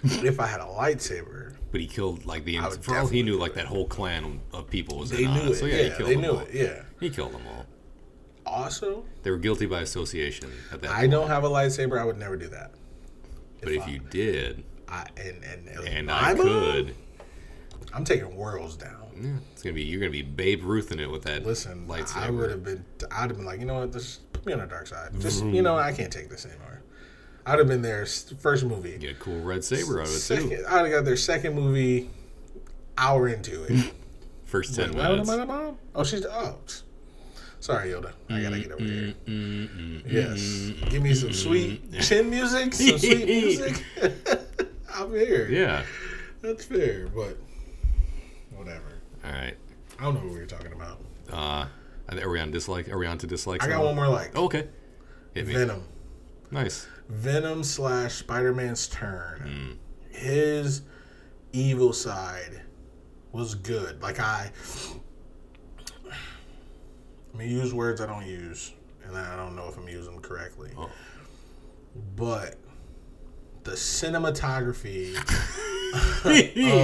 [0.04, 3.52] if I had a lightsaber, But he killed like the for all he knew, like
[3.52, 3.56] it.
[3.56, 5.56] that whole clan of people was they in on it.
[5.56, 6.40] So yeah, yeah, he killed they them knew all.
[6.40, 6.54] it.
[6.54, 6.84] Yeah.
[7.00, 7.66] He killed them all.
[8.48, 11.12] Also, They were guilty by association at that I point.
[11.12, 12.00] don't have a lightsaber.
[12.00, 12.72] I would never do that.
[13.62, 16.96] But if I- you did, I and and, and I could,
[17.94, 19.02] I'm taking worlds down.
[19.20, 22.18] yeah, it's gonna be you're gonna be Babe Ruth in it with that Listen, lightsaber.
[22.18, 22.86] I would have been.
[23.12, 23.92] I'd have been like, you know what?
[23.94, 25.10] Just put me on the dark side.
[25.20, 25.64] Just you mm-hmm.
[25.64, 26.82] know, I can't take this anymore.
[27.46, 28.98] I'd have been there first movie.
[28.98, 30.66] Get a cool red saber out of it Second, too.
[30.68, 32.10] I'd have got their second movie.
[32.98, 33.94] Hour into it.
[34.46, 35.30] First ten Wait, what minutes.
[35.30, 35.78] I, mom?
[35.94, 36.58] Oh, she's oh.
[37.60, 38.14] Sorry, Yoda.
[38.30, 39.32] I gotta get over mm-hmm.
[39.32, 39.68] here.
[39.68, 40.10] Mm-hmm.
[40.10, 43.84] Yes, give me some sweet chin music, some sweet music.
[44.94, 45.50] I'm here.
[45.50, 45.84] Yeah.
[46.42, 47.38] that's fair, but
[48.56, 48.94] whatever.
[49.26, 49.58] All right.
[50.00, 51.02] I don't know what we were talking about.
[51.30, 51.66] Uh,
[52.12, 52.90] are we on dislike?
[52.90, 53.66] Are we on to dislikes?
[53.66, 54.68] I got one more like Oh, okay.
[55.34, 55.54] Hit me.
[55.54, 55.84] Venom.
[56.52, 56.88] Nice.
[57.10, 59.78] Venom slash Spider Man's turn.
[60.10, 60.82] His
[61.54, 62.62] evil side
[63.32, 64.02] was good.
[64.02, 64.52] Like I,
[66.06, 66.12] I'm
[67.34, 68.72] gonna use words I don't use,
[69.06, 70.72] and I don't know if I'm using them correctly.
[70.78, 70.90] Oh.
[72.16, 72.56] But
[73.64, 75.16] the cinematography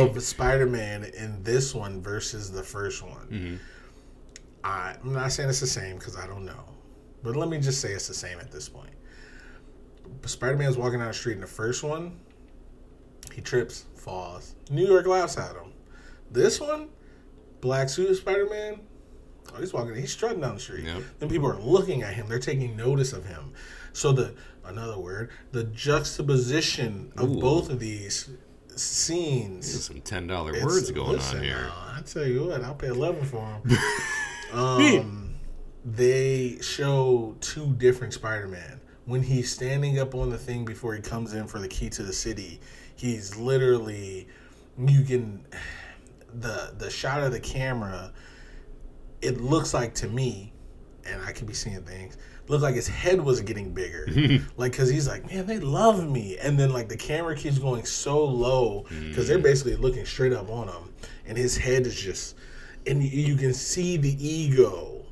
[0.09, 3.59] of Spider Man in this one versus the first one, Mhm.
[4.63, 6.63] I, I'm not saying it's the same because I don't know,
[7.23, 8.91] but let me just say it's the same at this point.
[10.25, 12.19] Spider Man's walking down the street in the first one,
[13.33, 14.55] he trips, falls.
[14.69, 15.73] New York laughs at him.
[16.31, 16.89] This one,
[17.59, 18.81] black suit Spider Man,
[19.53, 20.85] oh, he's walking, he's strutting down the street.
[20.85, 21.03] Yep.
[21.19, 23.53] Then people are looking at him, they're taking notice of him.
[23.93, 24.35] So the
[24.65, 27.39] another word, the juxtaposition of Ooh.
[27.41, 28.29] both of these
[28.75, 29.71] scenes.
[29.71, 31.55] There's some ten dollar words going on here.
[31.55, 33.77] now, I tell you what, I'll pay eleven for them.
[34.53, 35.35] um,
[35.85, 38.79] they show two different Spider-Man.
[39.05, 42.03] When he's standing up on the thing before he comes in for the key to
[42.03, 42.59] the city,
[42.95, 44.27] he's literally
[44.77, 45.45] you can
[46.33, 48.11] the the shot of the camera.
[49.21, 50.53] It looks like to me,
[51.05, 52.17] and I can be seeing things,
[52.47, 54.07] looked like his head was getting bigger.
[54.57, 56.37] like, cause he's like, man, they love me.
[56.37, 60.49] And then like the camera keeps going so low because they're basically looking straight up
[60.49, 60.93] on him,
[61.25, 62.35] and his head is just,
[62.87, 65.05] and you, can see the ego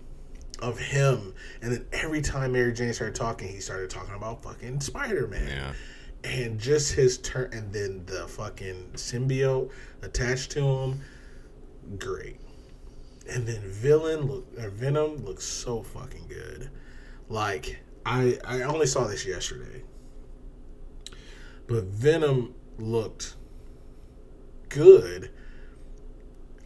[0.62, 1.34] of him.
[1.62, 5.48] And then every time Mary Jane started talking, he started talking about fucking Spider Man.
[5.48, 5.74] Yeah.
[6.24, 9.72] And just his turn, and then the fucking symbiote
[10.02, 11.02] attached to him,
[11.98, 12.40] great.
[13.30, 16.70] And then villain look, or Venom looks so fucking good.
[17.30, 19.84] Like I, I only saw this yesterday,
[21.68, 23.36] but Venom looked
[24.68, 25.32] good.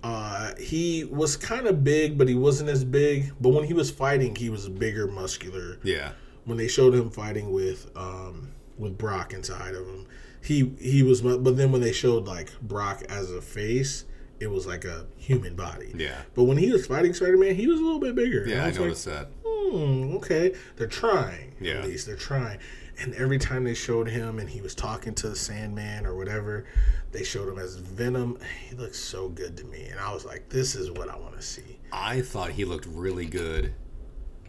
[0.03, 3.31] Uh, he was kind of big, but he wasn't as big.
[3.39, 6.11] But when he was fighting, he was bigger, muscular Yeah.
[6.45, 10.05] when they showed him fighting with um with Brock inside of him,
[10.43, 11.21] he he was.
[11.21, 14.03] But then when they showed like Brock as a face,
[14.41, 15.93] it was like a human body.
[15.95, 16.17] Yeah.
[16.35, 18.43] But when he was fighting Spider Man, he was a little bit bigger.
[18.45, 19.29] Yeah, I like, noticed that.
[19.45, 21.55] hmm, okay, they're trying.
[21.61, 21.75] Yeah.
[21.75, 22.59] At least they're trying.
[23.03, 26.65] And every time they showed him and he was talking to the Sandman or whatever,
[27.11, 28.39] they showed him as Venom.
[28.69, 31.35] He looks so good to me, and I was like, this is what I want
[31.35, 31.79] to see.
[31.91, 33.73] I thought he looked really good.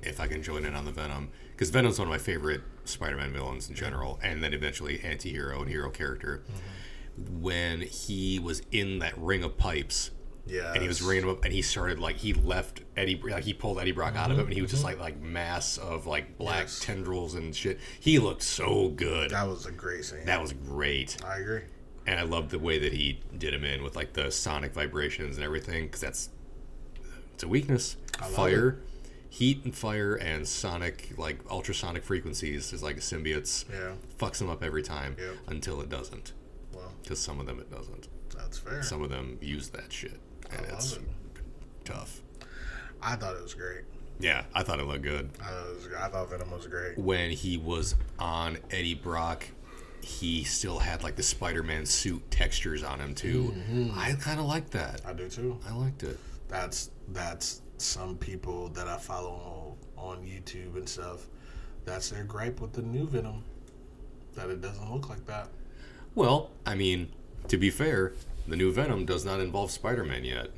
[0.03, 3.33] If I can join in on the Venom, because Venom's one of my favorite Spider-Man
[3.33, 6.45] villains in general, and then eventually anti-hero and hero character.
[6.47, 7.41] Mm-hmm.
[7.41, 10.13] When he was in that ring of pipes,
[10.47, 10.73] Yeah.
[10.73, 13.55] and he was ringing him up, and he started like he left Eddie, like he
[13.55, 15.01] pulled Eddie Brock out of him, and he was just mm-hmm.
[15.01, 16.81] like like mass of like black Yes.
[16.81, 17.81] tendrils and shit.
[17.99, 19.31] He looked so good.
[19.31, 20.25] That was a great scene.
[20.27, 21.63] That was great, I agree.
[22.07, 25.37] and I loved the way that he did him in with like the sonic vibrations
[25.37, 26.29] and everything, because that's
[27.35, 27.97] it's a weakness.
[28.21, 28.79] love Fire,
[29.31, 33.65] heat and fire, and sonic like ultrasonic frequencies is like symbiotes.
[33.73, 33.93] Yeah.
[34.19, 35.37] Fucks them up every time Yep.
[35.49, 36.33] until it doesn't,
[36.73, 38.09] Well, because some of them it doesn't.
[38.37, 38.83] that's fair.
[38.83, 40.21] Some of them use that shit,
[40.57, 41.03] and it's it.
[41.85, 42.21] tough.
[43.03, 43.83] I thought it was great.
[44.21, 45.31] Yeah, I thought it looked good.
[45.41, 46.97] I thought, it was, I thought Venom was great.
[46.99, 49.47] When he was on Eddie Brock,
[50.01, 53.55] he still had like the Spider-Man suit textures on him too.
[53.57, 53.99] Mm-hmm.
[53.99, 55.01] I kind of liked that.
[55.07, 55.59] I do too.
[55.69, 56.19] I liked it.
[56.49, 61.27] That's that's some people that I follow on, on YouTube and stuff.
[61.85, 63.43] That's their gripe with the new Venom.
[64.35, 65.49] That it doesn't look like that.
[66.15, 67.11] Well, I mean,
[67.49, 68.13] to be fair,
[68.47, 70.49] the new Venom does not involve Spider-Man yet,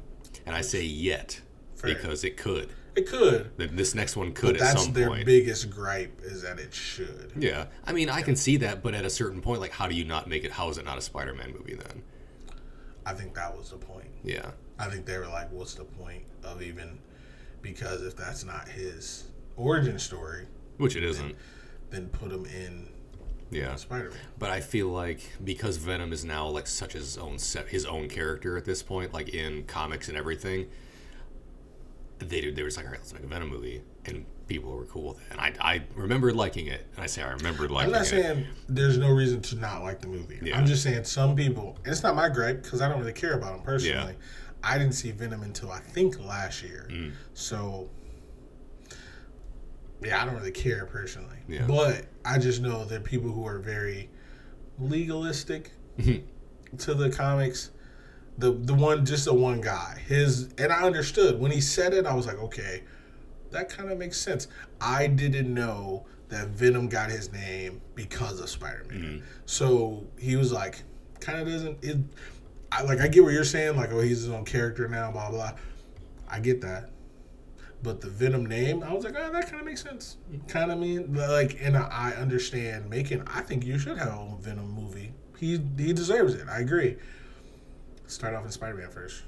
[0.44, 1.40] and I say yet
[1.74, 1.94] Fair.
[1.94, 2.70] because it could.
[2.94, 3.50] It could.
[3.58, 7.32] This next one could But at that's some their biggest gripe is that it should.
[7.36, 9.94] yeah, I mean, I can see that, but at a certain point, like, how do
[9.94, 10.52] you not make it?
[10.52, 12.02] How is it not a Spider-Man movie then?
[13.04, 14.08] I think that was the point.
[14.24, 16.98] Yeah, I think they were like, what's the point of even
[17.62, 19.24] because if that's not his
[19.56, 20.46] origin story,
[20.78, 21.34] which it isn't.
[21.90, 22.88] then put him in
[23.50, 24.18] Yeah, Spider Man.
[24.38, 28.08] but I feel like because Venom is now like such his own set, his own
[28.08, 30.68] character at this point, like in comics and everything,
[32.18, 32.56] they did.
[32.56, 35.08] They were just like, all right, let's make a Venom movie, and people were cool
[35.08, 35.24] with it.
[35.30, 37.96] And I, I remembered liking it, and I say I remembered liking it.
[37.96, 38.22] I'm not it.
[38.22, 40.38] saying there's no reason to not like the movie.
[40.42, 40.58] Yeah.
[40.58, 43.34] I'm just saying some people, and it's not my gripe because I don't really care
[43.34, 44.14] about him personally.
[44.64, 46.88] I didn't see Venom until I think last year.
[46.90, 47.12] Mm.
[47.34, 47.88] So,
[50.06, 51.36] yeah, I don't really care personally.
[51.48, 51.66] Yeah.
[51.66, 54.08] But I just know there are people who are very
[54.78, 56.76] legalistic mm-hmm.
[56.78, 57.70] to the comics.
[58.38, 60.00] The the one just the one guy.
[60.06, 62.06] His and I understood when he said it.
[62.06, 62.82] I was like, okay,
[63.50, 64.48] that kind of makes sense.
[64.80, 68.98] I didn't know that Venom got his name because of Spider Man.
[68.98, 69.24] Mm-hmm.
[69.46, 70.82] So he was like,
[71.20, 71.98] kind of doesn't it.
[72.70, 73.76] I like I get what you're saying.
[73.76, 75.10] Like, oh, he's his own character now.
[75.10, 75.52] Blah blah.
[76.28, 76.90] I get that.
[77.86, 80.16] But the Venom name, I was like, oh, that kind of makes sense.
[80.48, 83.22] Kind of mean like, and I understand making.
[83.28, 85.12] I think you should have a Venom movie.
[85.38, 86.48] He he deserves it.
[86.48, 86.96] I agree.
[88.08, 89.22] Start off in Spider Man first.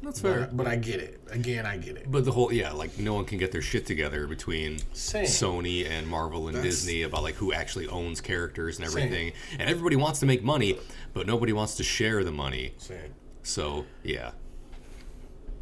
[0.00, 0.42] That's fair.
[0.42, 1.20] But, but I get it.
[1.32, 2.08] Again, I get it.
[2.08, 5.24] But the whole yeah, like no one can get their shit together between Same.
[5.24, 9.02] Sony and Marvel and That's- Disney about like who actually owns characters and Same.
[9.02, 9.32] everything.
[9.58, 10.78] And everybody wants to make money,
[11.14, 12.74] but nobody wants to share the money.
[12.78, 13.12] Same.
[13.42, 14.30] So yeah,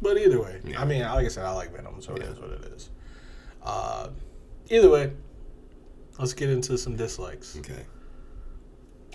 [0.01, 0.81] But either way, Yeah.
[0.81, 2.89] I mean, like I said, I like Venom, so it is what it is.
[3.63, 4.09] Uh,
[4.69, 5.11] either way,
[6.17, 7.57] let's get into some dislikes.
[7.59, 7.85] okay,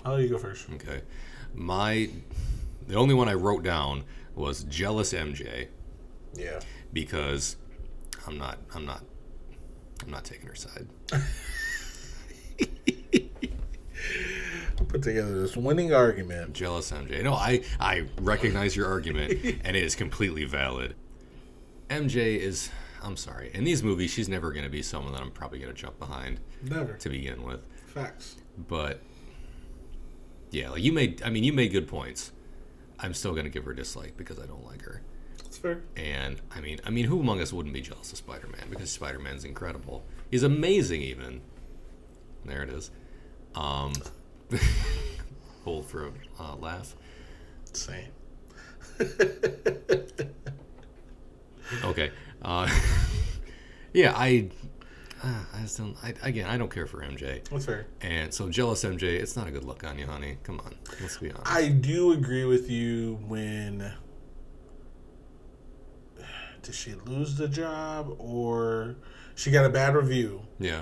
[0.05, 0.67] I'll let you go first.
[0.75, 1.01] okay.
[1.53, 2.09] My
[2.87, 4.03] the only one I wrote down
[4.35, 5.67] was jealous MJ
[6.35, 6.59] Yeah.
[6.93, 7.57] because
[8.25, 9.03] I'm not I'm not
[10.03, 10.87] I'm not taking her side.
[11.11, 11.21] I
[14.87, 16.53] put together this winning argument.
[16.53, 17.23] Jealous MJ.
[17.23, 19.31] No, I I recognize your argument
[19.63, 20.95] and it is completely valid.
[21.89, 22.69] MJ is
[23.03, 23.51] I'm sorry.
[23.53, 25.99] In these movies, she's never going to be someone that I'm probably going to jump
[25.99, 26.93] behind Never.
[26.93, 27.61] to begin with.
[27.85, 28.37] Facts.
[28.67, 29.01] But
[30.51, 32.31] yeah, like you made I mean, you made good points.
[32.99, 35.01] I'm still going to give her a dislike because I don't like her.
[35.37, 35.83] That's fair.
[35.95, 38.67] And I mean, I mean, who among us wouldn't be jealous of Spider-Man?
[38.69, 40.03] Because Spider-Man's incredible.
[40.31, 41.41] He's amazing, even.
[42.43, 42.91] There it is.
[43.55, 43.93] Um,
[45.63, 46.95] hold for a uh, laugh.
[47.73, 48.07] Same.
[51.83, 52.11] Okay.
[52.41, 52.69] Uh,
[53.93, 54.49] yeah, I,
[55.23, 55.95] uh, I just don't.
[56.03, 57.87] I, again, I don't care for MJ, That's fair.
[58.01, 59.03] and so jealous MJ.
[59.03, 60.37] It's not a good look on you, honey.
[60.43, 61.51] Come on, let's be honest.
[61.51, 63.91] I do agree with you when.
[66.61, 68.95] Did she lose the job or
[69.35, 70.41] she got a bad review?
[70.59, 70.81] yeah,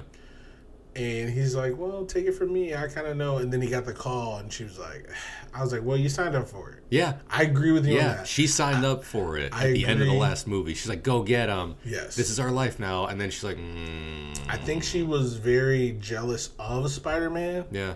[0.95, 2.73] And he's like, "Well, take it from me.
[2.73, 5.09] I kind of know." And then he got the call, and she was like,
[5.53, 6.83] "I was like, well, you signed up for it.
[6.89, 8.13] yeah, I agree with you on yeah.
[8.15, 10.73] that." She signed up for it I at the end of the last movie.
[10.73, 11.75] She's like, "Go get him.
[11.83, 12.15] Yes.
[12.15, 15.97] This is our life now." And then she's like, mm, I think she was very
[15.99, 17.65] jealous of Spider-Man.
[17.71, 17.95] "Yeah,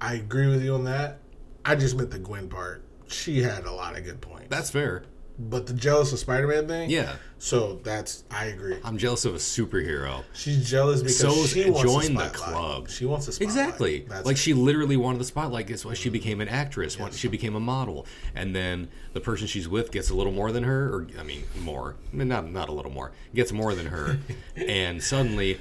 [0.00, 1.18] I agree with you on that.
[1.64, 2.84] I just meant the Gwen part.
[3.08, 4.46] She had a lot of good points.
[4.48, 5.02] that's fair."
[5.38, 8.78] But the jealous of Spider-Man thing, Yeah, So that's I agree.
[8.82, 10.24] I'm jealous of a superhero.
[10.32, 12.88] She's jealous because So she wants join the club.
[12.88, 13.48] She wants the spotlight.
[13.56, 14.06] Exactly.
[14.08, 14.38] That's like it.
[14.38, 15.66] she literally wanted the spotlight.
[15.66, 15.96] Guess what?
[15.98, 16.98] She became an actress.
[16.98, 20.52] Once She became a model, and then the person she's with gets a little more
[20.52, 21.96] than her, or I mean, more.
[22.12, 23.12] I mean, not not a little more.
[23.34, 24.18] Gets more than her,
[24.56, 25.58] and suddenly,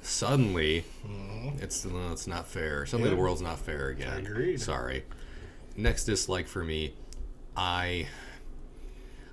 [0.00, 0.84] suddenly,
[1.60, 2.86] it's no, it's not fair.
[2.86, 3.14] Suddenly, Mm-hmm.
[3.14, 3.16] Yeah.
[3.16, 4.24] the world's not fair again.
[4.26, 4.60] Agreed.
[4.60, 5.04] Sorry.
[5.76, 6.94] Next dislike for me,
[7.56, 8.06] I.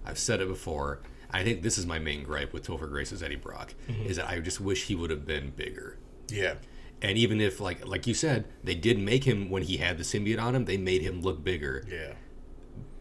[0.06, 1.00] I've said it before.
[1.32, 4.06] I think this is my main gripe with Topher Grace's Eddie Brock Mm-hmm.
[4.06, 5.98] is that I just wish he would have been bigger.
[6.30, 6.56] Yeah.
[7.02, 10.04] And even if, like, like you said, they did make him when he had the
[10.04, 11.84] symbiote on him, they made him look bigger.
[11.92, 12.14] Yeah.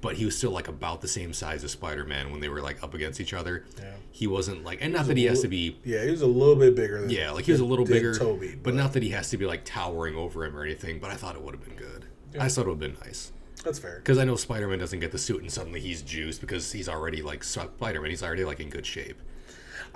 [0.01, 2.83] But he was still like about the same size as Spider-Man when they were like
[2.83, 3.65] up against each other.
[3.79, 3.95] Yeah.
[4.11, 6.57] He wasn't like, and not that he has to be, Yeah, he was a little
[6.57, 9.11] bit bigger than yeah, like he was a little bigger, Tobey, but not that he
[9.11, 10.99] has to be like towering over him or anything.
[10.99, 12.05] But I thought it would have been good.
[12.39, 13.33] I thought it would have been nice
[13.65, 13.97] that's fair.
[13.97, 17.23] because I know Spider-Man doesn't get the suit and suddenly he's juiced because he's already
[17.23, 18.11] like Spider-Man.
[18.11, 19.17] He's already like in good shape.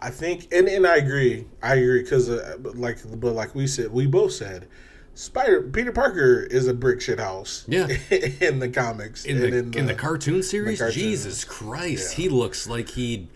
[0.01, 1.47] I think, and, and I agree.
[1.63, 4.69] I agree because, uh, like, but like we said, we both said,
[5.15, 7.65] Spider Peter Parker is a brick shit house.
[7.67, 7.89] Yeah.
[8.41, 11.03] in the comics, in the, and in the, cartoon series, cartoon.
[11.03, 12.23] Jesus Christ, Yeah.
[12.25, 13.27] he looks like he'd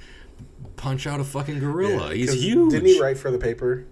[0.77, 2.11] punch out a fucking gorilla.
[2.11, 2.71] Yeah, He's huge.
[2.71, 3.87] Didn't he write for the paper?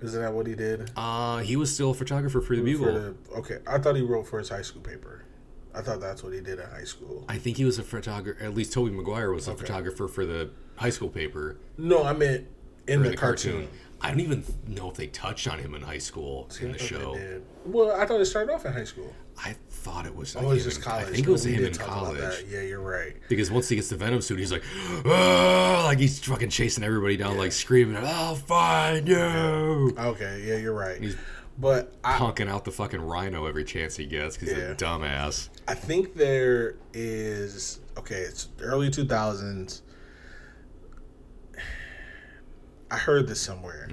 [0.00, 0.90] Isn't that what he did?
[0.96, 2.92] Uh, he was still a photographer for the Bugle.
[2.94, 5.19] the, okay, I thought he wrote for his high school paper.
[5.74, 7.24] I thought that's what he did in high school.
[7.28, 8.42] I think he was a photographer.
[8.42, 12.46] At least Tobey Maguire was a photographer for the high school paper No, I meant
[12.86, 13.68] in the, the cartoon.
[14.02, 17.18] I don't even know if they touched on him in high school in the show.
[17.66, 19.12] Well, I thought it started off in high school.
[19.42, 20.36] I thought it was.
[20.36, 21.06] Oh, like it was just in- college.
[21.06, 22.44] I think it was We him in college.
[22.48, 23.16] Yeah, you're right.
[23.28, 24.64] Because once he gets the Venom suit, he's like,
[25.06, 30.74] "Ah," like he's fucking chasing everybody down, like screaming, "I'll find you!" Okay, yeah, you're
[30.74, 31.00] right.
[31.60, 35.50] But I, honking out the fucking rhino every chance he gets because he's a dumbass.
[35.68, 38.20] I think there is okay.
[38.22, 39.82] It's early two thousands.
[42.90, 43.90] I heard this somewhere,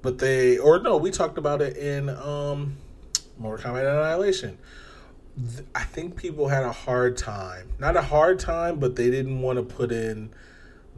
[0.00, 2.78] but they or no, we talked about it in um,
[3.38, 4.56] Mortal Kombat Annihilation.
[5.74, 9.58] I think people had a hard time, not a hard time, but they didn't want
[9.58, 10.30] to put in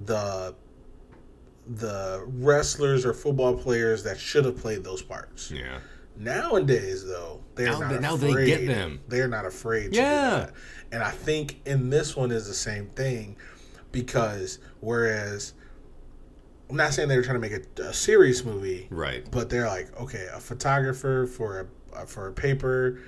[0.05, 0.55] the
[1.69, 5.51] the wrestlers or football players that should have played those parts.
[5.51, 5.79] Yeah.
[6.17, 8.47] Nowadays, though, they're Now not they- now they afraid.
[8.47, 9.01] get them.
[9.09, 9.93] They're not afraid.
[9.93, 10.31] To Yeah.
[10.31, 10.55] do that.
[10.91, 13.37] and I think in this one is the same thing,
[13.93, 15.53] because whereas
[16.71, 19.31] I'm not saying they were trying to make a, a serious movie, Right.
[19.31, 23.01] but they're like, okay, a photographer for a for a paper,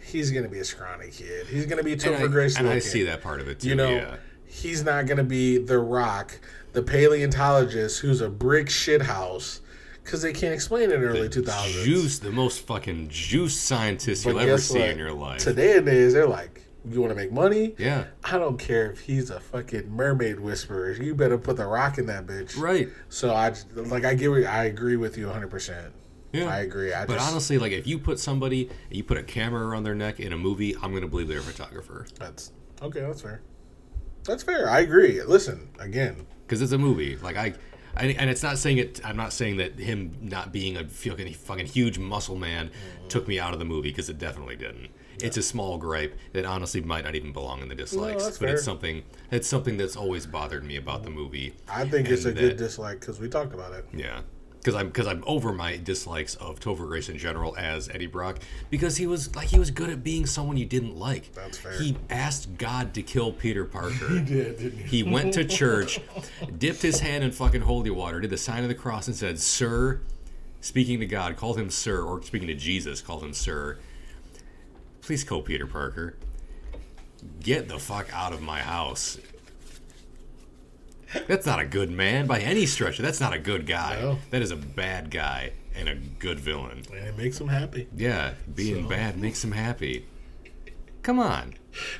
[0.00, 1.46] he's gonna be a scrawny kid.
[1.46, 3.68] He's gonna be Topher Grace and I see that part of it too.
[3.68, 4.16] You know, yeah.
[4.46, 6.38] he's not gonna be the Rock,
[6.72, 9.60] the paleontologist who's a brick shit house,
[10.02, 11.84] because they can't explain it in early two thousands.
[11.84, 14.88] Juice, the most fucking juice scientist But you'll ever see what?
[14.90, 15.40] in your life.
[15.40, 17.74] Today and days, they're like, you want to make money?
[17.78, 18.06] yeah.
[18.24, 20.90] I don't care if he's a fucking mermaid whisperer.
[20.92, 22.58] You better put the rock in that bitch.
[22.58, 22.88] Right.
[23.08, 25.48] So I like I give I agree with you 100.
[25.48, 25.92] percent
[26.32, 26.46] Yeah.
[26.48, 26.92] I agree.
[26.92, 29.94] I But just, honestly, like if you put somebody, you put a camera around their
[29.94, 32.50] neck in a movie, I'm gonna believe they're a photographer that's
[32.82, 33.00] okay.
[33.02, 33.42] That's fair.
[34.24, 34.68] That's fair.
[34.68, 35.22] I agree.
[35.22, 36.26] Listen again.
[36.52, 37.16] Because it's a movie.
[37.16, 37.54] Like I,
[37.96, 39.00] I, and it's not saying it.
[39.02, 43.08] I'm not saying that him not being a fucking fucking huge muscle man Mm-hmm.
[43.08, 44.88] took me out of the movie because it definitely didn't.
[45.22, 48.50] It's a small gripe that honestly might not even belong in the dislikes, that's but
[48.50, 49.02] it's something.
[49.30, 51.54] It's something that's always bothered me about the movie.
[51.68, 53.86] I think it's a And good dislike because we talked about it.
[53.94, 54.20] Yeah.
[54.62, 58.38] Because I'm because I'm over my dislikes of Topher Grace in general as Eddie Brock
[58.70, 61.32] because he was like he was good at being someone you didn't like.
[61.34, 61.72] That's fair.
[61.72, 64.08] He asked God to kill Peter Parker.
[64.08, 64.98] he did, didn't he?
[64.98, 65.98] He went to church,
[66.58, 69.40] dipped his hand in fucking holy water, did the sign of the cross, and said,
[69.40, 70.00] "Sir,"
[70.60, 73.78] speaking to God, called him Sir, or speaking to Jesus, called him Sir.
[75.00, 76.14] Please kill Peter Parker.
[77.40, 79.18] Get the fuck out of my house.
[81.28, 82.98] That's not a good man by any stretch.
[82.98, 84.00] That's not a good guy.
[84.00, 84.18] No.
[84.30, 86.82] That is a bad guy and a good villain.
[86.90, 87.88] And it makes him happy.
[87.96, 90.06] Yeah, being So- bad makes him happy.
[91.02, 91.54] Come on.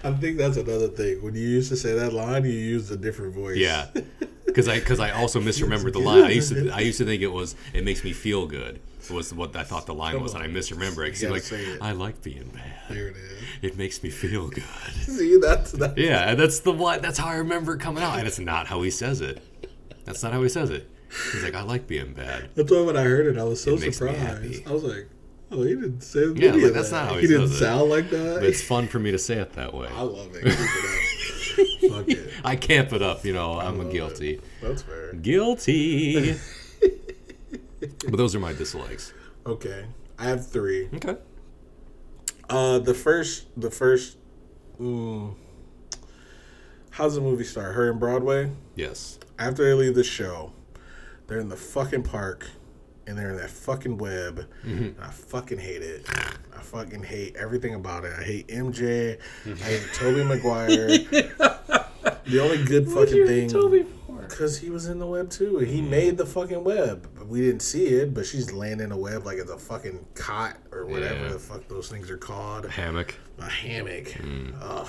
[0.05, 1.23] I think that's another thing.
[1.23, 3.57] When you used to say that line, you used a different voice.
[3.57, 3.89] Yeah,
[4.47, 6.25] because I because I also misremembered the line.
[6.25, 8.81] I used to I used to think it was it makes me feel good
[9.11, 10.53] was what I thought the line Come was, and I on.
[10.53, 11.21] misremember it.
[11.31, 11.79] like, it.
[11.83, 12.73] I like being bad.
[12.89, 13.33] There it is.
[13.63, 14.63] It makes me feel good.
[15.03, 15.97] See, that's that.
[15.99, 17.01] Yeah, that's the one.
[17.03, 19.43] That's how I remember it coming out, and it's not how he says it.
[20.05, 20.89] That's not how he says it.
[21.33, 22.49] He's like, I like being bad.
[22.55, 24.67] That's why when I heard it, I was so It surprised.
[24.67, 25.09] I was like,
[25.51, 27.03] "Oh, he didn't say Yeah, like, that's that.
[27.03, 27.49] not how he he didn't it.
[27.59, 29.89] sound like that." But it's fun for me to say it that way.
[29.95, 30.43] I love it.
[30.45, 31.93] Keep it up.
[32.07, 32.31] Fuck it.
[32.45, 33.61] I camp it up, you know.
[33.61, 33.93] I'm a it.
[33.93, 34.41] guilty.
[34.63, 35.13] That's fair.
[35.13, 36.37] Guilty.
[37.89, 39.13] But those are my dislikes.
[39.47, 39.87] Okay,
[40.19, 40.89] I have three.
[40.95, 41.17] Okay.
[42.49, 44.19] Uh, the first, the first.
[44.81, 45.35] Mm,
[46.91, 47.75] how's the movie start?
[47.75, 48.51] Her in Broadway.
[48.75, 49.19] Yes.
[49.39, 50.53] After they leave the show,
[51.27, 52.49] they're in the fucking park,
[53.07, 54.47] and they're in that fucking web.
[54.65, 55.03] Mm-hmm.
[55.03, 56.07] I fucking hate it.
[56.09, 58.13] I fucking hate everything about it.
[58.19, 59.19] I hate MJ.
[59.47, 60.87] I hate Tobey Maguire.
[62.27, 63.49] the only good fucking thing.
[64.33, 65.59] Because he was in the web too.
[65.59, 65.91] He Mm-hmm.
[65.91, 67.07] made the fucking web.
[67.29, 70.57] We didn't see it, but she's laying in a web like it's a fucking cot
[70.73, 71.33] or whatever Yeah.
[71.33, 72.65] the fuck those things are called.
[72.67, 73.15] A hammock.
[73.39, 74.07] A hammock.
[74.07, 74.55] Mm.
[74.61, 74.89] Ugh.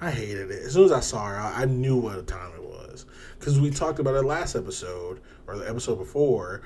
[0.00, 0.62] I hated it.
[0.64, 3.06] As soon as I saw her, I, I knew what time it was.
[3.38, 6.62] Because we talked about it last episode, or the episode before.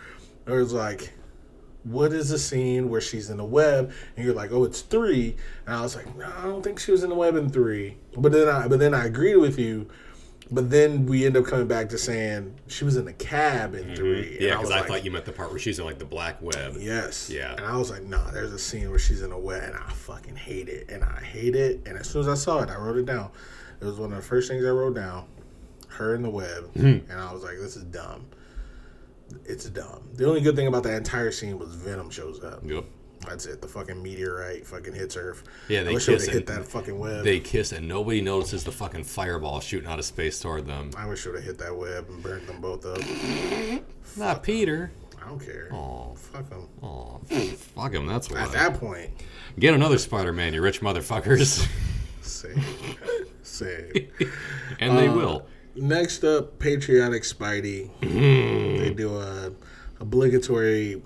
[0.46, 1.12] It was like,
[1.84, 3.92] what is the scene where she's in the web?
[4.16, 5.36] And you're like, oh, it's three.
[5.66, 7.96] And I was like, no, I don't think she was in the web in three.
[8.16, 9.88] But then I, but then I agreed with you.
[10.50, 13.94] But then we end up coming back to saying she was in the cab in
[13.94, 14.38] three.
[14.40, 16.06] Yeah, because was I, like, thought you meant the part where she's in like the
[16.06, 16.76] black web.
[16.78, 17.28] Yes.
[17.28, 17.52] Yeah.
[17.52, 19.90] And I was like, nah, there's a scene where she's in a web, and I
[19.90, 20.88] fucking hate it.
[20.90, 21.82] And I hate it.
[21.86, 23.30] And as soon as I saw it, I wrote it down.
[23.80, 25.26] It was one of the first things I wrote down.
[25.88, 26.72] Her in the web.
[26.74, 27.10] Mm-hmm.
[27.10, 28.26] And I was like, this is dumb.
[29.44, 30.08] It's dumb.
[30.14, 32.60] The only good thing about that entire scene was Venom shows up.
[32.64, 32.84] Yep.
[33.28, 33.60] That's it.
[33.60, 35.44] The fucking meteorite fucking hits Earth.
[35.68, 37.24] Yeah, they I wish kiss have hit that fucking web.
[37.24, 40.90] They kiss and nobody notices the fucking fireball shooting out of space toward them.
[40.96, 43.00] I wish I would have hit that web and burnt them both up.
[44.16, 44.90] Not Peter.
[45.22, 45.68] I don't care.
[45.72, 46.68] Oh, Fuck them.
[46.82, 47.20] oh,
[47.56, 48.06] fuck him.
[48.06, 48.40] That's why.
[48.40, 49.10] At that point,
[49.58, 51.68] Get another Spider-Man, you rich motherfuckers.
[52.22, 52.62] same.
[53.42, 54.08] same.
[54.80, 55.46] and they Uh, will.
[55.74, 57.90] Next up, patriotic Spidey.
[58.00, 59.52] they do a
[60.00, 61.02] obligatory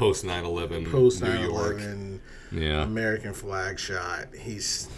[0.00, 1.72] Post 9/11, post New 9 York.
[1.76, 2.22] 11
[2.52, 2.84] Yeah.
[2.84, 4.34] American flag shot.
[4.34, 4.88] He's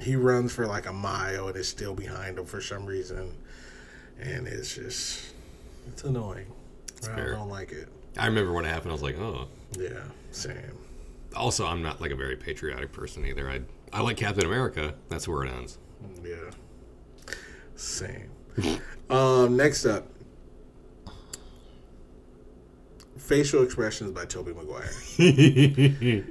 [0.00, 3.34] he runs for like a mile and is still behind him for some reason,
[4.18, 5.34] and it's just
[5.88, 6.46] it's annoying.
[7.02, 7.32] I fair.
[7.34, 7.90] don't like it.
[8.16, 8.90] I remember when it happened.
[8.90, 9.48] I was like, oh.
[9.78, 10.00] Yeah,
[10.30, 10.78] same.
[11.36, 13.50] Also, I'm not like a very patriotic person either.
[13.50, 13.60] I
[13.92, 14.94] I like Captain America.
[15.10, 15.76] That's where it ends.
[16.24, 16.36] Yeah,
[17.76, 18.30] same.
[19.10, 20.06] um, next up,
[23.28, 24.90] facial expressions by Tobey Maguire.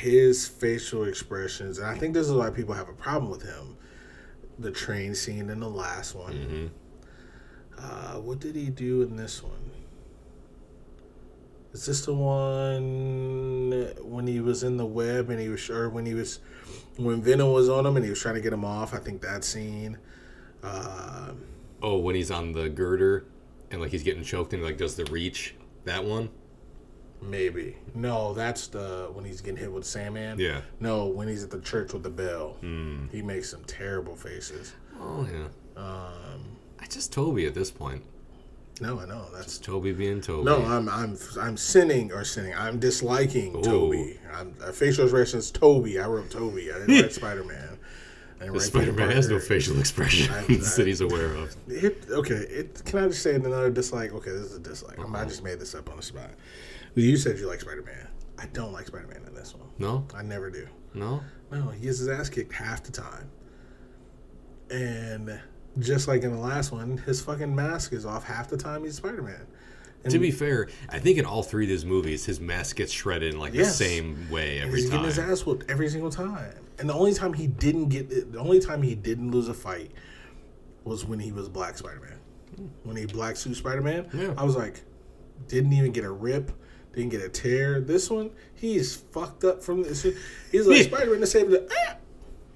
[0.00, 3.76] his facial expressions, and I think this is why people have a problem with him.
[4.58, 6.70] The train scene in the last one.
[7.76, 9.70] Uh, what did he do in this one?
[11.72, 16.06] Is this the one when he was in the web and he was sure when
[16.06, 16.38] he was
[16.96, 18.94] when Venom was on him and he was trying to get him off?
[18.94, 19.98] I think that scene.
[20.62, 21.32] Uh,
[21.82, 23.26] Oh, when he's on the girder
[23.70, 25.54] and like he's getting choked and like does the reach.
[25.86, 26.28] That one.
[27.22, 30.38] maybe no, that's the when he's getting hit with Sandman.
[30.38, 30.60] Yeah.
[30.80, 32.56] No, when he's at the church with the bell,
[33.10, 34.74] he makes some terrible faces.
[35.00, 35.48] Oh yeah.
[35.82, 38.02] Um, I just Tobey at this point.
[38.80, 40.44] no, I know that's Just Tobey being Tobey.
[40.44, 42.54] No, I'm I'm I'm sinning or sinning.
[42.54, 43.62] I'm disliking Ooh.
[43.62, 44.18] Tobey.
[44.34, 45.50] I'm facial expressions.
[45.50, 45.98] Tobey.
[45.98, 46.70] I wrote Tobey.
[46.70, 47.75] I didn't write Spider Man.
[48.58, 50.42] Spider Man has no facial expression I-
[50.76, 51.56] that he's aware of.
[51.68, 54.12] It, okay, it, can I just say another dislike?
[54.12, 54.98] Okay, this is a dislike.
[54.98, 56.30] I just made this up on the spot.
[56.94, 58.08] You said you like Spider Man.
[58.38, 59.68] I don't like Spider Man in this one.
[59.78, 60.66] No, I never do.
[60.94, 61.22] no.
[61.52, 63.30] No, he gets his ass kicked half the time.
[64.70, 65.40] And
[65.78, 68.96] just like in the last one, his fucking mask is off half the time he's
[68.96, 69.46] Spider Man.
[70.10, 73.34] To be fair, I think in all three of these movies, his mask gets shredded
[73.34, 73.76] in like Yes.
[73.78, 75.04] the same way every He's time.
[75.04, 76.54] He's getting his ass whooped every single time.
[76.78, 79.90] And the only time he didn't get the only time he didn't lose a fight
[80.84, 82.70] was when he was Black Spider Man.
[82.84, 84.32] When he black suit Spider Man, Yeah.
[84.36, 84.82] I was like,
[85.48, 86.50] didn't even get a rip,
[86.94, 87.80] didn't get a tear.
[87.80, 90.06] This one, he's fucked up from this.
[90.52, 91.68] He's like Spider Man to save the.
[91.88, 91.96] Ah!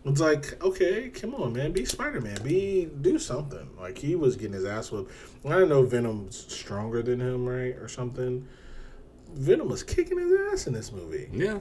[0.07, 3.69] It's like, okay, come on, man, be Spider Man, be do something.
[3.79, 5.13] Like he was getting his ass whooped.
[5.45, 8.47] I don't know if Venom's stronger than him, right, or something.
[9.35, 11.29] Venom was kicking his ass in this movie.
[11.33, 11.59] yeah.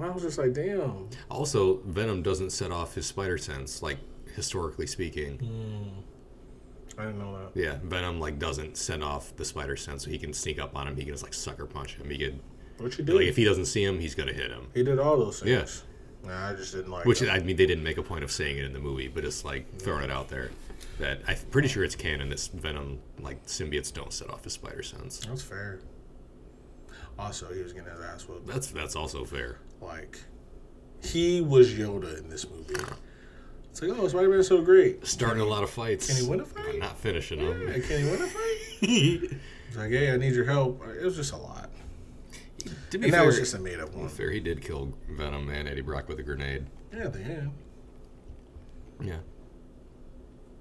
[0.00, 1.08] I was just like, damn.
[1.30, 3.98] Also, Venom doesn't set off his spider sense, like
[4.34, 5.38] historically speaking.
[5.38, 7.00] Hmm.
[7.00, 7.60] I didn't know that.
[7.60, 10.88] Yeah, Venom like doesn't send off the spider sense, so he can sneak up on
[10.88, 10.96] him.
[10.96, 12.08] He can just like sucker punch him.
[12.08, 12.40] He could
[12.78, 13.14] What you did?
[13.14, 14.68] like if he doesn't see him, he's gonna hit him.
[14.74, 15.50] he did all those things.
[15.50, 15.82] Yes.
[16.24, 17.04] Nah, I just didn't like.
[17.04, 17.22] Which.
[17.22, 19.44] I mean, they didn't make a point of saying it in the movie, but it's
[19.44, 20.50] like throwing it out there.
[20.98, 24.82] That I'm pretty sure it's canon that Venom like symbiotes don't set off his spider
[24.82, 25.18] sense.
[25.26, 25.80] That's fair.
[27.18, 28.46] Also, he was getting his ass whooped.
[28.46, 29.58] That's that's also fair.
[29.80, 30.18] Like,
[31.02, 32.74] he was Yoda in this movie.
[33.70, 35.06] It's like, oh, Spider Man's so great.
[35.06, 36.06] Starting a lot of fights.
[36.06, 36.78] Can he win a fight?
[36.78, 37.82] Not finishing Yeah, them.
[37.82, 38.58] can he win a fight?
[38.80, 40.82] He's like, hey, I need your help.
[40.98, 41.70] It was just a lot.
[42.90, 44.08] to be And fair, that was just a made up one.
[44.08, 46.66] fair, he did kill Venom and Eddie Brock with a grenade.
[46.92, 47.50] Yeah, at the.
[49.02, 49.16] Yeah.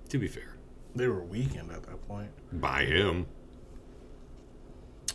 [0.10, 0.56] To be fair,
[0.96, 2.30] They were weakened at that point.
[2.62, 3.28] by him.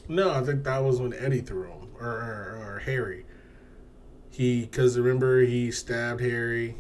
[0.09, 3.25] No, I think that was when Eddie threw him, or, or, or Harry.
[4.31, 6.77] He, because remember, he stabbed Harry,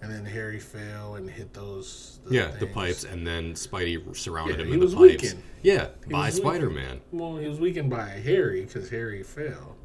[0.00, 2.20] and then Harry fell and hit those.
[2.26, 4.98] the Yeah, the pipes, and then Spidey surrounded Yeah, him in the pipes.
[5.22, 5.42] weakened.
[5.62, 6.30] Yeah, He by.
[6.30, 7.00] Spider Man.
[7.12, 9.76] Well, he was weakened by Harry because Harry fell.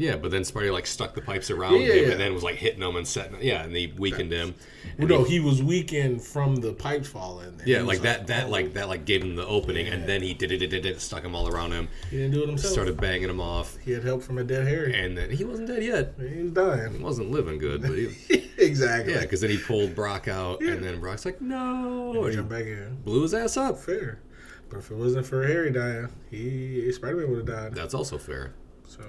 [0.00, 2.10] Yeah, but then Spidey like stuck the pipes around Yeah, him yeah.
[2.12, 3.36] and then was like hitting him and setting.
[3.42, 4.54] Yeah, and they weakened him.
[4.98, 7.60] Well, no, he was weakened from the pipes falling.
[7.66, 8.26] Yeah, like that.
[8.28, 8.50] That oh.
[8.50, 10.86] like that like gave him the opening, and then he did it, did it, did
[10.96, 12.72] it, stuck him all around him, He didn't do it himself.
[12.72, 14.94] started banging him off, He had help from a dead Harry.
[14.94, 16.14] and then he wasn't dead yet.
[16.18, 16.94] He was dying.
[16.96, 18.08] He wasn't living good, but he,
[18.58, 19.12] exactly.
[19.12, 20.72] yeah, because then he pulled Brock out, Yeah.
[20.72, 22.96] and then Brock's like, no, and he back in.
[23.04, 23.78] blew his ass up.
[23.78, 24.20] Fair.
[24.70, 27.74] But if it wasn't for Harry dying, he Spider Man would have died.
[27.74, 28.54] That's also fair.
[28.86, 29.00] So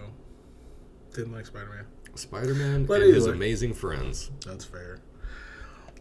[1.13, 1.85] didn't like Spider Man.
[2.15, 3.37] Spider Man But and his anyway.
[3.37, 4.31] amazing friends.
[4.45, 4.99] That's fair.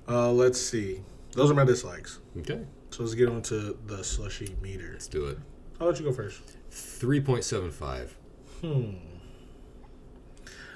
[0.08, 1.02] Uh, let's see.
[1.32, 2.18] Those are my dislikes.
[2.38, 2.60] Okay,
[2.90, 4.90] So let's get on to the slushy meter.
[4.92, 5.38] let's do it.
[5.80, 6.40] I'll let you go first.
[6.70, 8.16] Three point seven five.
[8.60, 8.92] Hmm.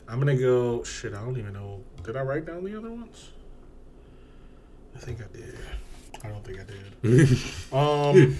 [0.08, 0.82] I'm gonna go.
[0.84, 1.82] Shit, I don't even know.
[2.02, 3.30] Did I write down the other ones?
[4.94, 5.56] I think I did.
[6.22, 7.38] I don't think I did.
[7.72, 8.36] um.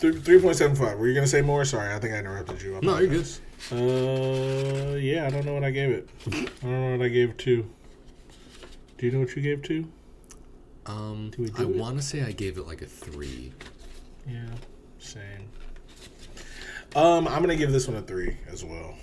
[0.00, 0.98] Three point seven five.
[0.98, 1.62] Were you gonna say more?
[1.66, 2.74] Sorry, I think I interrupted you.
[2.74, 3.28] I No, you're good.
[3.70, 6.08] Uh, yeah, I don't know what I gave it.
[6.26, 6.30] I
[6.62, 7.68] don't know what I gave two.
[8.96, 9.92] Do you know what you gave two?
[10.86, 13.52] Um, I want to say I gave it like a three.
[14.26, 14.46] Yeah,
[14.98, 15.50] same.
[16.96, 18.94] Um, I'm gonna give this one a three as well.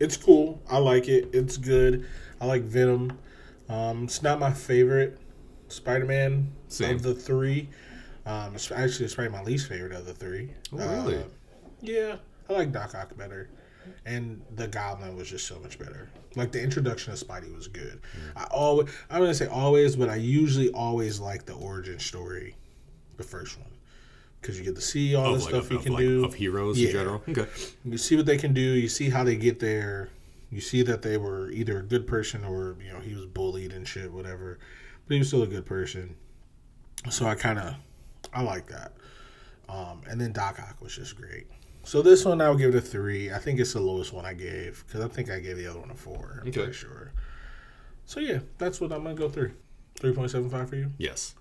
[0.00, 0.60] It's cool.
[0.68, 1.30] I like it.
[1.32, 2.08] It's good.
[2.40, 3.16] I like Venom.
[3.68, 5.20] Um, it's not my favorite
[5.68, 6.96] Spider-Man Same.
[6.96, 7.68] of the three.
[8.26, 10.52] Um, it's actually it's probably my least favorite of the three.
[10.72, 11.18] Oh, really?
[11.18, 11.22] Uh,
[11.80, 12.16] yeah,
[12.50, 13.48] I like Doc Ock better,
[14.04, 16.08] and the Goblin was just so much better.
[16.34, 18.00] Like the introduction of Spidey was good.
[18.02, 18.42] Mm.
[18.42, 22.56] I always, I'm gonna say always, but I usually always like the origin story,
[23.16, 23.70] the first one,
[24.40, 26.24] because you get to see all the like, stuff of, he of, can like, do.
[26.24, 26.88] of heroes Yeah.
[26.88, 27.22] in general.
[27.28, 27.46] Okay.
[27.84, 28.60] You see what they can do.
[28.60, 30.08] You see how they get there.
[30.50, 33.72] You see that they were either a good person or you know he was bullied
[33.72, 34.58] and shit, whatever.
[35.06, 36.16] But he was still a good person.
[37.08, 37.76] So I kind of
[38.32, 38.92] I like that.
[39.68, 41.46] Um, and then Doc Ock was just great.
[41.84, 43.32] So this one I'll give it a three.
[43.32, 45.78] I think it's the lowest one I gave because I think I gave the other
[45.80, 46.40] one a four.
[46.42, 46.60] I'm Okay.
[46.60, 47.12] pretty sure.
[48.04, 49.52] So yeah, that's what I'm gonna go through.
[49.96, 50.92] Three point seven five for you.
[50.98, 51.34] Yes.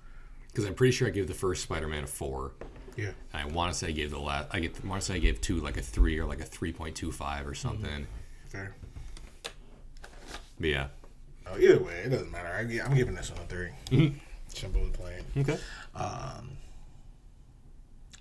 [0.48, 2.54] Because I'm pretty sure I gave the first Spider-Man a four,
[2.96, 3.12] Yeah.
[3.34, 4.48] and I want to say I gave the last.
[4.52, 4.86] I get.
[4.86, 7.12] want to say I gave two like a three or like a three point two
[7.12, 8.08] five or something.
[8.48, 8.74] Fair.
[10.60, 10.88] But yeah.
[11.48, 12.48] Oh, either way, it doesn't matter.
[12.48, 14.18] I, I'm giving this one a 3 Mm-hmm.
[14.48, 15.24] Simple and plain.
[15.38, 15.58] Okay.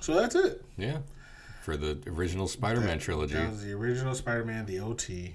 [0.05, 0.63] So that's it.
[0.77, 0.99] Yeah.
[1.63, 5.35] For the original Spider-Man trilogy, That was the original Spider-Man, the OT.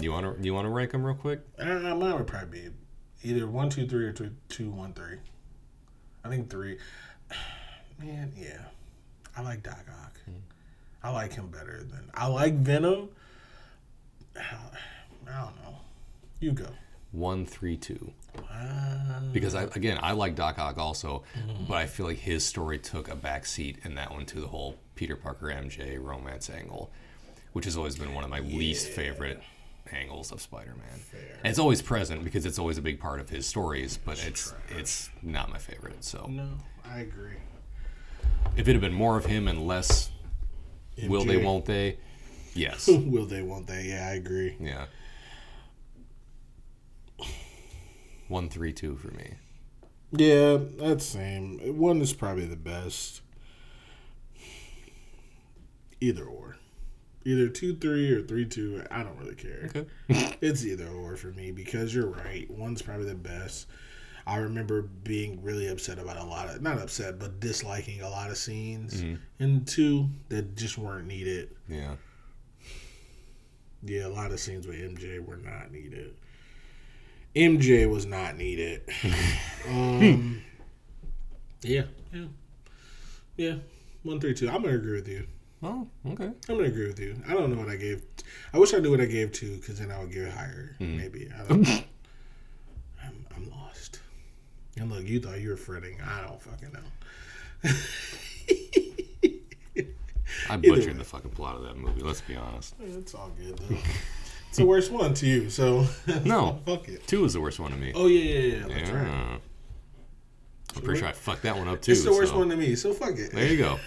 [0.00, 1.40] you want to you want to rank them real quick?
[1.58, 2.74] Uh, mine would probably be
[3.24, 5.16] either one, two, three, or two, two, one, three.
[6.24, 6.78] I think three.
[7.98, 8.66] Man, yeah,
[9.36, 10.16] I like Doc Ock.
[11.02, 13.08] I like him better than I like Venom.
[14.36, 14.44] I
[15.26, 15.74] don't know.
[16.38, 16.68] You go.
[17.12, 18.12] One, three, two.
[18.50, 21.22] Uh, Because I again I like Doc Ock also,
[21.68, 24.46] but I feel like his story took a back seat in that one to the
[24.48, 26.90] whole Peter Parker MJ romance angle,
[27.52, 29.42] which has always been one of my least favorite
[29.92, 31.00] angles of Spider-Man.
[31.44, 34.54] And it's always present because it's always a big part of his stories, but it's
[34.70, 36.02] it's not my favorite.
[36.04, 36.48] So no,
[36.88, 37.36] I agree.
[38.56, 40.10] if it had been more of him and less
[41.08, 41.98] will they won't they,
[42.54, 43.42] yes, Will they?
[43.42, 43.84] Won't they?
[43.88, 44.56] Yeah, I agree.
[44.60, 44.86] yeah.
[48.32, 49.34] One, three, two for me.
[50.10, 51.58] Yeah, that's same.
[51.76, 53.20] One is probably the best.
[56.00, 56.56] Either or.
[57.26, 58.84] Either 2 3 or 3 2.
[58.90, 59.70] I don't really care.
[59.76, 59.86] Okay.
[60.40, 62.50] It's either or for me because you're right.
[62.50, 63.66] One's probably the best.
[64.26, 68.30] I remember being really upset about a lot of, not upset, but disliking a lot
[68.30, 69.02] of scenes.
[69.02, 69.14] Mm-hmm.
[69.40, 71.50] And two, that just weren't needed.
[71.68, 71.96] Yeah.
[73.82, 76.14] Yeah, a lot of scenes with MJ were not needed.
[77.34, 78.82] MJ was not needed.
[79.68, 80.42] um,
[81.62, 82.24] yeah, yeah,
[83.36, 83.54] yeah.
[84.02, 84.48] One three two.
[84.48, 85.26] I'm gonna agree with you.
[85.62, 86.24] Oh, okay.
[86.24, 87.16] I'm gonna agree with you.
[87.26, 88.02] I don't know what I gave.
[88.52, 90.76] I wish I knew what I gave to, because then I would give it higher.
[90.80, 91.30] Maybe.
[91.32, 91.66] I don't.
[93.02, 94.00] I'm, I'm lost.
[94.76, 96.00] And look, you thought you were fretting.
[96.02, 96.80] I don't fucking know.
[100.50, 102.02] I butchered the fucking plot of that movie.
[102.02, 102.74] Let's be honest.
[102.80, 103.76] It's all good though.
[104.52, 105.86] It's the worst one to you, so
[106.26, 106.60] No.
[106.66, 107.06] fuck it.
[107.06, 107.90] Two is the worst one to me.
[107.94, 108.66] Oh yeah, yeah, yeah.
[108.68, 108.96] That's yeah.
[109.02, 109.40] right.
[110.76, 111.92] I'm pretty sure I fucked that one up too.
[111.92, 113.32] It's the worst so- one to me, so fuck it.
[113.32, 113.78] There you go.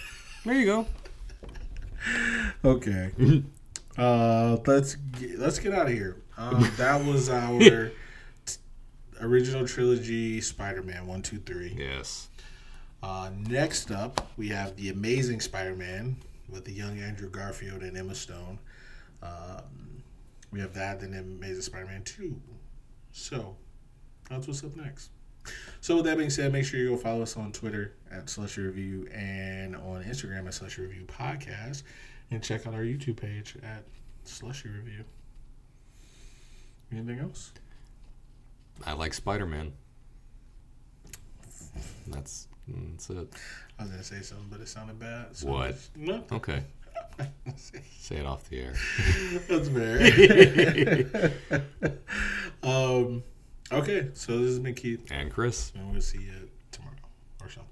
[0.43, 0.87] There you go.
[2.65, 3.11] Okay.
[3.97, 6.17] uh, let's get, let's get out of here.
[6.37, 8.57] Um, that was our t-
[9.21, 11.75] original trilogy Spider-Man one, two, three.
[11.77, 12.29] Yes.
[13.03, 16.15] Uh, next up, we have the Amazing Spider-Man
[16.49, 18.59] with the young Andrew Garfield and Emma Stone.
[19.23, 19.84] Um,
[20.55, 22.41] we have that, then Amazing Spider-Man two.
[23.11, 23.57] So
[24.29, 25.09] that's what's up next.
[25.81, 28.61] So with that being said, make sure you go follow us on Twitter at Slushy
[28.61, 31.83] Review and on Instagram at Slushy Review Podcast,
[32.31, 33.83] and check out our YouTube page at
[34.23, 35.03] Slushy Review.
[36.89, 37.51] Anything else?
[38.85, 39.73] I like Spider Man.
[42.07, 43.27] That's that's it.
[43.77, 45.35] I was gonna say something, but it sounded bad.
[45.35, 45.75] So What?
[45.97, 46.63] No, Okay.
[47.99, 48.73] Say it off the air.
[49.47, 51.31] that's fair.
[52.63, 53.23] um,
[53.71, 55.71] okay, so this has been Keith, And Chris.
[55.75, 56.95] and we'll see you tomorrow
[57.41, 57.71] or something.